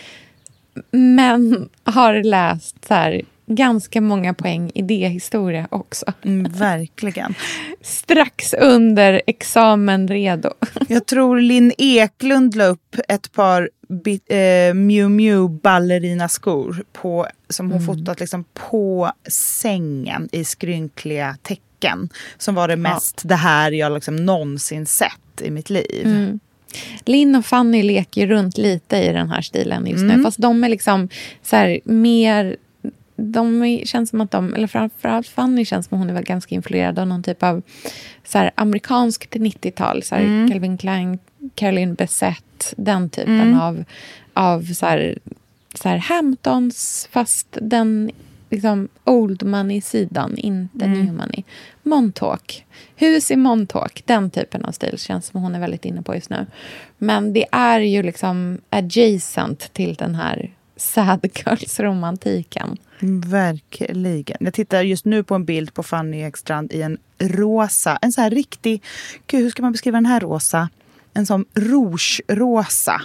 Men 0.91 1.69
har 1.83 2.23
läst 2.23 2.85
så 2.87 2.93
här, 2.93 3.21
ganska 3.55 4.01
många 4.01 4.33
poäng 4.33 4.71
idéhistoria 4.75 5.67
också. 5.71 6.05
Mm, 6.25 6.51
verkligen. 6.51 7.35
Strax 7.81 8.53
under 8.53 9.21
examen 9.27 10.07
redo. 10.07 10.49
Jag 10.87 11.05
tror 11.05 11.41
Linn 11.41 11.73
Eklund 11.77 12.55
la 12.55 12.65
upp 12.65 12.95
ett 13.07 13.31
par 13.31 13.69
bit, 14.03 14.23
eh, 14.27 14.73
Miu 14.73 15.09
Miu 15.09 15.47
ballerinaskor 15.47 16.83
på, 16.93 17.27
som 17.49 17.71
hon 17.71 17.85
fotat 17.85 18.19
liksom 18.19 18.43
på 18.53 19.11
sängen 19.27 20.29
i 20.31 20.43
skrynkliga 20.43 21.37
tecken. 21.41 22.09
Som 22.37 22.55
var 22.55 22.67
det 22.67 22.75
mest 22.75 23.21
det 23.25 23.35
här 23.35 23.71
jag 23.71 23.91
liksom 23.93 24.15
någonsin 24.15 24.85
sett 24.85 25.41
i 25.41 25.51
mitt 25.51 25.69
liv. 25.69 26.07
Linn 27.05 27.35
och 27.35 27.45
Fanny 27.45 27.83
leker 27.83 28.27
runt 28.27 28.57
lite 28.57 28.97
i 28.97 29.13
den 29.13 29.29
här 29.29 29.41
stilen 29.41 29.85
just 29.87 30.01
Mm. 30.03 30.17
nu. 30.17 30.23
Fast 30.23 30.37
de 30.37 30.63
är 30.63 30.69
liksom 30.69 31.09
så 31.43 31.55
här 31.55 31.79
mer... 31.83 32.55
De 33.21 33.81
känns 33.85 34.09
som 34.09 34.21
att 34.21 34.31
de, 34.31 34.53
eller 34.53 34.67
framförallt 34.67 35.27
Fanny 35.27 35.65
känns 35.65 35.85
som 35.87 35.95
att 35.95 35.99
hon 35.99 36.09
är 36.09 36.13
väl 36.13 36.23
ganska 36.23 36.55
influerad 36.55 36.99
av 36.99 37.07
någon 37.07 37.23
typ 37.23 37.43
av 37.43 37.61
så 38.23 38.37
här, 38.37 38.51
amerikanskt 38.55 39.35
90-tal. 39.35 40.03
Så 40.03 40.15
här, 40.15 40.21
Mm. 40.23 40.51
Calvin 40.51 40.77
Klein, 40.77 41.19
Caroline 41.55 41.93
Bessette, 41.93 42.65
den 42.77 43.09
typen 43.09 43.39
Mm. 43.41 43.59
av, 43.59 43.83
av 44.33 44.63
så 44.73 44.85
här, 44.85 45.17
så 45.73 45.89
här 45.89 45.97
Hamptons, 45.97 47.09
fast 47.11 47.47
den 47.61 48.11
liksom 48.49 48.87
old 49.03 49.43
money-sidan, 49.43 50.37
inte 50.37 50.85
Mm. 50.85 50.99
new 51.05 51.13
money. 51.13 51.43
Montauk. 51.83 52.65
Hus 52.95 53.31
i 53.31 53.35
Montauk, 53.35 54.03
den 54.05 54.29
typen 54.29 54.65
av 54.65 54.71
stil 54.71 54.97
känns 54.99 55.25
som 55.25 55.41
hon 55.41 55.55
är 55.55 55.59
väldigt 55.59 55.85
inne 55.85 56.01
på 56.01 56.15
just 56.15 56.29
nu. 56.29 56.45
Men 56.97 57.33
det 57.33 57.45
är 57.51 57.79
ju 57.79 58.03
liksom 58.03 58.57
adjacent 58.69 59.73
till 59.73 59.93
den 59.95 60.15
här 60.15 60.51
sad 60.81 61.27
girls-romantiken. 61.33 62.77
Verkligen. 63.25 64.37
Jag 64.39 64.53
tittar 64.53 64.81
just 64.81 65.05
nu 65.05 65.23
på 65.23 65.35
en 65.35 65.45
bild 65.45 65.73
på 65.73 65.83
Fanny 65.83 66.21
Ekstrand 66.21 66.71
i 66.73 66.81
en 66.81 66.97
rosa, 67.19 67.97
en 68.01 68.11
så 68.11 68.21
här 68.21 68.29
riktig, 68.29 68.83
gud 69.27 69.41
hur 69.43 69.49
ska 69.49 69.61
man 69.61 69.71
beskriva 69.71 69.97
den 69.97 70.05
här 70.05 70.19
rosa? 70.19 70.69
en 71.13 71.25
sån 71.25 71.45
rouge-rosa 71.53 73.01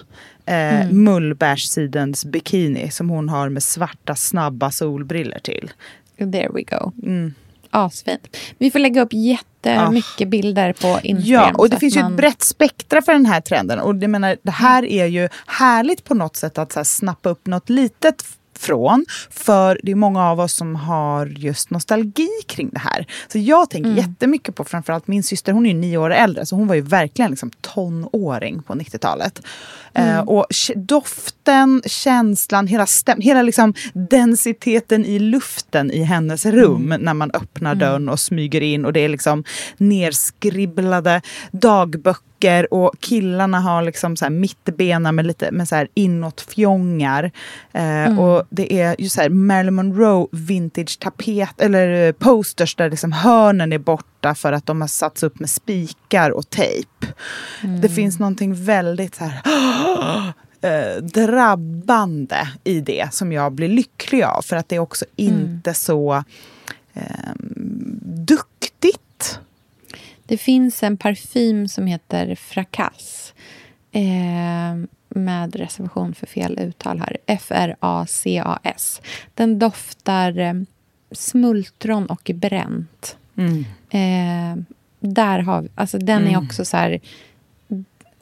eh, 0.46 0.80
Mm. 0.86 1.04
mullbärssidens 1.04 2.24
bikini 2.24 2.90
som 2.90 3.10
hon 3.10 3.28
har 3.28 3.48
med 3.48 3.62
svarta 3.62 4.14
snabba 4.14 4.70
solbriller 4.70 5.38
till. 5.38 5.70
There 6.18 6.48
we 6.54 6.62
go. 6.62 6.92
Mm. 7.02 7.34
Asfint. 7.70 8.36
Vi 8.58 8.70
får 8.70 8.78
lägga 8.78 9.02
upp 9.02 9.12
jättemycket 9.12 10.28
bilder 10.28 10.72
på 10.72 11.00
Instagram. 11.02 11.50
Ja, 11.54 11.58
och 11.58 11.70
det 11.70 11.78
finns 11.78 11.96
ju 11.96 12.00
man- 12.02 12.12
ett 12.12 12.16
brett 12.16 12.42
spektra 12.42 13.02
för 13.02 13.12
den 13.12 13.26
här 13.26 13.40
trenden. 13.40 13.78
Och 13.78 13.94
det, 13.94 14.08
menar, 14.08 14.36
det 14.42 14.50
här 14.50 14.84
är 14.84 15.06
ju 15.06 15.28
härligt 15.46 16.04
på 16.04 16.14
något 16.14 16.36
sätt 16.36 16.58
att 16.58 16.72
så 16.72 16.78
här, 16.78 16.84
snappa 16.84 17.28
upp 17.28 17.46
något 17.46 17.68
litet 17.70 18.24
från. 18.58 19.04
För 19.30 19.80
det 19.82 19.90
är 19.92 19.96
många 19.96 20.24
av 20.30 20.40
oss 20.40 20.54
som 20.54 20.76
har 20.76 21.26
just 21.26 21.70
nostalgi 21.70 22.28
kring 22.48 22.68
det 22.72 22.78
här. 22.78 23.06
Så 23.32 23.38
jag 23.38 23.70
tänker 23.70 23.90
Mm. 23.90 23.98
jättemycket 24.04 24.54
på 24.54 24.64
framförallt 24.64 25.08
min 25.08 25.22
syster, 25.22 25.52
hon 25.52 25.66
är 25.66 25.70
ju 25.70 25.76
nio 25.76 25.98
år 25.98 26.10
äldre, 26.12 26.46
så 26.46 26.56
hon 26.56 26.66
var 26.68 26.74
ju 26.74 26.80
verkligen 26.80 27.30
liksom 27.30 27.50
tonåring 27.60 28.62
på 28.62 28.74
90-talet. 28.74 29.42
Eh, 29.94 30.14
Mm. 30.14 30.28
och 30.28 30.46
k- 30.66 30.72
doften, 30.76 31.82
känslan, 31.86 32.66
hela, 32.66 32.84
stäm- 32.84 33.20
hela 33.20 33.42
liksom 33.42 33.74
densiteten 33.92 35.04
i 35.04 35.18
luften 35.18 35.90
i 35.90 36.02
hennes 36.02 36.46
rum 36.46 36.94
när 37.00 37.14
man 37.14 37.30
öppnar 37.30 37.74
dörren 37.74 38.08
och 38.08 38.20
smyger 38.20 38.60
in 38.60 38.84
och 38.84 38.92
det 38.92 39.00
är 39.00 39.08
liksom 39.08 39.44
nerskribblade 39.76 41.22
dagböcker 41.50 42.74
och 42.74 42.92
killarna 43.00 43.60
har 43.60 43.82
liksom 43.82 44.16
så 44.16 44.24
här 44.24 44.30
mittbena 44.30 45.12
med 45.12 45.26
lite 45.26 45.50
med 45.52 45.68
så 45.68 45.74
här 45.76 45.88
inåtfjongar. 45.94 47.30
Eh, 47.72 48.18
Och 48.20 48.45
det 48.50 48.72
är 48.72 48.96
ju 48.98 49.08
så 49.08 49.20
här 49.20 49.28
Marilyn 49.28 49.74
Monroe 49.74 50.26
vintage 50.32 50.98
tapet 50.98 51.60
eller 51.60 52.06
eh, 52.06 52.12
posters 52.12 52.74
där 52.74 52.90
liksom 52.90 53.12
hörnen 53.12 53.72
är 53.72 53.78
borta 53.78 54.34
för 54.34 54.52
att 54.52 54.66
de 54.66 54.80
har 54.80 54.88
satts 54.88 55.22
upp 55.22 55.40
med 55.40 55.50
spikar 55.50 56.30
och 56.30 56.50
tejp. 56.50 57.06
Det 57.82 57.88
finns 57.88 58.18
någonting 58.18 58.64
väldigt 58.64 59.14
så 59.14 59.24
här 59.24 59.42
eh, 60.96 61.02
drabbande 61.02 62.48
i 62.64 62.80
det 62.80 63.14
som 63.14 63.32
jag 63.32 63.52
blir 63.52 63.68
lycklig 63.68 64.22
av. 64.22 64.42
För 64.42 64.56
att 64.56 64.68
det 64.68 64.76
är 64.76 64.80
också 64.80 65.04
inte 65.16 65.74
så 65.74 66.24
eh, 66.94 67.34
duktigt. 68.02 69.40
Det 70.26 70.38
finns 70.38 70.82
en 70.82 70.96
parfym 70.96 71.68
som 71.68 71.86
heter 71.86 72.34
Fracass. 72.34 73.34
Eh, 73.92 74.86
med 75.16 75.56
reservation 75.56 76.14
för 76.14 76.26
fel 76.26 76.58
uttal 76.58 76.98
här. 76.98 77.16
F-R-A-C-A-S. 77.26 79.02
Den 79.34 79.58
doftar 79.58 80.38
eh, 80.38 80.54
smultron 81.10 82.06
och 82.06 82.30
bränt. 82.34 83.16
Eh, 83.90 84.62
där 85.00 85.38
har 85.38 85.62
vi, 85.62 85.68
alltså 85.74 85.98
den 85.98 86.26
är 86.28 86.38
också 86.38 86.64
så 86.64 86.76
här 86.76 87.00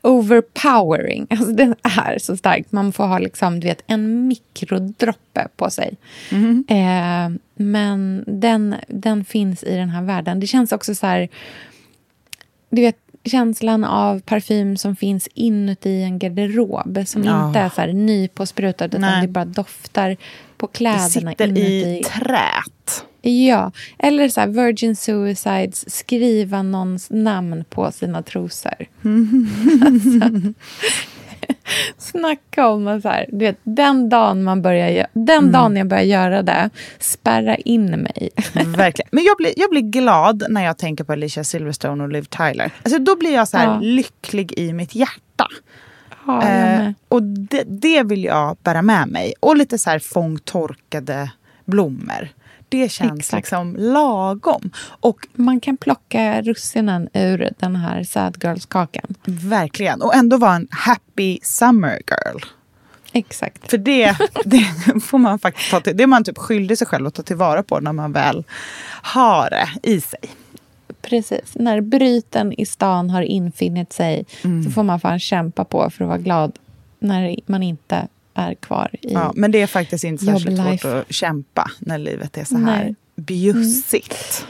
overpowering. 0.05 1.27
Alltså 1.31 1.53
den 1.53 1.75
är 1.83 2.19
så 2.19 2.37
stark. 2.37 2.73
Man 2.73 2.93
får 2.93 3.07
ha 3.07 3.19
liksom, 3.19 3.61
du 3.61 3.67
vet, 3.67 3.83
en 3.87 4.29
mikrodroppe 4.29 5.49
på 5.57 5.71
sig. 5.71 5.97
Eh, 6.69 7.31
men 7.55 8.25
den, 8.27 8.75
den 8.89 9.25
finns 9.25 9.65
i 9.65 9.77
den 9.77 9.89
här 9.89 10.03
världen. 10.03 10.41
Det 10.41 10.47
känns 10.47 10.73
också 10.73 10.95
så 10.95 11.07
här... 11.07 11.29
Du 12.71 12.83
vet, 12.83 12.97
känslan 13.25 13.85
av 13.85 14.20
parfym 14.20 14.77
som 14.77 14.97
finns 14.97 15.29
inuti 15.35 16.03
en 16.03 16.18
garderob 16.18 17.03
som 17.07 17.25
Ja. 17.25 17.47
inte 17.49 17.59
är 17.61 17.68
så 17.68 17.81
här 17.81 17.93
nypåsprutad 17.93 18.85
utan 18.85 19.01
Nej. 19.01 19.22
det 19.22 19.29
bara 19.29 19.45
doftar 19.45 20.16
på 20.57 20.66
Det 20.66 20.72
kläderna 20.79 21.09
sitter 21.09 21.45
inuti. 21.47 21.99
i 22.01 22.03
trät. 22.05 23.05
Ja, 23.22 23.72
eller 23.99 24.29
så 24.29 24.41
här 24.41 24.49
Virgin 24.49 24.97
Suicides 24.97 25.95
skriva 25.97 26.62
någons 26.62 27.11
namn 27.11 27.64
på 27.70 27.93
sina 27.93 28.22
trosor. 28.22 28.75
alltså, 29.87 30.53
snacka 31.99 32.69
om 32.69 32.87
att 32.89 33.03
så 33.03 33.09
här, 33.09 33.27
du 33.29 33.39
vet, 33.39 33.59
den 33.63 34.09
dagen 34.09 34.43
man 34.43 34.63
börjar 34.63 35.07
den 35.13 35.53
dagen 35.53 35.77
jag 35.77 35.87
börjar 35.87 36.03
göra 36.03 36.43
det, 36.43 36.71
spärra 36.99 37.57
in 37.57 37.87
mig. 37.91 38.31
Verkligen. 38.67 39.09
Men 39.13 39.25
jag 39.25 39.37
blir, 39.37 39.53
jag 39.57 39.71
blir 39.71 39.81
glad 39.83 40.45
när 40.49 40.65
jag 40.65 40.79
tänker 40.79 41.05
på 41.05 41.13
Alicia 41.13 41.45
Silverstone 41.45 42.03
och 42.05 42.09
Liv 42.11 42.23
Tyler. 42.23 42.71
Alltså, 42.83 42.99
då 42.99 43.17
blir 43.17 43.35
jag 43.35 43.49
så 43.49 43.57
här 43.57 43.67
Ja. 43.67 43.79
lycklig 43.83 44.53
i 44.59 44.73
mitt 44.73 44.95
hjärta. 44.95 45.49
Ja, 46.27 46.43
Eh, 46.43 46.91
och 47.09 47.23
det, 47.23 47.63
det 47.67 48.03
vill 48.03 48.25
jag 48.25 48.57
bära 48.63 48.83
med 48.83 49.09
mig. 49.09 49.35
Och 49.41 49.57
lite 49.57 49.79
så 49.79 49.91
här 49.91 49.99
fångtorkade 49.99 51.31
blommor. 51.65 52.29
Det 52.83 52.89
känns 52.89 53.18
Exakt. 53.20 53.33
liksom 53.43 53.77
lagom. 53.79 54.70
Och 55.01 55.27
Man 55.35 55.61
kan 55.61 55.77
plocka 55.77 56.43
russinen 56.43 57.09
ur 57.12 57.51
den 57.59 57.77
här 57.77 58.05
sad 58.05 58.37
girls-kakan. 58.45 59.14
verkligen. 59.25 60.03
Och 60.03 60.14
ändå 60.14 60.37
vara 60.37 60.55
en 60.55 60.68
happy 60.70 61.39
summer 61.43 62.01
girl. 62.11 62.39
Exakt. 63.12 63.70
För 63.70 63.79
det, 63.79 64.16
det 64.45 64.66
får 65.05 65.18
man 65.18 65.39
faktiskt 65.39 65.70
ta 65.70 65.81
till. 65.81 65.97
Det 65.97 66.03
är 66.03 66.07
man 66.07 66.25
typ 66.25 66.39
skyldig 66.39 66.79
sig 66.79 66.87
själv 66.87 67.07
att 67.07 67.14
ta 67.14 67.22
tillvara 67.22 67.62
på 67.62 67.81
när 67.81 67.93
man 67.93 68.12
väl 68.12 68.45
har 69.03 69.51
det 69.51 69.68
i 69.91 70.01
sig. 70.01 70.20
Precis. 71.03 71.53
När 71.55 71.81
bryten 71.81 72.53
i 72.53 72.66
stan 72.66 73.11
har 73.11 73.22
infinnit 73.22 73.93
sig 73.93 74.25
Mm. 74.45 74.64
så 74.64 74.70
får 74.70 74.83
man 74.83 75.01
fan 75.01 75.20
kämpa 75.20 75.64
på 75.64 75.91
för 75.91 76.05
att 76.05 76.09
vara 76.09 76.18
glad 76.18 76.53
när 76.99 77.37
man 77.47 77.62
inte 77.62 78.09
är 78.35 78.55
kvar 78.55 78.91
i... 78.93 79.12
Ja, 79.12 79.32
men 79.37 79.51
det 79.51 79.62
är 79.62 79.66
faktiskt 79.66 80.05
inte 80.05 80.24
särskilt 80.24 80.57
svårt 80.80 80.85
att 80.85 81.12
kämpa 81.14 81.70
när 81.78 81.99
livet 81.99 82.39
är 82.39 82.45
så 82.45 82.57
här 82.57 82.85
Nej. 82.85 82.95
bjussigt. 83.16 84.47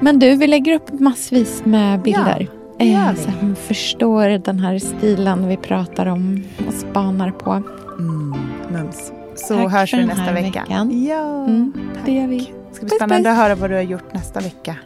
Men 0.00 0.18
du, 0.18 0.36
vi 0.36 0.46
lägger 0.46 0.74
upp 0.74 1.00
massvis 1.00 1.62
med 1.64 2.02
bilder. 2.02 2.48
det 2.78 2.84
gör 2.84 3.08
Eh, 3.10 3.14
så 3.14 3.30
man 3.42 3.56
förstår 3.56 4.28
den 4.44 4.58
här 4.58 4.78
stilen 4.78 5.48
vi 5.48 5.56
pratar 5.56 6.06
om 6.06 6.44
och 6.68 6.74
spanar 6.74 7.30
på. 7.30 7.50
Mm, 7.98 8.34
mums. 8.72 9.12
Så 9.36 9.54
Tack 9.56 9.72
hörs 9.72 9.94
vi 9.94 10.04
nästa 10.06 10.32
vecka. 10.32 10.60
veckan. 10.62 11.04
Ja, 11.06 11.44
Mm, 11.44 11.72
det 12.06 12.12
gör 12.12 12.26
vi. 12.26 12.52
ska 12.72 12.86
bli 12.86 12.96
spännande 12.96 13.28
puss. 13.30 13.32
att 13.32 13.36
höra 13.44 13.54
vad 13.54 13.70
du 13.70 13.74
har 13.74 13.82
gjort 13.82 14.14
nästa 14.14 14.40
vecka. 14.40 14.76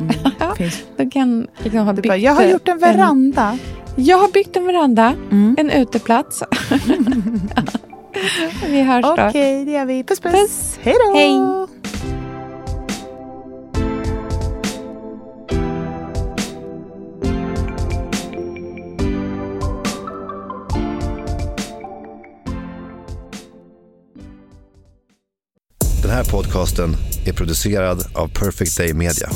Mm. 0.00 0.14
Du 0.96 1.10
kan 1.10 1.46
liksom 1.58 1.80
ha 1.86 1.92
du 1.92 2.02
bara, 2.02 2.16
jag 2.16 2.32
har 2.34 2.44
gjort 2.44 2.68
en 2.68 2.78
veranda. 2.78 3.58
Jag 3.98 4.18
har 4.18 4.28
byggt 4.28 4.56
en 4.56 4.64
veranda, 4.66 5.14
Mm. 5.30 5.56
en 5.58 5.70
uteplats. 5.70 6.42
vi 8.66 8.82
hörs 8.82 9.02
då. 9.04 9.12
Okej, 9.28 9.64
det 9.64 9.70
gör 9.72 9.84
vi. 9.84 10.04
Puss, 10.04 10.20
puss. 10.20 10.32
Puss. 10.32 10.78
Hej 10.82 10.94
då. 11.06 11.14
Hej. 11.14 11.38
Den 26.02 26.10
här 26.10 26.24
podcasten 26.24 26.96
är 27.26 27.32
producerad 27.32 28.04
av 28.14 28.28
Perfect 28.28 28.76
Day 28.76 28.94
Media. 28.94 29.28